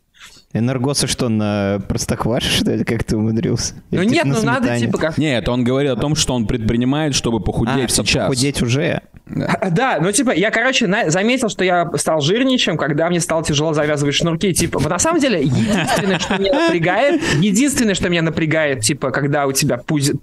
Энергосы 0.53 1.07
что, 1.07 1.29
на 1.29 1.81
простокваше, 1.87 2.49
что 2.49 2.71
ли, 2.71 2.83
как 2.83 3.03
ты 3.03 3.17
умудрился? 3.17 3.75
Ну 3.91 4.01
Или 4.01 4.09
нет, 4.09 4.23
типа 4.23 4.27
на 4.27 4.35
ну 4.35 4.45
надо, 4.45 4.61
сметане? 4.61 4.85
типа, 4.85 4.97
как... 4.97 5.17
Нет, 5.17 5.49
он 5.49 5.63
говорит 5.63 5.91
о 5.91 5.95
том, 5.97 6.15
что 6.15 6.33
он 6.33 6.47
предпринимает, 6.47 7.15
чтобы 7.15 7.41
похудеть 7.41 7.85
А, 7.85 7.87
чтобы 7.87 8.07
сейчас. 8.07 8.27
похудеть 8.27 8.61
уже. 8.61 9.01
Да, 9.71 9.97
ну 10.01 10.11
типа, 10.11 10.31
я, 10.31 10.51
короче, 10.51 10.87
на- 10.87 11.09
заметил, 11.09 11.49
что 11.49 11.63
я 11.63 11.89
стал 11.95 12.21
жирничем, 12.21 12.77
когда 12.77 13.09
мне 13.09 13.19
стало 13.19 13.43
тяжело 13.43 13.73
завязывать 13.73 14.15
шнурки. 14.15 14.53
Типа, 14.53 14.79
вот 14.79 14.89
на 14.89 14.99
самом 14.99 15.19
деле, 15.19 15.41
единственное, 15.41 16.19
что 16.19 16.37
меня 16.37 16.53
напрягает, 16.53 17.21
единственное, 17.39 17.95
что 17.95 18.09
меня 18.09 18.21
напрягает, 18.21 18.81
типа, 18.81 19.11
когда 19.11 19.45
у 19.45 19.51
тебя 19.51 19.77
пуз- 19.77 20.13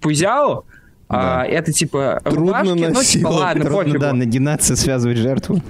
пузяо, 1.14 1.40
а, 1.40 1.44
это 1.44 1.72
типа 1.72 2.20
Трудно 2.24 2.62
рубашки, 2.62 2.92
ну 2.94 3.02
типа, 3.02 3.28
ладно, 3.28 3.64
Трудно, 3.64 3.84
пофигу. 3.84 3.98
да, 3.98 4.12
нагинаться, 4.12 4.76
связывать 4.76 5.18
жертву. 5.18 5.62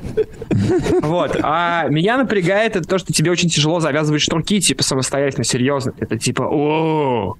Вот. 1.02 1.36
А 1.42 1.86
меня 1.88 2.16
напрягает 2.16 2.76
это 2.76 2.88
то, 2.88 2.98
что 2.98 3.12
тебе 3.12 3.30
очень 3.30 3.48
тяжело 3.48 3.80
завязывать 3.80 4.22
шнурки, 4.22 4.60
типа, 4.60 4.82
самостоятельно, 4.82 5.44
серьезно. 5.44 5.92
Это 5.98 6.18
типа, 6.18 6.42
о 6.42 7.36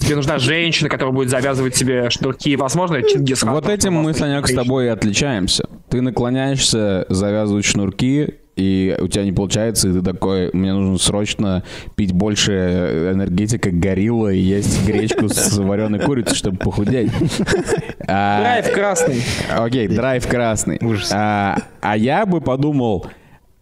тебе 0.00 0.16
нужна 0.16 0.38
женщина, 0.38 0.88
которая 0.88 1.14
будет 1.14 1.30
завязывать 1.30 1.74
тебе 1.74 2.10
шнурки. 2.10 2.56
Возможно, 2.56 3.02
Чингисхан. 3.02 3.50
Вот 3.50 3.68
этим 3.68 3.94
мы, 3.94 4.14
Санек, 4.14 4.48
с 4.48 4.54
тобой 4.54 4.86
и 4.86 4.88
отличаемся. 4.88 5.64
Ты 5.88 6.00
наклоняешься 6.00 7.06
завязывать 7.08 7.64
шнурки, 7.64 8.34
и 8.56 8.96
у 9.00 9.08
тебя 9.08 9.24
не 9.24 9.32
получается, 9.32 9.88
и 9.88 9.92
ты 9.92 10.02
такой, 10.02 10.50
мне 10.52 10.72
нужно 10.72 10.98
срочно 10.98 11.62
пить 11.96 12.12
больше 12.12 13.10
энергетика 13.14 13.70
горилла 13.70 14.28
и 14.28 14.38
есть 14.38 14.86
гречку 14.86 15.28
с 15.28 15.56
вареной 15.58 16.00
курицей, 16.00 16.36
чтобы 16.36 16.58
похудеть. 16.58 17.10
А, 18.06 18.40
Драйв 18.40 18.72
красный. 18.72 19.22
Окей, 19.56 19.88
драйв 19.88 20.26
красный. 20.26 20.78
Ужас. 20.82 21.10
А, 21.12 21.56
а 21.80 21.96
я 21.96 22.26
бы 22.26 22.40
подумал, 22.40 23.06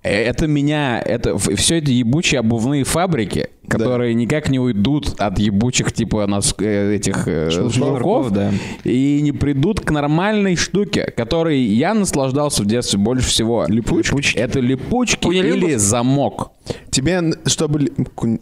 Э, 0.03 0.25
Это 0.25 0.47
меня, 0.47 1.01
это 1.05 1.37
все 1.39 1.79
эти 1.79 1.91
ебучие 1.91 2.41
обувные 2.41 2.85
фабрики, 2.85 3.49
которые 3.69 4.15
никак 4.15 4.49
не 4.49 4.59
уйдут 4.59 5.15
от 5.19 5.39
ебучих 5.39 5.93
типа 5.93 6.27
нас, 6.27 6.55
э, 6.59 6.95
этих 6.95 7.29
э, 7.29 7.51
шнурков, 7.51 8.31
да. 8.31 8.51
и 8.85 9.21
не 9.23 9.33
придут 9.33 9.81
к 9.81 9.91
нормальной 9.91 10.57
штуке, 10.57 11.13
которой 11.17 11.61
я 11.61 11.95
наслаждался 11.95 12.63
в 12.63 12.67
детстве 12.67 12.99
больше 12.99 13.29
всего. 13.29 13.67
Липучки. 13.69 14.37
Это 14.37 14.61
липучки 14.61 15.25
Кунилингус? 15.25 15.63
или 15.63 15.77
замок. 15.77 16.53
Тебе, 16.91 17.23
чтобы 17.47 17.91
кун- 18.15 18.41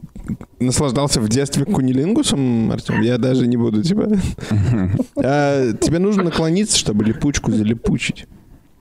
наслаждался 0.58 1.20
в 1.20 1.28
детстве 1.28 1.64
кунилингусом, 1.64 2.70
Артем, 2.70 3.00
я 3.02 3.18
даже 3.18 3.46
не 3.46 3.56
буду 3.56 3.82
тебя... 3.82 4.06
А, 5.16 5.72
Тебе 5.74 5.98
нужно 5.98 6.24
наклониться, 6.24 6.78
чтобы 6.78 7.04
липучку 7.04 7.50
залипучить. 7.50 8.26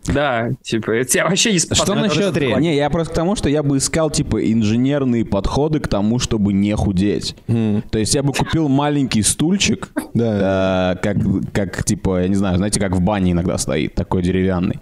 Да, 0.08 0.52
типа, 0.62 0.92
это 0.92 1.10
тебя 1.12 1.26
вообще 1.28 1.52
не 1.54 1.60
Что 1.60 1.76
спасает. 1.76 2.02
насчет... 2.16 2.36
Не, 2.60 2.76
я 2.76 2.90
просто 2.90 3.14
к 3.14 3.16
тому, 3.16 3.36
что 3.36 3.50
я 3.50 3.64
бы 3.64 3.78
искал, 3.78 4.10
типа, 4.12 4.38
инженерные 4.52 5.26
подходы 5.26 5.80
к 5.80 5.88
тому, 5.88 6.20
чтобы 6.20 6.54
не 6.54 6.76
худеть. 6.76 7.36
То 7.48 7.98
есть 8.00 8.16
я 8.16 8.24
бы 8.24 8.34
купил 8.34 8.68
маленький 8.70 9.22
стульчик, 9.24 9.90
Да. 10.14 10.94
э, 10.96 11.02
как, 11.04 11.18
как, 11.54 11.84
типа, 11.84 12.22
я 12.22 12.28
не 12.28 12.36
знаю, 12.36 12.58
знаете, 12.58 12.80
как 12.80 12.96
в 12.96 13.02
бане 13.02 13.32
иногда 13.32 13.58
стоит, 13.58 13.96
такой 13.96 14.22
деревянный. 14.22 14.80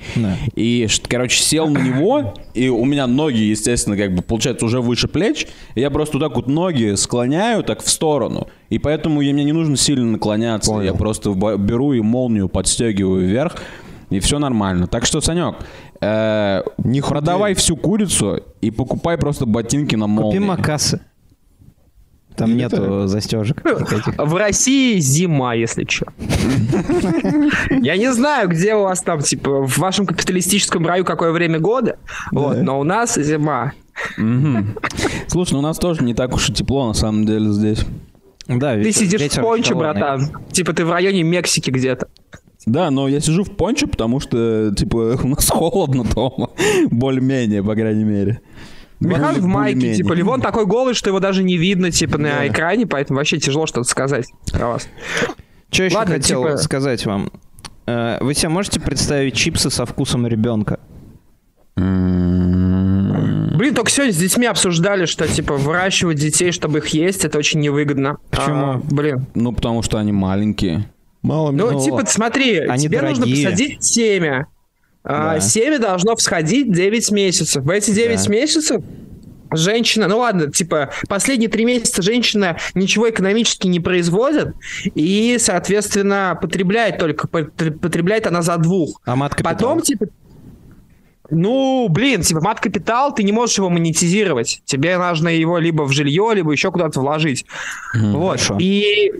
И, 0.56 0.86
ш- 0.90 1.02
короче, 1.08 1.42
сел 1.42 1.68
на 1.70 1.80
него, 1.80 2.34
и 2.54 2.70
у 2.70 2.84
меня 2.86 3.08
ноги, 3.08 3.38
естественно, 3.42 3.98
как 3.98 4.14
бы, 4.14 4.22
получается, 4.22 4.66
уже 4.66 4.82
выше 4.82 5.08
плеч, 5.08 5.48
и 5.76 5.82
я 5.82 5.90
просто 5.90 6.18
вот 6.18 6.28
так 6.28 6.36
вот 6.36 6.48
ноги 6.48 6.96
склоняю 6.96 7.64
так 7.64 7.82
в 7.82 7.90
сторону, 7.90 8.48
и 8.70 8.80
поэтому 8.80 9.22
я- 9.22 9.34
мне 9.34 9.44
не 9.44 9.52
нужно 9.54 9.78
сильно 9.78 10.06
наклоняться, 10.12 10.74
я 10.82 10.94
просто 10.94 11.32
беру 11.58 11.94
и 11.94 12.02
молнию 12.02 12.50
подстегиваю 12.50 13.26
вверх, 13.28 13.56
и 14.18 14.20
все 14.20 14.40
нормально. 14.40 14.88
Так 14.88 15.06
что, 15.06 15.22
Санек, 15.22 15.56
э, 16.02 16.64
Не 16.78 17.02
продавай 17.02 17.54
всю 17.54 17.76
курицу 17.76 18.42
и 18.62 18.72
покупай 18.72 19.18
просто 19.18 19.46
ботинки 19.46 19.96
на 19.96 20.08
молнии. 20.08 20.38
Купи 20.38 20.48
макасы. 20.48 21.02
Там 22.36 22.58
нету 22.58 23.08
застежек. 23.08 23.64
никаких. 23.64 24.18
В 24.18 24.36
России 24.36 25.00
зима, 25.00 25.54
если 25.54 25.86
что. 25.88 26.08
Я 27.70 27.96
не 27.98 28.12
знаю, 28.12 28.50
где 28.50 28.74
у 28.76 28.84
вас 28.84 29.02
там, 29.02 29.22
типа, 29.22 29.68
в 29.68 29.78
вашем 29.78 30.06
капиталистическом 30.08 30.86
раю 30.88 31.06
какое 31.06 31.32
время 31.32 31.60
года, 31.60 31.98
вот, 32.32 32.58
но 32.58 32.80
у 32.80 32.84
нас 32.84 33.16
зима. 33.16 33.74
Слушай, 35.28 35.54
ну 35.54 35.60
у 35.60 35.62
нас 35.62 35.78
тоже 35.78 36.04
не 36.04 36.16
так 36.16 36.34
уж 36.34 36.50
и 36.50 36.54
тепло, 36.54 36.88
на 36.88 36.94
самом 36.94 37.26
деле, 37.26 37.52
здесь. 37.52 37.86
Да, 38.48 38.76
Ты 38.76 38.92
сидишь 38.92 39.22
в 39.22 39.34
шоколадный. 39.34 39.76
братан. 39.76 40.32
Типа 40.52 40.74
ты 40.74 40.86
в 40.86 40.92
районе 40.92 41.24
Мексики 41.24 41.70
где-то. 41.70 42.08
Да, 42.66 42.90
но 42.92 43.08
я 43.08 43.20
сижу 43.20 43.44
в 43.44 43.52
пончо, 43.52 43.88
потому 43.88 44.20
что, 44.20 44.74
типа, 44.76 45.20
у 45.24 45.28
нас 45.28 45.50
холодно 45.50 46.04
дома. 46.04 46.50
Более-менее, 46.90 47.64
по 47.64 47.76
крайней 47.76 48.04
мере. 48.06 48.42
Михаил 49.00 49.42
в 49.42 49.46
майке, 49.46 49.76
Более-менее. 49.76 49.96
типа, 49.98 50.14
Ливон 50.14 50.42
такой 50.42 50.66
голый, 50.66 50.94
что 50.94 51.10
его 51.10 51.20
даже 51.20 51.44
не 51.44 51.58
видно, 51.58 51.92
типа, 51.92 52.18
на 52.18 52.48
экране, 52.48 52.88
поэтому 52.88 53.18
вообще 53.18 53.38
тяжело 53.38 53.66
что-то 53.66 53.88
сказать 53.90 54.28
про 54.52 54.68
вас. 54.70 54.88
Что 55.72 55.84
еще 55.84 55.98
Ладно, 55.98 56.16
хотел 56.16 56.44
типа- 56.46 56.58
сказать 56.58 57.06
вам? 57.06 57.32
Э, 57.86 58.18
Вы 58.22 58.34
себе 58.34 58.48
можете 58.50 58.80
представить 58.80 59.36
чипсы 59.36 59.70
со 59.70 59.86
вкусом 59.86 60.26
ребенка? 60.26 60.80
Блин, 61.76 63.76
только 63.76 63.90
сегодня 63.92 64.14
с 64.14 64.18
детьми 64.18 64.46
обсуждали, 64.46 65.06
что, 65.06 65.28
типа, 65.28 65.56
выращивать 65.58 66.18
детей, 66.18 66.52
чтобы 66.52 66.80
их 66.80 66.88
есть, 66.90 67.26
это 67.26 67.38
очень 67.38 67.60
невыгодно. 67.60 68.18
Почему? 68.30 68.56
А, 68.66 68.82
блин. 68.90 69.26
Ну, 69.36 69.52
потому 69.54 69.82
что 69.84 69.98
они 69.98 70.12
маленькие. 70.12 70.90
Мало 71.24 71.52
Ну, 71.52 71.72
ну, 71.72 71.84
типа, 71.84 72.04
смотри, 72.06 72.60
они 72.60 72.84
тебе 72.84 73.02
нужно 73.02 73.26
дорогие. 73.26 73.46
посадить 73.48 73.84
семя. 73.84 74.48
А, 75.04 75.36
Да. 75.36 75.40
Семя 75.40 75.80
должно 75.80 76.16
всходить 76.16 76.72
9 76.72 77.12
месяцев. 77.12 77.64
В 77.64 77.70
эти 77.70 77.92
9 77.92 78.26
Да. 78.26 78.32
месяцев 78.32 78.82
женщина, 79.52 80.08
ну 80.08 80.18
ладно, 80.20 80.52
типа, 80.52 80.92
последние 81.08 81.50
три 81.50 81.64
месяца 81.66 82.02
женщина 82.02 82.58
ничего 82.74 83.10
экономически 83.10 83.68
не 83.68 83.80
производит, 83.80 84.54
и, 84.96 85.38
соответственно, 85.40 86.38
потребляет 86.42 86.98
только, 86.98 87.28
пот- 87.28 87.52
потребляет 87.80 88.26
она 88.28 88.42
за 88.42 88.58
двух. 88.58 89.00
А 89.06 89.16
мат-капитал? 89.16 89.54
Потом, 89.54 89.82
типа, 89.82 90.08
ну, 91.30 91.88
блин, 91.90 92.22
типа, 92.22 92.42
мат-капитал, 92.42 93.14
ты 93.14 93.24
не 93.24 93.32
можешь 93.32 93.58
его 93.58 93.70
монетизировать. 93.70 94.62
Тебе 94.66 94.98
нужно 94.98 95.30
его 95.30 95.58
либо 95.58 95.84
в 95.84 95.92
жилье, 95.92 96.32
либо 96.34 96.52
еще 96.52 96.72
куда-то 96.72 97.00
вложить. 97.00 97.46
Вот. 97.96 98.40
хорошо. 98.42 98.58
И 98.60 99.12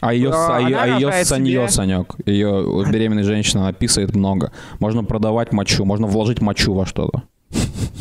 А 0.00 0.14
ее, 0.14 0.30
А, 0.32 0.56
а 0.56 0.60
ее, 0.60 0.76
она 0.76 0.82
а 0.82 0.86
ее 0.98 1.24
санье, 1.24 1.52
себе- 1.52 1.68
Санек. 1.68 2.14
Ее 2.26 2.84
беременная 2.90 3.24
женщина 3.24 3.64
написает 3.64 4.14
много. 4.14 4.52
Можно 4.78 5.04
продавать 5.04 5.52
мочу, 5.52 5.84
можно 5.84 6.06
вложить 6.06 6.40
мочу 6.40 6.72
во 6.74 6.86
что-то. 6.86 7.22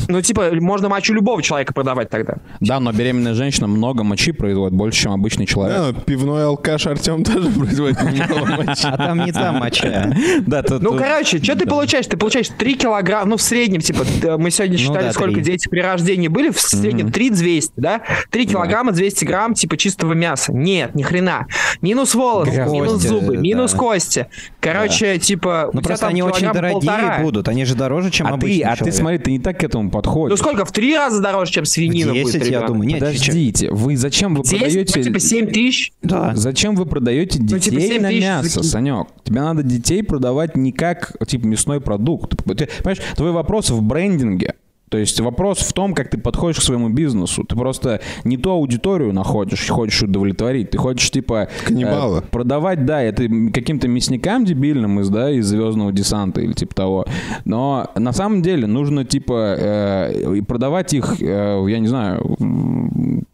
Ну, 0.07 0.21
типа, 0.23 0.49
можно 0.59 0.89
мочу 0.89 1.13
любого 1.13 1.43
человека 1.43 1.71
продавать 1.71 2.09
тогда. 2.09 2.38
Да, 2.59 2.79
но 2.79 2.91
беременная 2.91 3.35
женщина 3.35 3.67
много 3.67 4.03
мочи 4.03 4.31
производит, 4.31 4.75
больше, 4.75 5.03
чем 5.03 5.12
обычный 5.12 5.45
человек. 5.45 5.77
Да, 5.95 6.01
пивной 6.01 6.45
алкаш 6.45 6.88
Артем 6.88 7.23
тоже 7.23 7.49
производит 7.59 8.01
немало 8.01 8.45
мочи. 8.63 8.88
А 8.88 8.97
там 8.97 9.23
не 9.23 9.31
та 9.31 9.51
моча. 9.51 10.12
Да, 10.47 10.63
тут- 10.63 10.81
Ну, 10.81 10.91
тут- 10.91 10.99
короче, 11.01 11.38
что 11.43 11.55
ты 11.55 11.67
получаешь? 11.67 12.07
Ты 12.07 12.17
получаешь 12.17 12.47
3 12.49 12.73
килограмма, 12.75 13.25
ну, 13.29 13.38
в 13.38 13.41
среднем, 13.43 13.81
типа, 13.81 14.03
т- 14.03 14.38
мы 14.38 14.49
сегодня 14.49 14.77
Ну 14.79 14.83
считали, 14.83 15.12
сколько 15.12 15.41
дети 15.41 15.67
при 15.69 15.79
рождении 15.81 16.27
были, 16.27 16.49
в 16.49 16.59
среднем 16.59 17.12
3 17.12 17.29
200, 17.29 17.73
да? 17.77 18.01
3 18.31 18.47
килограмма 18.47 18.93
200 18.93 19.25
грамм, 19.25 19.53
типа, 19.53 19.77
чистого 19.77 20.13
мяса. 20.13 20.51
Нет, 20.53 20.95
ни 20.95 21.03
хрена. 21.03 21.45
Минус 21.81 22.15
волосы, 22.15 22.65
минус 22.67 23.01
зубы, 23.03 23.38
минус 23.38 23.73
кости. 23.75 24.25
Короче, 24.59 25.19
типа, 25.19 25.69
Ну 25.71 25.81
просто 25.83 26.07
они 26.07 26.23
очень 26.23 26.51
дорогие 26.51 27.19
будут. 27.21 27.47
Они 27.47 27.63
же 27.65 27.75
дороже, 27.75 28.09
чем 28.09 28.25
А 28.25 28.29
ты, 28.31 28.35
обычный 28.35 28.62
а 28.63 28.75
ты 28.75 28.91
смотри, 28.91 29.19
ты 29.19 29.31
не 29.31 29.38
так 29.39 29.60
к 29.60 29.63
этому 29.63 29.89
подходишь. 29.89 30.38
Ну, 30.38 30.43
сколько? 30.43 30.65
В 30.65 30.71
3 30.71 30.95
раза 30.95 31.21
дороже, 31.21 31.52
чем 31.52 31.65
свинина 31.65 32.13
будет, 32.13 32.34
10, 32.34 32.47
я 32.47 32.62
думаю. 32.67 32.88
Нет, 32.88 32.99
Подождите, 32.99 33.71
вы 33.71 33.97
зачем 33.97 34.36
вы 34.36 34.43
10, 34.43 34.60
продаете... 34.60 34.99
ну, 34.99 35.04
типа, 35.04 35.19
7 35.19 35.47
тысяч? 35.47 35.93
Да. 36.02 36.36
Зачем 36.36 36.75
вы 36.75 36.86
продаете 36.86 37.39
Ну, 37.39 37.47
детей 37.47 37.71
типа, 37.71 37.82
7 37.82 38.02
на 38.02 38.12
мясо. 38.12 38.63
Санек? 38.63 39.08
Тебе 39.23 39.41
надо 39.41 39.63
детей 39.63 40.04
продавать 40.04 40.56
не 40.56 40.71
как, 40.71 41.13
типа, 41.28 41.45
мясной 41.45 41.82
продукт. 41.82 42.36
Ты, 42.45 42.67
понимаешь, 42.84 42.99
твой 43.15 43.32
вопрос 43.32 43.69
в 43.69 43.82
брендинге. 43.82 44.56
То 44.89 44.97
есть 44.97 45.19
вопрос 45.19 45.60
в 45.60 45.73
том, 45.73 45.93
как 45.93 46.10
ты 46.10 46.17
подходишь 46.17 46.60
к 46.60 46.63
своему 46.63 46.89
бизнесу. 46.89 47.43
Ты 47.43 47.56
просто 47.56 48.02
не 48.23 48.38
ту 48.38 48.52
аудиторию 48.52 49.13
находишь, 49.13 49.67
хочешь 49.69 50.02
удовлетворить. 50.02 50.71
Ты 50.71 50.78
хочешь, 50.78 51.10
типа... 51.12 51.47
Каннибалы. 51.65 52.19
э, 52.19 52.21
продавать, 52.21 52.86
да, 52.86 53.02
это 53.02 53.23
каким-то 53.54 53.88
мясникам 53.88 54.45
дебильным 54.45 54.99
из, 54.99 55.10
да, 55.10 55.32
из 55.32 55.45
«Звездного 55.45 55.91
десанта» 55.91 56.41
или 56.41 56.54
типа 56.54 56.75
того. 56.75 57.06
Но 57.45 57.89
на 57.95 58.12
самом 58.13 58.41
деле 58.41 58.67
нужно, 58.67 59.06
типа, 59.06 59.56
э, 59.58 60.41
продавать 60.47 60.93
их, 60.93 61.21
э, 61.21 61.65
я 61.67 61.80
не 61.80 61.88
знаю, 61.88 62.38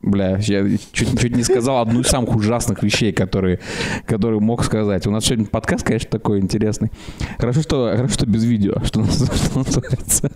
бля, 0.05 0.37
я 0.39 0.63
чуть, 0.91 1.19
чуть 1.19 1.35
не 1.35 1.43
сказал 1.43 1.79
одну 1.81 2.01
из 2.01 2.07
самых 2.07 2.35
ужасных 2.35 2.83
вещей, 2.83 3.11
которые, 3.11 3.59
которые 4.05 4.39
мог 4.39 4.63
сказать. 4.63 5.05
У 5.07 5.11
нас 5.11 5.25
сегодня 5.25 5.45
подкаст, 5.45 5.83
конечно, 5.85 6.09
такой 6.09 6.39
интересный. 6.39 6.91
Хорошо, 7.37 7.61
что, 7.61 7.91
хорошо, 7.95 8.13
что 8.13 8.25
без 8.25 8.43
видео, 8.43 8.75
что, 8.83 9.03
что 9.05 9.59
называется. 9.59 10.31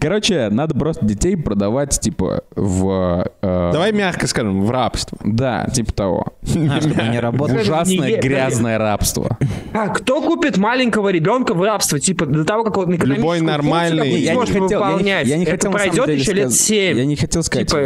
Короче, 0.00 0.48
надо 0.50 0.74
просто 0.74 1.04
детей 1.06 1.36
продавать, 1.36 1.98
типа, 2.00 2.44
в... 2.54 3.26
э, 3.42 3.70
Давай 3.72 3.92
мягко 3.92 4.26
скажем, 4.26 4.62
в 4.64 4.70
рабство. 4.70 5.18
Да, 5.24 5.66
типа 5.72 5.92
того. 5.92 6.26
А, 6.54 6.80
чтобы 6.80 7.00
они 7.00 7.18
работали. 7.18 7.60
Ужасное 7.62 8.10
Не- 8.10 8.20
грязное 8.20 8.78
рабство. 8.78 9.38
А 9.72 9.88
кто 9.88 10.20
купит 10.22 10.56
маленького 10.56 11.08
ребенка 11.10 11.54
в 11.54 11.62
рабство? 11.62 11.98
Типа, 11.98 12.26
до 12.26 12.44
того, 12.44 12.64
как 12.64 12.76
он 12.78 12.92
Любой 12.94 13.40
нормальный- 13.40 14.10
Я 14.20 14.30
не 14.34 14.46
сможет 14.46 14.54
выполнять. 14.56 15.26
я 15.26 15.36
не 15.36 15.44
хотел 15.46 15.72
пройдет 15.72 16.08
еще 16.08 16.32
лет 16.32 16.50
сказ- 16.50 16.60
7. 16.66 16.98
Я 16.98 17.04
не 17.06 17.16
хотел 17.16 17.42
сказать 17.42 17.68
Типа- 17.68 17.78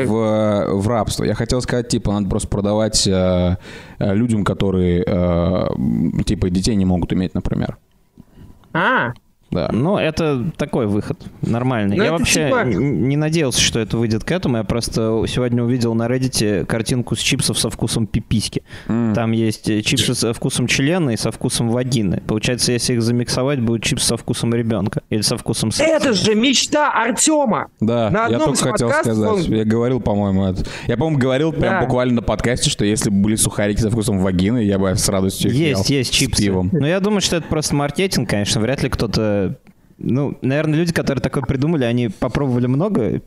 в, 0.72 0.88
рабство. 0.88 1.24
Я 1.24 1.34
хотел 1.34 1.60
сказать, 1.60 1.88
типа, 1.88 2.12
надо 2.12 2.28
просто 2.28 2.48
продавать 2.48 3.06
э, 3.06 3.56
э, 3.98 4.14
людям, 4.14 4.44
которые, 4.44 5.04
э, 5.06 6.22
типа, 6.24 6.50
детей 6.50 6.76
не 6.76 6.84
могут 6.84 7.12
иметь, 7.12 7.34
например. 7.34 7.78
А, 8.72 9.12
Да. 9.50 9.70
Ну, 9.72 9.96
это 9.96 10.44
такой 10.56 10.86
выход. 10.86 11.18
Нормальный. 11.42 11.96
Ну, 11.96 12.04
я 12.04 12.12
вообще 12.12 12.46
типа- 12.48 12.64
не 12.64 13.16
надеялся, 13.16 13.60
что 13.60 13.78
это 13.80 13.96
выйдет 13.96 14.22
к 14.24 14.30
этому. 14.30 14.58
Я 14.58 14.64
просто 14.64 15.24
сегодня 15.26 15.62
увидел 15.64 15.94
на 15.94 16.06
Reddit 16.06 16.66
картинку 16.66 17.16
с 17.16 17.20
чипсов 17.20 17.58
со 17.58 17.70
вкусом 17.70 18.06
пиписьки. 18.06 18.62
Там 18.86 19.32
есть 19.32 19.64
чипсы 19.84 20.14
со 20.14 20.32
вкусом 20.34 20.66
члена 20.66 21.10
и 21.10 21.16
со 21.16 21.30
вкусом 21.30 21.70
вагины. 21.70 22.22
Получается, 22.26 22.72
если 22.72 22.94
их 22.94 23.02
замиксовать, 23.02 23.60
будет 23.60 23.82
чипс 23.82 24.04
со 24.04 24.16
вкусом 24.16 24.54
ребенка. 24.54 25.02
Или 25.10 25.22
со 25.22 25.36
вкусом 25.38 25.70
секса. 25.70 25.92
это 25.94 26.12
же 26.12 26.34
мечта 26.34 26.92
Артема. 26.92 27.68
Да, 27.80 28.10
На 28.10 28.18
я 28.18 28.24
одном 28.36 28.40
только 28.54 28.68
из 28.68 28.72
хотел 28.72 28.90
сказать. 28.90 29.16
он- 29.32 29.40
Я 29.54 29.64
говорил, 29.64 30.00
по-моему, 30.00 30.44
это. 30.46 30.64
Я, 30.86 30.96
по-моему, 30.96 31.18
говорил 31.18 31.52
прям 31.52 31.80
Да. 31.80 31.80
буквально 31.86 32.16
на 32.16 32.22
подкасте, 32.22 32.68
что 32.70 32.84
если 32.84 33.10
бы 33.10 33.16
были 33.22 33.36
сухарики 33.36 33.80
со 33.80 33.90
вкусом 33.90 34.18
вагины, 34.18 34.58
я 34.64 34.78
бы 34.78 34.94
с 34.94 35.08
радостью 35.08 35.50
их 35.50 35.56
Есть, 35.56 35.88
ел 35.90 35.96
есть 35.98 36.12
с 36.12 36.16
чипсы. 36.16 36.42
пивом. 36.42 36.68
Но 36.72 36.86
я 36.86 37.00
думаю, 37.00 37.20
что 37.20 37.36
это 37.36 37.46
просто 37.48 37.74
маркетинг, 37.74 38.28
конечно. 38.28 38.60
Вряд 38.60 38.82
ли 38.82 38.88
кто-то... 38.88 39.47
Ну, 39.98 40.38
наверное, 40.42 40.78
люди, 40.78 40.92
которые 40.92 41.20
такое 41.20 41.42
придумали, 41.42 41.82
они 41.84 42.08
попробовали 42.08 42.66
много. 42.66 43.20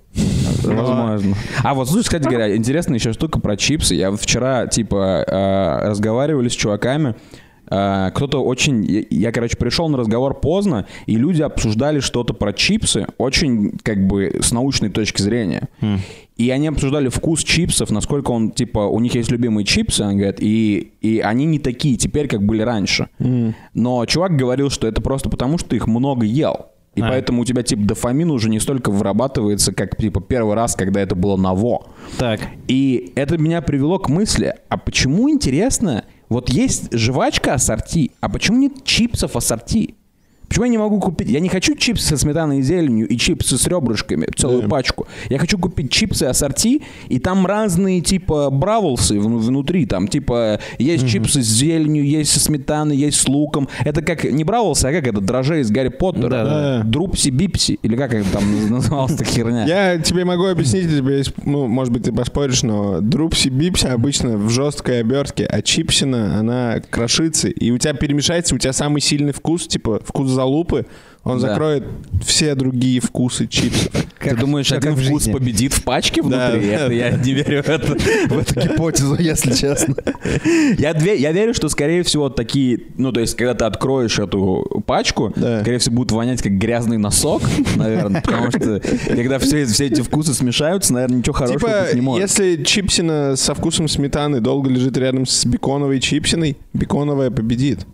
но- 0.63 0.73
Возможно. 0.86 1.36
А 1.63 1.73
вот, 1.73 1.89
слушай, 1.89 2.05
кстати 2.05 2.23
говоря, 2.23 2.55
интересная 2.55 2.97
еще 2.97 3.12
штука 3.13 3.39
про 3.39 3.57
чипсы. 3.57 3.95
Я 3.95 4.12
вчера, 4.12 4.67
типа, 4.67 5.23
э, 5.27 5.89
разговаривали 5.89 6.47
с 6.47 6.53
чуваками, 6.53 7.15
кто-то 7.71 8.43
очень... 8.43 9.05
Я, 9.10 9.31
короче, 9.31 9.55
пришел 9.55 9.88
на 9.88 9.97
разговор 9.97 10.39
поздно, 10.39 10.88
и 11.05 11.15
люди 11.15 11.41
обсуждали 11.41 12.01
что-то 12.01 12.34
про 12.34 12.51
чипсы 12.51 13.07
очень, 13.17 13.71
как 13.81 14.05
бы, 14.05 14.39
с 14.41 14.51
научной 14.51 14.89
точки 14.89 15.21
зрения. 15.21 15.69
И 16.36 16.49
они 16.49 16.67
обсуждали 16.67 17.07
вкус 17.07 17.43
чипсов, 17.43 17.91
насколько 17.91 18.31
он, 18.31 18.51
типа, 18.51 18.79
у 18.79 18.99
них 18.99 19.15
есть 19.15 19.31
любимые 19.31 19.63
чипсы, 19.63 20.02
они 20.02 20.17
говорят, 20.17 20.37
и, 20.39 20.91
и 21.00 21.19
они 21.19 21.46
не 21.46 21.60
такие 21.60 21.96
теперь, 21.98 22.27
как 22.27 22.43
были 22.43 22.62
раньше. 22.62 23.08
Но 23.73 24.06
чувак 24.06 24.35
говорил, 24.35 24.69
что 24.69 24.87
это 24.87 25.02
просто 25.02 25.29
потому, 25.29 25.58
что 25.58 25.69
ты 25.69 25.77
их 25.77 25.87
много 25.87 26.25
ел. 26.25 26.67
И 26.93 27.02
А. 27.02 27.08
поэтому 27.08 27.43
у 27.43 27.46
тебя, 27.46 27.63
типа, 27.63 27.83
дофамин 27.83 28.29
уже 28.31 28.50
не 28.50 28.60
столько 28.60 28.91
вырабатывается, 28.91 29.71
как, 29.73 29.96
типа, 29.96 30.19
первый 30.19 30.56
раз, 30.56 30.75
когда 30.75 31.00
это 31.00 31.15
было 31.15 31.37
ново. 31.37 31.87
Так. 32.17 32.41
И 32.67 33.13
это 33.15 33.37
меня 33.37 33.62
привело 33.62 33.98
к 33.98 34.10
мысли, 34.10 34.56
а 34.67 34.77
почему, 34.77 35.29
интересно, 35.29 36.04
вот 36.32 36.50
есть 36.50 36.94
жвачка 36.94 37.56
ассорти, 37.56 38.12
а 38.21 38.29
почему 38.29 38.58
нет 38.58 38.86
чипсов 38.86 39.36
ассорти? 39.36 39.96
Почему 40.52 40.65
я 40.65 40.71
не 40.71 40.77
могу 40.77 40.99
купить? 40.99 41.29
Я 41.29 41.39
не 41.39 41.47
хочу 41.47 41.75
чипсы 41.75 42.06
со 42.10 42.17
сметаной 42.17 42.60
и 42.60 42.62
зеленью 42.62 43.08
и 43.08 43.15
чипсы 43.15 43.58
с 43.58 43.67
ребрышками, 43.67 44.27
целую 44.35 44.67
пачку. 44.67 45.08
Я 45.29 45.39
хочу 45.39 45.58
купить 45.58 45.89
чипсы 45.89 46.23
ассорти, 46.23 46.81
и 47.08 47.19
там 47.19 47.45
разные 47.45 48.02
типа 48.02 48.49
бравлсы 48.49 49.17
вну- 49.17 49.37
внутри. 49.37 49.85
Там 49.85 50.10
типа 50.10 50.60
есть 50.77 51.08
чипсы 51.08 51.41
с 51.41 51.45
зеленью, 51.45 52.04
есть 52.04 52.33
со 52.33 52.41
сметаной, 52.41 52.97
есть 52.97 53.21
с 53.21 53.29
луком. 53.29 53.69
Это 53.85 54.02
как 54.02 54.25
не 54.25 54.43
бравлсы, 54.43 54.87
а 54.87 54.91
как 54.91 55.08
это 55.08 55.21
дрожжи 55.21 55.62
из 55.62 55.71
Гарри 55.71 55.87
Поттера. 55.87 56.29
Да-да. 56.29 56.83
Друпси-бипси. 56.83 57.79
Или 57.81 57.95
как 57.95 58.13
это 58.13 58.29
там 58.33 58.43
называлась 58.69 59.13
эта 59.13 59.23
херня? 59.23 59.65
Я 59.65 59.99
тебе 59.99 60.25
могу 60.25 60.47
объяснить, 60.47 60.83
тебе 60.89 61.19
есть, 61.19 61.31
ну, 61.45 61.67
может 61.67 61.93
быть, 61.93 62.04
ты 62.04 62.12
поспоришь, 62.12 62.63
но 62.63 62.99
друпси-бипси 62.99 63.87
обычно 63.87 64.35
в 64.35 64.49
жесткой 64.49 64.99
обертке, 64.99 65.45
а 65.45 65.62
чипсина, 65.62 66.37
она 66.37 66.81
крошится, 66.89 67.47
и 67.47 67.71
у 67.71 67.77
тебя 67.77 67.93
перемешается, 67.93 68.54
у 68.54 68.58
тебя 68.58 68.73
самый 68.73 68.99
сильный 68.99 69.31
вкус, 69.31 69.65
типа 69.65 70.02
вкус 70.04 70.40
залупы, 70.42 70.85
он 71.23 71.39
Да. 71.39 71.50
закроет 71.50 71.83
все 72.25 72.56
другие 72.56 73.00
вкусы 73.00 73.46
чипсов. 73.46 73.92
Ты 74.19 74.35
думаешь, 74.35 74.69
как 74.69 74.79
один 74.79 74.96
вкус 74.96 75.23
жизни. 75.23 75.31
победит 75.33 75.73
в 75.73 75.83
пачке 75.83 76.21
внутри? 76.23 76.37
да, 76.39 76.85
Это 76.85 76.94
я 76.94 77.10
не 77.25 77.33
верю 77.33 77.62
в 77.62 77.69
это. 77.69 77.96
В 78.29 78.37
эту 78.39 78.60
гипотезу, 78.60 79.15
если 79.19 79.54
честно. 79.54 79.96
Я, 80.79 80.94
две- 80.96 81.17
я 81.19 81.31
верю, 81.31 81.54
что, 81.54 81.69
скорее 81.69 82.02
всего, 82.04 82.29
такие... 82.29 82.79
Ну, 82.98 83.12
то 83.12 83.19
есть, 83.19 83.35
когда 83.35 83.54
ты 83.54 83.65
откроешь 83.65 84.17
эту 84.17 84.83
пачку, 84.87 85.31
Да. 85.35 85.62
скорее 85.62 85.77
всего, 85.77 85.98
будет 85.98 86.12
вонять 86.12 86.42
как 86.42 86.54
грязный 86.54 86.98
носок, 86.98 87.44
наверное. 87.75 88.21
Потому 88.21 88.50
что, 88.50 88.81
когда 89.08 89.37
все, 89.37 89.65
все 89.65 89.85
эти 89.87 90.02
вкусы 90.02 90.33
смешаются, 90.33 90.92
наверное, 90.94 91.19
ничего 91.19 91.33
хорошего 91.33 91.60
Типа, 91.60 91.81
быть 91.85 91.94
не 91.96 92.02
может. 92.02 92.29
если 92.29 92.63
чипсина 92.63 93.35
со 93.35 93.54
вкусом 93.54 93.87
сметаны 93.87 94.39
долго 94.42 94.69
лежит 94.71 94.98
рядом 94.98 95.27
с 95.27 95.46
беконовой 95.46 96.00
чипсиной, 96.00 96.58
беконовая 96.73 97.29
победит. 97.29 97.85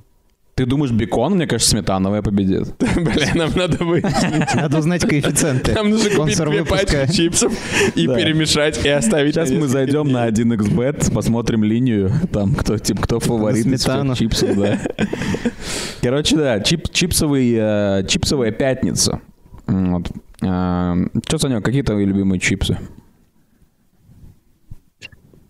Ты 0.58 0.66
думаешь, 0.66 0.92
бекон, 0.92 1.36
мне 1.36 1.46
кажется, 1.46 1.70
сметановая 1.70 2.24
победит? 2.24 2.76
Бля, 2.96 3.36
нам 3.36 3.52
надо 3.56 3.86
выяснить. 3.86 4.56
Надо 4.56 4.80
узнать 4.80 5.08
коэффициенты. 5.08 5.74
Нам 5.74 5.92
нужно 5.92 6.10
купить 6.10 6.36
две 6.44 6.66
пачки 6.66 7.14
чипсов 7.14 7.54
и 7.94 8.08
перемешать, 8.08 8.84
и 8.84 8.90
оставить. 8.90 9.36
Сейчас 9.36 9.52
мы 9.52 9.68
зайдем 9.68 10.12
на 10.12 10.28
1xbet, 10.28 11.14
посмотрим 11.14 11.64
линию, 11.64 12.12
там, 12.34 12.56
кто, 12.56 12.80
типа, 12.80 13.04
кто 13.04 13.20
фаворит 13.20 13.68
из 13.68 13.86
чипсов, 14.18 14.58
да. 14.58 14.80
Короче, 16.02 16.36
да, 16.36 16.60
чип, 16.60 16.90
чипсовый, 16.92 17.54
э, 17.56 18.04
чипсовая 18.08 18.50
пятница. 18.52 19.22
М, 19.68 19.94
Вот. 19.94 20.12
Что, 20.40 21.38
Санек, 21.38 21.64
какие 21.64 21.84
твои 21.84 22.04
любимые 22.04 22.40
чипсы? 22.40 22.80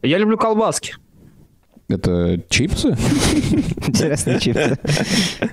Я 0.01 0.17
люблю 0.17 0.37
колбаски. 0.37 0.95
Это 1.89 2.41
чипсы? 2.49 2.89
Интересные 3.87 4.39
чипсы. 4.41 4.77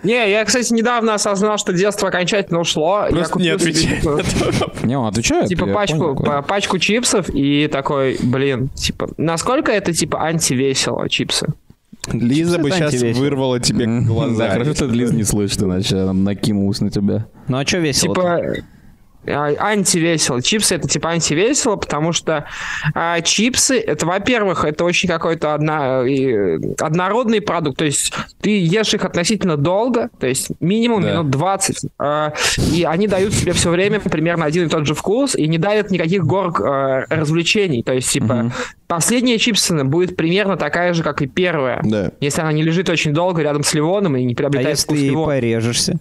Не, 0.02 0.30
я, 0.30 0.44
кстати, 0.44 0.72
недавно 0.72 1.14
осознал, 1.14 1.58
что 1.58 1.72
детство 1.72 2.08
окончательно 2.08 2.58
ушло. 2.60 3.06
Просто 3.08 3.38
не 3.38 3.50
отвечай 3.50 4.00
типа. 4.00 4.20
Не, 4.82 4.98
он 4.98 5.06
отвечает. 5.06 5.48
Типа 5.48 5.66
пачку, 5.66 6.16
пачку 6.48 6.78
чипсов 6.78 7.30
и 7.30 7.68
такой, 7.68 8.18
блин, 8.20 8.68
типа, 8.70 9.10
насколько 9.16 9.70
это 9.70 9.92
типа 9.92 10.22
антивесело 10.22 11.08
чипсы? 11.08 11.54
Лиза 12.12 12.58
бы 12.58 12.70
сейчас 12.70 13.00
вырвала 13.16 13.60
тебе 13.60 13.86
глаза. 13.86 14.48
Да, 14.48 14.50
хорошо, 14.50 14.74
что 14.74 14.86
Лиз 14.86 15.12
не 15.12 15.22
слышит, 15.22 15.62
иначе 15.62 15.98
она 15.98 16.12
накинулась 16.12 16.80
на 16.80 16.90
тебя. 16.90 17.26
Ну 17.46 17.58
а 17.58 17.64
что 17.64 17.78
весело? 17.78 18.14
Типа 18.14 18.40
антивесело. 19.26 20.42
Чипсы 20.42 20.74
это 20.76 20.88
типа 20.88 21.10
антивесело, 21.10 21.76
потому 21.76 22.12
что 22.12 22.46
а, 22.94 23.20
чипсы 23.20 23.78
это, 23.78 24.06
во-первых, 24.06 24.64
это 24.64 24.84
очень 24.84 25.08
какой-то 25.08 25.54
одна, 25.54 26.02
и, 26.06 26.58
однородный 26.80 27.40
продукт. 27.40 27.78
То 27.78 27.84
есть 27.84 28.12
ты 28.40 28.58
ешь 28.60 28.94
их 28.94 29.04
относительно 29.04 29.56
долго, 29.56 30.10
то 30.18 30.26
есть 30.26 30.48
минимум 30.60 31.02
Да. 31.02 31.10
минут 31.12 31.30
20. 31.30 31.76
а, 31.98 32.32
и 32.72 32.84
они 32.84 33.06
дают 33.08 33.32
тебе 33.34 33.52
все 33.52 33.70
время 33.70 34.00
примерно 34.00 34.44
один 34.44 34.66
и 34.66 34.68
тот 34.68 34.86
же 34.86 34.94
вкус 34.94 35.34
и 35.34 35.46
не 35.48 35.58
дают 35.58 35.90
никаких 35.90 36.24
гор 36.24 36.52
а, 36.62 37.04
развлечений. 37.08 37.82
То 37.82 37.92
есть, 37.92 38.10
типа, 38.10 38.52
последняя 38.86 39.38
чипсина 39.38 39.84
будет 39.84 40.16
примерно 40.16 40.56
такая 40.56 40.92
же, 40.94 41.02
как 41.02 41.22
и 41.22 41.26
первая. 41.26 41.80
Да. 41.84 42.10
Если 42.20 42.40
она 42.40 42.52
не 42.52 42.62
лежит 42.62 42.88
очень 42.88 43.12
долго 43.12 43.42
рядом 43.42 43.62
с 43.64 43.74
ливоном 43.74 44.16
и 44.16 44.24
не 44.24 44.34
А 44.34 44.36
приобретает 44.36 44.76
если 44.76 44.84
вкус 44.86 44.98
ты 44.98 45.04
ливона. 45.06 45.26
порежешься? 45.26 45.98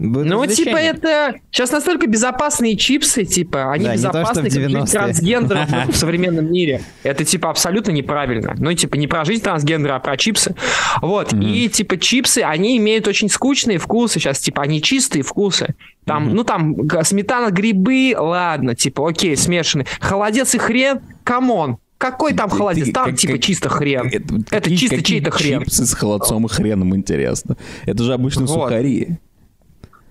Ну, 0.00 0.46
типа, 0.46 0.76
это... 0.76 1.34
Сейчас 1.50 1.72
настолько 1.72 2.06
безопасные 2.06 2.76
чипсы, 2.76 3.24
типа, 3.24 3.72
они 3.72 3.84
Да, 3.84 3.96
не 3.96 4.02
то, 4.02 4.08
безопасны, 4.08 4.42
как 4.44 4.52
жизнь 4.52 4.66
90-е. 4.76 4.86
трансгендеров 4.86 5.68
в 5.88 5.96
современном 5.96 6.52
мире. 6.52 6.82
Это, 7.02 7.24
типа, 7.24 7.50
абсолютно 7.50 7.90
неправильно. 7.90 8.54
Ну, 8.58 8.72
типа, 8.74 8.94
не 8.94 9.08
про 9.08 9.24
жизнь 9.24 9.42
трансгендера, 9.42 9.96
а 9.96 9.98
про 9.98 10.16
чипсы. 10.16 10.54
Вот. 11.02 11.32
И, 11.32 11.68
типа, 11.68 11.96
чипсы, 11.98 12.38
они 12.38 12.76
имеют 12.78 13.08
очень 13.08 13.28
скучные 13.28 13.78
вкусы 13.78 14.20
сейчас. 14.20 14.38
Типа, 14.38 14.62
они 14.62 14.80
чистые 14.80 15.22
вкусы. 15.24 15.74
Там, 16.04 16.32
ну, 16.32 16.44
там, 16.44 16.76
сметана, 17.02 17.50
грибы, 17.50 18.14
ладно, 18.16 18.74
типа, 18.76 19.08
окей, 19.10 19.36
смешанные. 19.36 19.86
Холодец 20.00 20.54
и 20.54 20.58
хрен, 20.58 21.00
come 21.24 21.55
on. 21.55 21.78
Какой 21.98 22.32
там 22.32 22.48
холодец? 22.48 22.86
Ты- 22.86 22.92
Там, 22.92 23.06
как- 23.06 23.16
типа, 23.18 23.32
как- 23.32 23.42
чисто 23.42 23.68
хрен. 23.68 24.06
Это, 24.06 24.34
Это 24.52 24.60
какие- 24.62 24.76
чисто 24.76 25.02
чей-то 25.02 25.30
хрен. 25.32 25.64
чипсы 25.64 25.84
с 25.84 25.92
холодцом 25.94 26.46
и 26.46 26.48
хреном, 26.48 26.94
интересно. 26.94 27.56
Это 27.84 28.04
же 28.04 28.14
обычно 28.14 28.42
Вот. 28.42 28.68
сухари. 28.70 29.18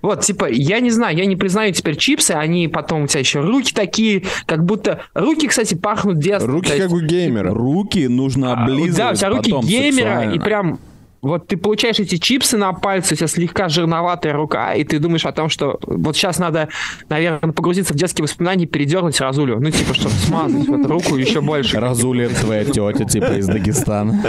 Вот, 0.01 0.21
типа, 0.21 0.45
я 0.49 0.79
не 0.79 0.91
знаю, 0.91 1.17
я 1.17 1.25
не 1.25 1.35
признаю 1.35 1.73
теперь 1.73 1.95
чипсы, 1.97 2.31
они 2.31 2.67
потом 2.67 3.03
у 3.03 3.07
тебя 3.07 3.19
еще 3.21 3.41
руки 3.41 3.73
такие, 3.73 4.23
как 4.45 4.63
будто... 4.63 5.01
Руки, 5.13 5.47
кстати, 5.47 5.73
пахнут 5.75 6.19
детством. 6.19 6.53
Руки 6.55 6.69
есть- 6.69 6.81
как 6.81 6.91
у 6.91 6.99
геймера. 7.01 7.53
Руки 7.53 8.07
нужно 8.07 8.53
А, 8.53 8.63
облизывать 8.63 8.97
Да, 8.97 9.11
у 9.11 9.15
тебя 9.15 9.29
руки 9.29 9.51
геймера, 9.67 9.91
сексуально. 10.09 10.33
и 10.33 10.39
прям... 10.39 10.79
Вот 11.21 11.47
ты 11.47 11.57
получаешь 11.57 11.99
эти 11.99 12.17
чипсы 12.17 12.57
на 12.57 12.73
пальце, 12.73 13.13
у 13.13 13.17
тебя 13.17 13.27
слегка 13.27 13.69
жирноватая 13.69 14.33
рука, 14.33 14.73
и 14.73 14.83
ты 14.83 14.99
думаешь 14.99 15.25
о 15.25 15.31
том, 15.31 15.49
что 15.49 15.79
вот 15.81 16.15
сейчас 16.15 16.39
надо, 16.39 16.69
наверное, 17.09 17.53
погрузиться 17.53 17.93
в 17.93 17.97
детские 17.97 18.23
воспоминания 18.23 18.65
и 18.65 18.67
передернуть 18.67 19.19
разулю. 19.19 19.59
Ну, 19.59 19.71
типа, 19.71 19.93
чтобы 19.93 20.15
смазать 20.15 20.67
вот 20.67 20.85
руку 20.85 21.15
еще 21.15 21.41
больше. 21.41 21.79
Разули 21.79 22.25
это 22.25 22.41
твоя 22.41 22.65
тетя, 22.65 23.05
типа, 23.05 23.37
из 23.37 23.47
Дагестана. 23.47 24.21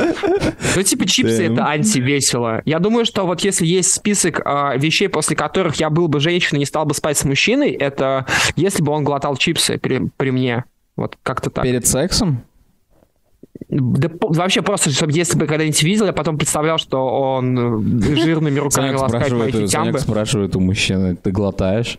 Ну, 0.77 0.83
типа, 0.83 1.07
чипсы 1.07 1.47
это 1.47 1.67
антивесело. 1.67 2.63
Я 2.65 2.79
думаю, 2.79 3.05
что 3.05 3.27
вот 3.27 3.41
если 3.41 3.67
есть 3.67 3.93
список 3.93 4.41
а, 4.45 4.77
вещей, 4.77 5.09
после 5.09 5.37
которых 5.37 5.77
я 5.77 5.91
был 5.91 6.09
бы 6.09 6.21
женщиной 6.21 6.59
и 6.59 6.61
не 6.61 6.67
стал 6.67 6.85
бы 6.85 6.95
спать 6.95 7.19
с 7.19 7.25
мужчиной, 7.25 7.71
это 7.71 8.27
если 8.57 8.83
бы 8.83 8.93
он 8.93 9.05
глотал 9.05 9.37
чипсы 9.37 9.79
при, 9.79 10.09
при 10.17 10.31
мне. 10.31 10.65
Вот 10.97 11.17
как-то 11.23 11.51
так. 11.51 11.65
Перед 11.65 11.87
сексом? 11.87 12.45
Да 13.69 14.09
вообще 14.21 14.63
просто, 14.63 14.91
чтобы 14.91 15.13
если 15.13 15.37
бы 15.39 15.47
когда-нибудь 15.47 15.83
видел, 15.83 16.07
я 16.07 16.13
потом 16.13 16.39
представлял, 16.39 16.79
что 16.79 17.05
он 17.07 17.59
э, 17.83 18.17
жирными 18.17 18.59
руками 18.59 18.95
ласкает 18.95 19.33
мои 19.33 19.51
спрашивает, 19.51 19.55
у- 19.55 19.67
титямбы. 19.67 19.87
Санек 19.93 20.01
спрашивает 20.01 20.57
у 20.57 20.61
мужчины, 20.61 21.17
ты 21.17 21.31
глотаешь? 21.31 21.99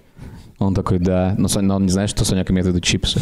Он 0.58 0.74
такой, 0.74 1.00
да. 1.00 1.36
Но, 1.38 1.48
Саня- 1.48 1.68
но 1.68 1.76
он 1.76 1.84
не 1.84 1.90
знает, 1.90 2.10
что 2.10 2.26
Санек 2.26 2.50
имеет 2.52 2.66
в 2.66 2.70
виду 2.70 2.80
чипсы. 2.82 3.22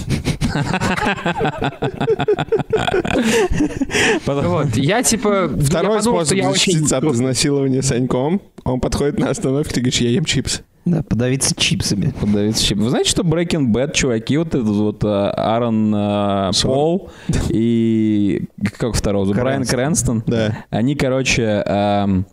Вот, 4.26 4.76
я 4.76 5.04
типа... 5.04 5.50
Второй 5.60 6.02
способ 6.02 6.38
защититься 6.38 6.98
от 6.98 7.04
изнасилования 7.06 7.82
Саньком. 7.82 8.42
Он 8.64 8.80
подходит 8.80 9.20
на 9.20 9.30
остановке, 9.30 9.76
ты 9.76 9.82
говоришь, 9.82 10.02
я 10.02 10.10
ем 10.10 10.26
чипсы. 10.26 10.62
Да, 10.88 11.04
подавиться 11.04 11.54
чипсами. 11.56 12.14
Подавиться 12.20 12.64
чип. 12.64 12.78
Вы 12.78 12.90
знаете, 12.90 13.10
что 13.10 13.24
Breaking 13.24 13.72
Bad, 13.74 13.94
чуваки, 13.94 14.38
вот 14.38 14.48
этот 14.50 14.68
вот 14.68 15.04
а, 15.04 15.30
Аарон 15.32 15.94
а, 15.96 16.52
Пол 16.64 17.12
и 17.50 18.48
как 18.78 18.96
второго, 18.96 19.26
зовут? 19.26 19.42
Брайан 19.42 19.66
Крэнстон, 19.66 20.24
Да. 20.26 20.66
они, 20.70 20.96
короче, 20.96 21.64
ам, 21.66 22.26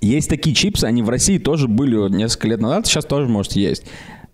есть 0.00 0.28
такие 0.28 0.54
чипсы, 0.54 0.84
они 0.84 1.02
в 1.02 1.08
России 1.08 1.38
тоже 1.38 1.68
были 1.68 1.96
вот 1.96 2.10
несколько 2.10 2.48
лет 2.48 2.60
назад, 2.60 2.86
сейчас 2.86 3.04
тоже, 3.04 3.28
может, 3.28 3.52
есть. 3.52 3.84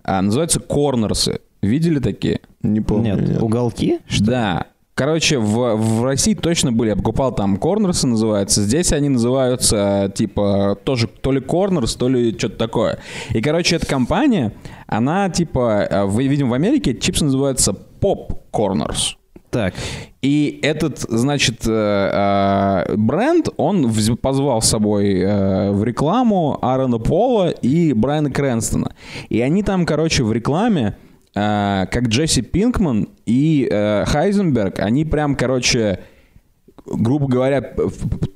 А, 0.05 0.20
называются 0.22 0.61
корнерсы. 0.61 1.40
Видели 1.61 2.00
такие? 2.00 2.40
Не 2.62 2.80
помню. 2.80 3.16
Нет, 3.16 3.28
нет. 3.28 3.42
уголки? 3.42 4.00
Да. 4.20 4.66
Короче, 4.95 5.38
в, 5.38 5.76
в 5.76 6.05
России 6.05 6.34
точно 6.34 6.70
были. 6.70 6.90
Я 6.90 6.97
покупал 6.97 7.34
там 7.34 7.57
корнерсы 7.57 8.07
называются. 8.07 8.62
Здесь 8.62 8.93
они 8.93 9.09
называются 9.09 10.12
типа 10.14 10.78
тоже 10.84 11.07
то 11.07 11.32
ли 11.32 11.40
корнерс, 11.40 11.95
то 11.97 12.09
ли 12.09 12.36
что-то 12.36 12.57
такое. 12.57 12.99
И, 13.30 13.40
короче, 13.40 13.76
эта 13.76 13.86
компания, 13.86 14.53
она 14.86 15.30
типа, 15.30 15.86
э, 15.90 16.05
вы 16.05 16.26
видим 16.26 16.51
в 16.51 16.55
Америке, 16.55 16.95
чипсы 16.95 17.24
называются 17.24 17.72
поп 17.72 18.51
корнерс. 18.51 19.16
Так, 19.49 19.74
И 20.22 20.61
этот, 20.62 21.01
значит, 21.01 21.66
э, 21.66 22.86
э, 22.88 22.97
бренд, 22.97 23.49
он 23.57 23.90
позвал 24.20 24.61
с 24.61 24.68
собой 24.68 25.24
в 25.72 25.84
рекламу 25.84 26.59
Аарона 26.62 26.99
Пола 26.99 27.49
и 27.49 27.95
Брайана 27.95 28.30
Крэнстона. 28.30 28.95
И 29.30 29.40
они 29.40 29.62
там, 29.62 29.84
короче, 29.86 30.22
в 30.22 30.32
рекламе, 30.32 30.97
как 31.35 32.09
Джесси 32.09 32.43
Пинкман 32.43 33.09
и 33.24 33.66
э, 33.70 34.05
Хайзенберг, 34.07 34.80
они 34.80 35.05
прям, 35.05 35.35
короче, 35.35 36.01
грубо 36.85 37.26
говоря, 37.26 37.74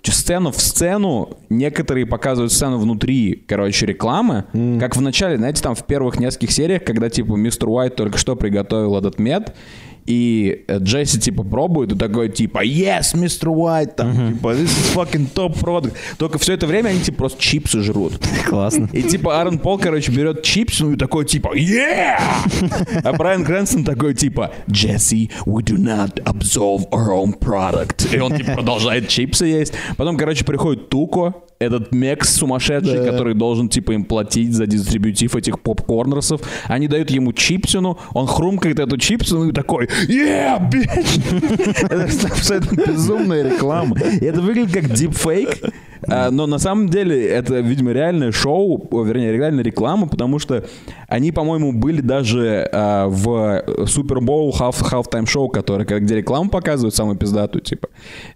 сцену 0.02 0.50
в 0.50 0.60
сцену, 0.60 1.36
некоторые 1.50 2.06
показывают 2.06 2.52
сцену 2.52 2.78
внутри, 2.78 3.44
короче, 3.46 3.86
рекламы, 3.86 4.44
как 4.80 4.96
в 4.96 5.00
начале, 5.00 5.36
знаете, 5.36 5.62
там 5.62 5.74
в 5.74 5.84
первых 5.84 6.18
нескольких 6.18 6.52
сериях, 6.52 6.84
когда, 6.84 7.10
типа, 7.10 7.34
мистер 7.34 7.68
Уайт 7.68 7.96
только 7.96 8.18
что 8.18 8.36
приготовил 8.36 8.96
этот 8.96 9.18
мед, 9.18 9.54
и 10.06 10.64
э, 10.68 10.78
Джесси, 10.78 11.18
типа, 11.18 11.42
пробует, 11.42 11.92
и 11.92 11.96
такой, 11.96 12.28
типа, 12.28 12.64
yes, 12.64 13.16
мистер 13.16 13.50
Уайт, 13.50 13.96
там, 13.96 14.34
типа, 14.34 14.54
this 14.54 14.66
is 14.66 14.94
fucking 14.94 15.28
top 15.34 15.58
product. 15.60 15.94
Только 16.18 16.38
все 16.38 16.54
это 16.54 16.66
время 16.66 16.90
они, 16.90 17.00
типа, 17.00 17.18
просто 17.18 17.40
чипсы 17.42 17.82
жрут. 17.82 18.12
классно. 18.48 18.88
И 18.92 19.02
типа 19.02 19.38
Аарон 19.38 19.58
Пол, 19.58 19.78
короче, 19.78 20.12
берет 20.12 20.42
чипсы, 20.42 20.84
ну 20.84 20.92
и 20.92 20.96
такой 20.96 21.24
типа 21.24 21.56
«Yeah!» 21.56 22.20
А 23.02 23.12
Брайан 23.12 23.44
Крэнстон 23.44 23.84
такой 23.84 24.14
типа 24.14 24.52
«Jesse, 24.68 25.30
we 25.44 25.62
do 25.62 25.76
not 25.76 26.22
absolve 26.24 26.88
our 26.90 27.08
own 27.10 27.38
product». 27.38 28.14
И 28.14 28.20
он 28.20 28.36
типа 28.36 28.54
продолжает 28.54 29.08
чипсы 29.08 29.46
есть. 29.46 29.74
Потом, 29.96 30.16
короче, 30.16 30.44
приходит 30.44 30.88
Туко, 30.88 31.34
этот 31.58 31.92
мекс 31.92 32.34
сумасшедший, 32.34 32.98
который 33.04 33.34
должен 33.34 33.68
типа 33.68 33.92
им 33.92 34.04
платить 34.04 34.52
за 34.52 34.66
дистрибьютив 34.66 35.34
этих 35.36 35.60
попкорнерсов. 35.60 36.40
Они 36.66 36.86
дают 36.88 37.10
ему 37.10 37.32
чипсину, 37.32 37.98
он 38.12 38.26
хрумкает 38.26 38.78
эту 38.78 38.98
чипсину 38.98 39.48
и 39.48 39.52
такой 39.52 39.86
«Yeah, 40.08 40.70
bitch!» 40.70 41.86
Это 41.90 42.26
абсолютно 42.32 42.82
безумная 42.86 43.42
реклама. 43.50 43.96
Это 44.20 44.40
выглядит 44.40 44.72
как 44.72 44.92
дипфейк, 44.92 45.58
а, 46.08 46.30
но 46.30 46.46
на 46.46 46.58
самом 46.58 46.88
деле 46.88 47.26
это, 47.26 47.60
видимо, 47.60 47.92
реальное 47.92 48.32
шоу, 48.32 48.86
вернее, 49.04 49.32
реальная 49.32 49.64
реклама, 49.64 50.06
потому 50.08 50.38
что 50.38 50.64
они, 51.08 51.32
по-моему, 51.32 51.72
были 51.72 52.00
даже 52.02 52.68
а, 52.72 53.06
в 53.08 53.86
Супербоул 53.86 54.54
half, 54.58 54.76
halftime 54.82 55.26
шоу, 55.26 55.48
которое, 55.48 55.84
когда- 55.84 56.04
где 56.04 56.16
рекламу 56.16 56.50
показывают, 56.50 56.94
самую 56.94 57.16
пиздатую, 57.16 57.62
типа, 57.62 57.88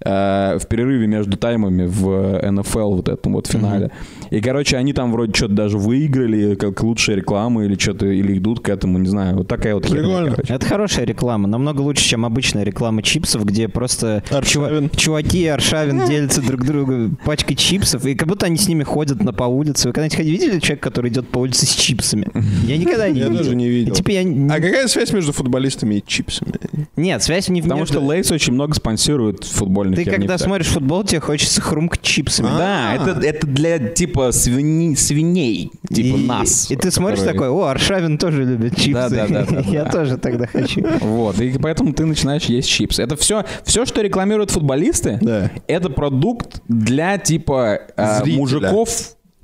а, 0.05 0.59
в 0.59 0.67
перерыве 0.69 1.07
между 1.07 1.37
таймами 1.37 1.87
в 1.87 2.51
НФЛ, 2.51 2.95
вот 2.97 3.10
этом 3.13 3.33
вот 3.35 3.47
финале. 3.47 3.91
И, 4.31 4.41
короче, 4.41 4.77
они 4.77 4.93
там 4.93 5.11
вроде 5.13 5.33
что-то 5.35 5.55
даже 5.55 5.77
выиграли, 5.79 6.55
как 6.55 6.83
лучшая 6.83 7.17
реклама 7.17 7.65
или 7.65 7.77
что-то, 7.79 8.07
или 8.07 8.39
идут 8.39 8.61
к 8.61 8.69
этому, 8.69 8.99
не 8.99 9.09
знаю. 9.09 9.39
Вот 9.39 9.49
такая 9.49 9.75
вот 9.75 9.87
херня, 9.87 10.03
Прикольно. 10.03 10.31
короче. 10.31 10.55
Это 10.55 10.67
хорошая 10.67 11.05
реклама, 11.05 11.49
намного 11.49 11.81
лучше, 11.81 12.05
чем 12.05 12.25
обычная 12.25 12.63
реклама 12.63 13.03
чипсов, 13.03 13.45
где 13.45 13.69
просто 13.69 14.23
чува- 14.31 14.95
чуваки 14.97 15.43
и 15.43 15.47
Аршавин 15.47 16.07
делятся 16.07 16.43
друг 16.43 16.65
другу 16.65 17.11
пачкой 17.25 17.57
чипсов, 17.57 18.05
и 18.07 18.15
как 18.15 18.29
будто 18.29 18.47
они 18.47 18.57
с 18.57 18.69
ними 18.69 18.85
ходят 18.85 19.23
на 19.23 19.33
по 19.33 19.45
улице. 19.45 19.89
Вы 19.89 19.93
когда-нибудь 19.95 20.19
видели 20.27 20.59
человека, 20.61 20.89
который 20.91 21.11
идет 21.11 21.29
по 21.29 21.39
улице 21.39 21.67
с 21.67 21.75
чипсами? 21.75 22.27
Я 22.67 22.77
никогда 22.79 23.09
не 23.09 23.19
Я 23.21 23.29
видел. 23.29 23.39
тоже 23.43 23.57
не 23.57 23.69
видел. 23.69 23.95
Типа 23.95 24.11
я... 24.11 24.21
А 24.21 24.61
какая 24.61 24.87
связь 24.87 25.13
между 25.13 25.33
футболистами 25.33 25.97
и 25.97 26.05
чипсами? 26.07 26.53
Нет, 26.97 27.23
связь 27.23 27.49
не 27.49 27.61
в 27.61 27.65
Потому 27.65 27.81
между- 27.81 27.95
что 27.95 28.07
Лейс 28.07 28.31
очень 28.31 28.53
много 28.53 28.75
спонсирует 28.75 29.45
футбольных 29.45 29.97
Ты 29.97 30.05
когда 30.05 30.39
смотришь 30.39 30.69
футбол, 30.69 31.03
тебе 31.05 31.21
хочется 31.21 31.61
хрумкать 31.61 32.03
чипсами. 32.03 32.47
Да, 32.47 32.95
это, 32.95 33.21
это 33.21 33.47
для 33.47 33.79
типа 33.79 34.20
свини- 34.29 34.95
свиней, 34.97 35.71
типа 35.89 36.17
и, 36.17 36.27
нас. 36.27 36.71
И 36.71 36.77
ты 36.77 36.91
смотришь 36.91 37.21
которые- 37.21 37.33
такой, 37.35 37.49
о, 37.49 37.65
Аршавин 37.69 38.19
тоже 38.19 38.45
любит 38.45 38.77
чипсы. 38.77 38.93
Да-да-да-да-да. 38.93 39.61
Я 39.71 39.85
тоже 39.87 40.19
тогда 40.19 40.47
хочу. 40.47 40.87
Вот, 41.01 41.41
и 41.41 41.59
поэтому 41.59 41.93
ты 41.93 42.05
начинаешь 42.05 42.45
есть 42.45 42.69
чипсы. 42.69 43.03
Это 43.03 43.17
все, 43.17 43.45
все, 43.65 43.85
что 43.87 44.03
рекламируют 44.03 44.51
футболисты, 44.51 45.19
Да. 45.21 45.51
это 45.67 45.91
продукт 45.91 46.63
для 46.69 47.19
типа 47.19 47.81
э, 47.97 48.25
мужиков 48.27 48.91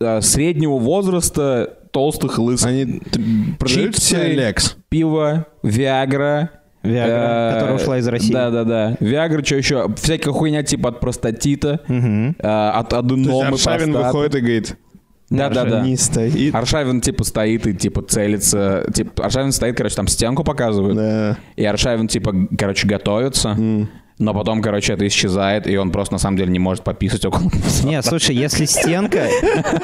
э, 0.00 0.20
среднего 0.20 0.78
возраста, 0.78 1.72
толстых 1.90 2.38
лысых. 2.38 2.66
Они 2.68 3.00
продают 3.58 3.94
Чипсы. 3.94 4.00
себе 4.10 4.32
Лекс. 4.34 4.76
Пиво, 4.90 5.46
Виагра. 5.62 6.50
Виагра, 6.86 7.50
которая 7.54 7.76
ушла 7.76 7.98
из 7.98 8.08
России. 8.08 8.32
Да-да-да. 8.32 8.96
Виагра, 9.00 9.44
что 9.44 9.56
еще? 9.56 9.88
Всякая 9.96 10.32
хуйня 10.32 10.62
типа 10.62 10.90
от 10.90 11.00
простатита, 11.00 11.80
э, 11.88 12.32
от 12.40 12.92
аденомы 12.92 13.46
Аршавин 13.48 13.92
выходит 13.92 14.34
и 14.36 14.40
говорит, 14.40 14.76
Да-да-да. 15.30 15.80
не 15.80 15.96
стоит. 15.96 16.54
Аршавин 16.54 17.00
типа 17.00 17.24
стоит 17.24 17.66
и 17.66 17.74
типа 17.74 18.02
целится. 18.02 18.86
Типа, 18.94 19.24
Аршавин 19.24 19.52
стоит, 19.52 19.76
короче, 19.76 19.96
там 19.96 20.06
стенку 20.06 20.44
показывает. 20.44 20.96
Да. 20.96 21.36
И 21.56 21.64
Аршавин, 21.64 22.08
типа, 22.08 22.32
короче, 22.56 22.86
готовится. 22.86 23.56
Но 24.18 24.32
потом, 24.32 24.62
короче, 24.62 24.94
это 24.94 25.06
исчезает, 25.06 25.66
и 25.66 25.76
он 25.76 25.90
просто 25.90 26.14
на 26.14 26.18
самом 26.18 26.38
деле 26.38 26.50
не 26.50 26.58
может 26.58 26.84
пописать 26.84 27.22
около 27.26 27.50
Не, 27.84 28.00
слушай, 28.02 28.34
если 28.34 28.64
стенка, 28.64 29.26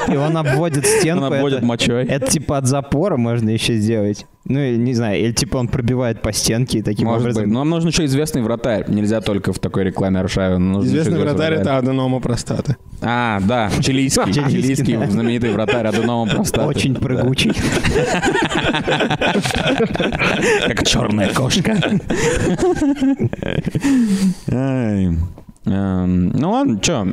и 0.08 0.16
он 0.16 0.34
обводит 0.38 0.86
стенку, 0.86 1.26
Он 1.26 1.34
обводит 1.34 1.58
это, 1.58 1.66
мочой. 1.66 2.06
это 2.06 2.30
типа 2.30 2.56
от 2.56 2.66
запора 2.66 3.18
можно 3.18 3.50
еще 3.50 3.74
сделать. 3.74 4.24
Ну, 4.44 4.58
не 4.76 4.92
знаю, 4.94 5.20
или 5.20 5.30
типа 5.30 5.58
он 5.58 5.68
пробивает 5.68 6.20
по 6.20 6.32
стенке 6.32 6.78
и 6.78 6.82
таким 6.82 7.06
Может 7.06 7.22
образом... 7.22 7.44
быть. 7.44 7.52
Но 7.52 7.60
нам 7.60 7.70
нужен 7.70 7.90
еще 7.90 8.04
известный 8.06 8.42
вратарь. 8.42 8.86
Нельзя 8.88 9.20
только 9.20 9.52
в 9.52 9.60
такой 9.60 9.84
рекламе 9.84 10.18
Аршавина. 10.18 10.58
Нужен 10.58 10.90
еще 10.90 11.02
Известный 11.02 11.20
вратарь— 11.20 11.54
это 11.60 11.78
аденома 11.78 12.18
простаты. 12.18 12.76
А, 13.00 13.38
да, 13.40 13.70
чилийский. 13.80 14.32
Чилийский, 14.50 14.96
знаменитый 15.06 15.52
вратарь 15.52 15.86
аденома 15.86 16.28
простаты. 16.28 16.66
Очень 16.66 16.96
прыгучий. 16.96 17.52
Как 20.66 20.86
черная 20.86 21.32
кошка. 21.32 21.78
Эм, 25.64 26.30
Ну 26.30 26.50
ладно, 26.50 26.78
что, 26.82 27.06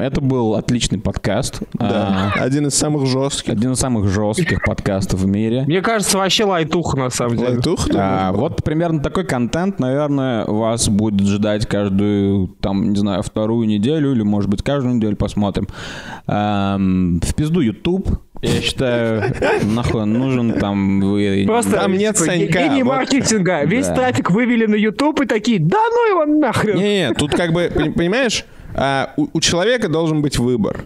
это 0.00 0.20
был 0.20 0.54
отличный 0.54 0.98
подкаст. 0.98 1.60
Да. 1.74 2.32
А, 2.36 2.42
Один 2.42 2.66
из 2.66 2.74
самых 2.74 3.06
жестких. 3.06 3.52
Один 3.52 3.72
из 3.72 3.78
самых 3.78 4.08
жестких 4.08 4.62
подкастов 4.64 5.20
в 5.20 5.26
мире. 5.26 5.64
Мне 5.66 5.82
кажется, 5.82 6.16
вообще 6.18 6.44
лайтуха, 6.44 6.96
на 6.96 7.10
самом 7.10 7.36
деле. 7.36 7.56
Лайтух? 7.56 7.88
А, 7.94 8.32
вот 8.32 8.64
примерно 8.64 9.00
такой 9.00 9.24
контент, 9.24 9.78
наверное, 9.78 10.46
вас 10.46 10.88
будет 10.88 11.20
ждать 11.26 11.66
каждую, 11.66 12.48
там, 12.60 12.90
не 12.92 12.96
знаю, 12.98 13.22
вторую 13.22 13.66
неделю 13.68 14.12
или, 14.12 14.22
может 14.22 14.48
быть, 14.50 14.62
каждую 14.62 14.94
неделю 14.96 15.16
посмотрим. 15.16 15.66
Ам, 16.26 17.20
в 17.20 17.34
пизду 17.34 17.60
YouTube. 17.60 18.08
Я 18.42 18.60
считаю, 18.60 19.22
нахуй 19.62 20.04
нужен 20.04 20.54
там 20.54 21.00
вы... 21.00 21.44
Просто 21.46 21.72
Там 21.72 21.92
нет 21.92 22.14
такой 22.16 22.26
Санька, 22.26 22.58
гений 22.58 22.82
вот. 22.82 22.94
маркетинга. 22.96 23.64
Весь 23.64 23.86
Да. 23.86 23.94
трафик 23.94 24.30
вывели 24.32 24.66
на 24.66 24.74
YouTube 24.74 25.20
и 25.22 25.26
такие, 25.26 25.60
да 25.60 25.78
ну 25.90 26.10
его 26.10 26.24
нахрен. 26.26 26.76
Не-не, 26.76 27.14
тут 27.14 27.30
как 27.32 27.52
бы, 27.52 27.70
пон- 27.72 27.92
понимаешь, 27.92 28.44
а, 28.74 29.12
у, 29.16 29.28
у 29.32 29.40
человека 29.40 29.88
должен 29.88 30.22
быть 30.22 30.38
выбор. 30.38 30.84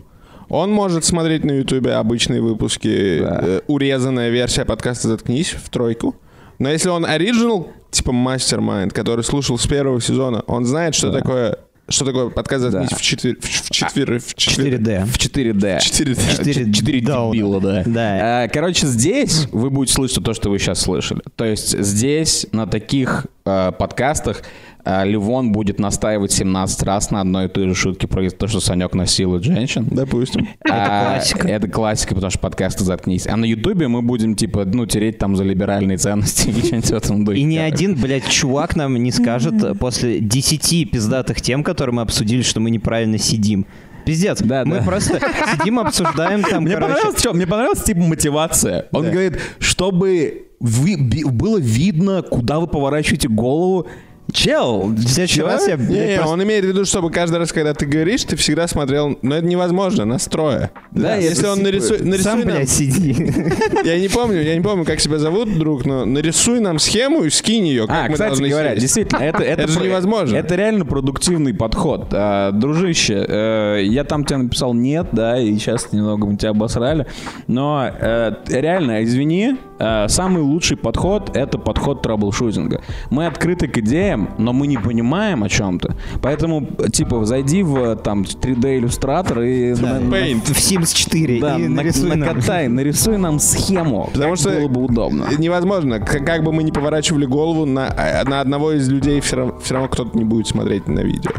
Он 0.50 0.70
может 0.70 1.04
смотреть 1.04 1.44
на 1.44 1.52
Ютубе 1.52 1.94
обычные 1.94 2.40
выпуски, 2.42 3.20
э, 3.20 3.60
урезанная 3.66 4.28
версия 4.30 4.64
подкаста 4.64 5.08
«Заткнись» 5.08 5.50
в 5.52 5.68
тройку. 5.70 6.14
Но 6.58 6.70
если 6.70 6.88
он 6.90 7.04
оригинал, 7.04 7.68
типа 7.90 8.12
мастер-майнд, 8.12 8.92
который 8.92 9.24
слушал 9.24 9.58
с 9.58 9.66
первого 9.66 10.00
сезона, 10.00 10.42
он 10.46 10.64
знает, 10.66 10.94
что 10.94 11.10
такое 11.10 11.58
что 11.88 12.04
такое 12.04 12.28
подкаст 12.30 12.62
«Заткнись» 12.62 12.90
Да. 12.90 12.96
в, 12.96 13.00
четвер, 13.02 13.36
в, 13.40 13.44
в, 13.44 13.70
четвер, 13.70 14.18
в 14.20 14.34
четвер- 14.34 14.78
4D. 14.78 15.04
В 15.06 15.16
4D. 15.18 15.78
4D. 15.78 15.80
Четыре 15.80 16.72
Четыре 16.72 17.00
дауна. 17.00 17.32
дебила, 17.32 17.60
да. 17.60 17.82
Да. 17.86 18.42
А, 18.44 18.48
Короче, 18.48 18.86
здесь 18.86 19.46
вы 19.52 19.70
будете 19.70 19.94
слышать 19.94 20.24
то, 20.24 20.34
что 20.34 20.50
вы 20.50 20.58
сейчас 20.58 20.80
слышали. 20.80 21.20
То 21.36 21.44
есть 21.44 21.78
здесь, 21.78 22.46
на 22.52 22.66
таких 22.66 23.26
э, 23.44 23.72
подкастах, 23.78 24.42
Ливон 24.86 25.50
будет 25.50 25.80
настаивать 25.80 26.30
17 26.30 26.82
раз 26.84 27.10
на 27.10 27.20
одной 27.20 27.46
и 27.46 27.48
той 27.48 27.68
же 27.68 27.74
шутке 27.74 28.06
про 28.06 28.30
то, 28.30 28.46
что 28.46 28.60
Санек 28.60 28.94
насилует 28.94 29.42
женщин. 29.42 29.86
Допустим. 29.90 30.48
А, 30.70 31.14
классика. 31.14 31.48
Это 31.48 31.68
классика, 31.68 32.14
потому 32.14 32.30
что 32.30 32.38
подкасты 32.38 32.84
заткнись. 32.84 33.26
А 33.26 33.36
на 33.36 33.44
Ютубе 33.44 33.88
мы 33.88 34.02
будем, 34.02 34.36
типа, 34.36 34.64
ну, 34.64 34.86
тереть 34.86 35.18
там 35.18 35.34
за 35.34 35.42
либеральные 35.42 35.98
ценности 35.98 36.48
или 36.50 36.60
что-нибудь 36.60 36.90
в 36.90 36.94
этом 36.94 37.24
духе. 37.24 37.40
И 37.40 37.42
ни 37.42 37.56
один, 37.56 37.96
блядь, 37.96 38.28
чувак 38.28 38.76
нам 38.76 38.94
не 38.96 39.10
скажет 39.10 39.78
после 39.80 40.20
10 40.20 40.90
пиздатых 40.90 41.40
тем, 41.40 41.64
которые 41.64 41.96
мы 41.96 42.02
обсудили, 42.02 42.42
что 42.42 42.60
мы 42.60 42.70
неправильно 42.70 43.18
сидим. 43.18 43.66
Пиздец. 44.04 44.40
Да, 44.40 44.64
мы 44.64 44.78
да. 44.78 44.84
просто 44.84 45.20
сидим, 45.58 45.80
обсуждаем 45.80 46.44
там, 46.44 46.62
Мне 46.62 46.74
короче... 46.74 46.92
понравилось, 46.92 47.18
что? 47.18 47.32
Мне 47.32 47.46
понравилась 47.46 47.82
типа 47.82 48.00
мотивация. 48.02 48.86
Он 48.92 49.10
говорит, 49.10 49.40
чтобы 49.58 50.46
вы- 50.60 50.96
би- 50.96 51.24
было 51.24 51.58
видно, 51.58 52.22
куда 52.22 52.60
вы 52.60 52.68
поворачиваете 52.68 53.28
голову, 53.28 53.88
Чел, 54.32 54.82
в 54.88 55.00
следующий 55.08 55.36
Чё? 55.40 55.46
раз 55.46 55.68
я... 55.68 55.76
Не, 55.76 55.86
блядь, 55.86 56.08
не, 56.08 56.14
просто- 56.16 56.32
он 56.32 56.42
имеет 56.42 56.64
в 56.64 56.68
виду, 56.68 56.84
чтобы 56.84 57.10
каждый 57.10 57.38
раз, 57.38 57.52
когда 57.52 57.74
ты 57.74 57.86
говоришь, 57.86 58.24
ты 58.24 58.36
всегда 58.36 58.66
смотрел... 58.66 59.16
Но 59.22 59.36
это 59.36 59.46
невозможно, 59.46 60.04
настроя. 60.04 60.70
Да, 60.90 61.14
если 61.16 61.40
это 61.44 61.52
он 61.52 61.62
нарисует... 61.62 62.00
Сам, 62.00 62.10
нарисуй 62.10 62.32
нам- 62.32 62.42
блядь, 62.44 62.68
сиди. 62.68 63.14
Я 63.84 63.98
не 64.00 64.08
помню, 64.08 64.42
я 64.42 64.54
не 64.56 64.60
помню, 64.62 64.84
как 64.84 65.00
себя 65.00 65.18
зовут, 65.18 65.56
друг, 65.58 65.84
но 65.86 66.04
нарисуй 66.04 66.60
нам 66.60 66.78
схему 66.78 67.22
и 67.24 67.30
скинь 67.30 67.66
ее, 67.66 67.86
как 67.86 67.96
А, 67.96 68.02
мы 68.08 68.12
кстати 68.14 68.28
должны 68.30 68.48
говоря, 68.48 68.70
сесть. 68.70 68.80
действительно, 68.82 69.20
это, 69.20 69.42
это, 69.42 69.62
Это 69.62 69.72
же 69.72 69.80
невозможно. 69.80 70.36
Это 70.36 70.54
реально 70.56 70.84
продуктивный 70.84 71.54
подход. 71.54 72.08
А, 72.12 72.50
дружище, 72.52 73.24
э, 73.28 73.82
я 73.84 74.04
там 74.04 74.24
тебе 74.24 74.38
написал 74.38 74.74
нет, 74.74 75.08
да, 75.12 75.38
и 75.38 75.54
сейчас 75.54 75.92
немного 75.92 76.26
мы 76.26 76.36
тебя 76.36 76.50
обосрали. 76.50 77.06
Но 77.46 77.88
э, 77.88 78.32
реально, 78.48 79.04
извини, 79.04 79.56
э, 79.78 80.08
самый 80.08 80.42
лучший 80.42 80.76
подход— 80.76 81.30
это 81.36 81.58
подход 81.58 82.02
траблшутинга. 82.02 82.82
Мы 83.10 83.26
открыты 83.26 83.68
к 83.68 83.78
идеям, 83.78 84.15
но 84.38 84.52
мы 84.52 84.66
не 84.66 84.78
понимаем 84.78 85.42
о 85.44 85.48
чем-то. 85.48 85.94
Поэтому, 86.22 86.66
типа, 86.92 87.24
зайди 87.24 87.62
в 87.62 87.96
там 87.96 88.22
3D-иллюстратор 88.22 89.42
и... 89.42 89.74
на- 89.74 90.00
на- 90.00 90.14
Paint. 90.14 90.44
В 90.52 90.58
Sims 90.58 90.94
4 90.94 91.40
Да, 91.40 91.56
и 91.58 91.62
на- 91.68 91.76
нарисуй 91.76 92.10
нам. 92.16 92.20
накатай, 92.20 92.68
нарисуй 92.68 93.16
нам 93.18 93.38
схему. 93.38 94.08
Потому 94.12 94.30
как 94.32 94.38
что 94.40 94.50
было 94.50 94.68
бы 94.68 94.84
удобно. 94.84 95.26
невозможно. 95.38 96.00
Как, 96.00 96.24
как 96.24 96.42
бы 96.42 96.52
мы 96.52 96.62
ни 96.62 96.70
поворачивали 96.70 97.26
голову, 97.26 97.64
на, 97.66 97.86
э, 97.88 98.24
на 98.24 98.40
одного 98.40 98.72
из 98.72 98.88
людей 98.88 99.20
все 99.20 99.36
равно, 99.36 99.58
все 99.60 99.74
равно 99.74 99.88
кто-то 99.88 100.16
не 100.16 100.24
будет 100.24 100.46
смотреть 100.46 100.86
на 100.88 101.00
видео. 101.00 101.32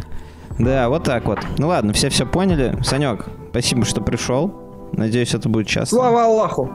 Да, 0.59 0.89
вот 0.89 1.03
так 1.03 1.25
вот. 1.25 1.39
Ну 1.57 1.67
ладно, 1.67 1.93
все 1.93 2.09
все 2.09 2.25
поняли. 2.25 2.78
Санек, 2.84 3.25
спасибо, 3.51 3.86
что 3.86 4.01
пришел. 4.01 4.53
Надеюсь, 4.93 5.34
это 5.36 5.49
будет 5.49 5.67
часто. 5.67 5.95
Слава 5.95 6.23
Аллаху! 6.25 6.71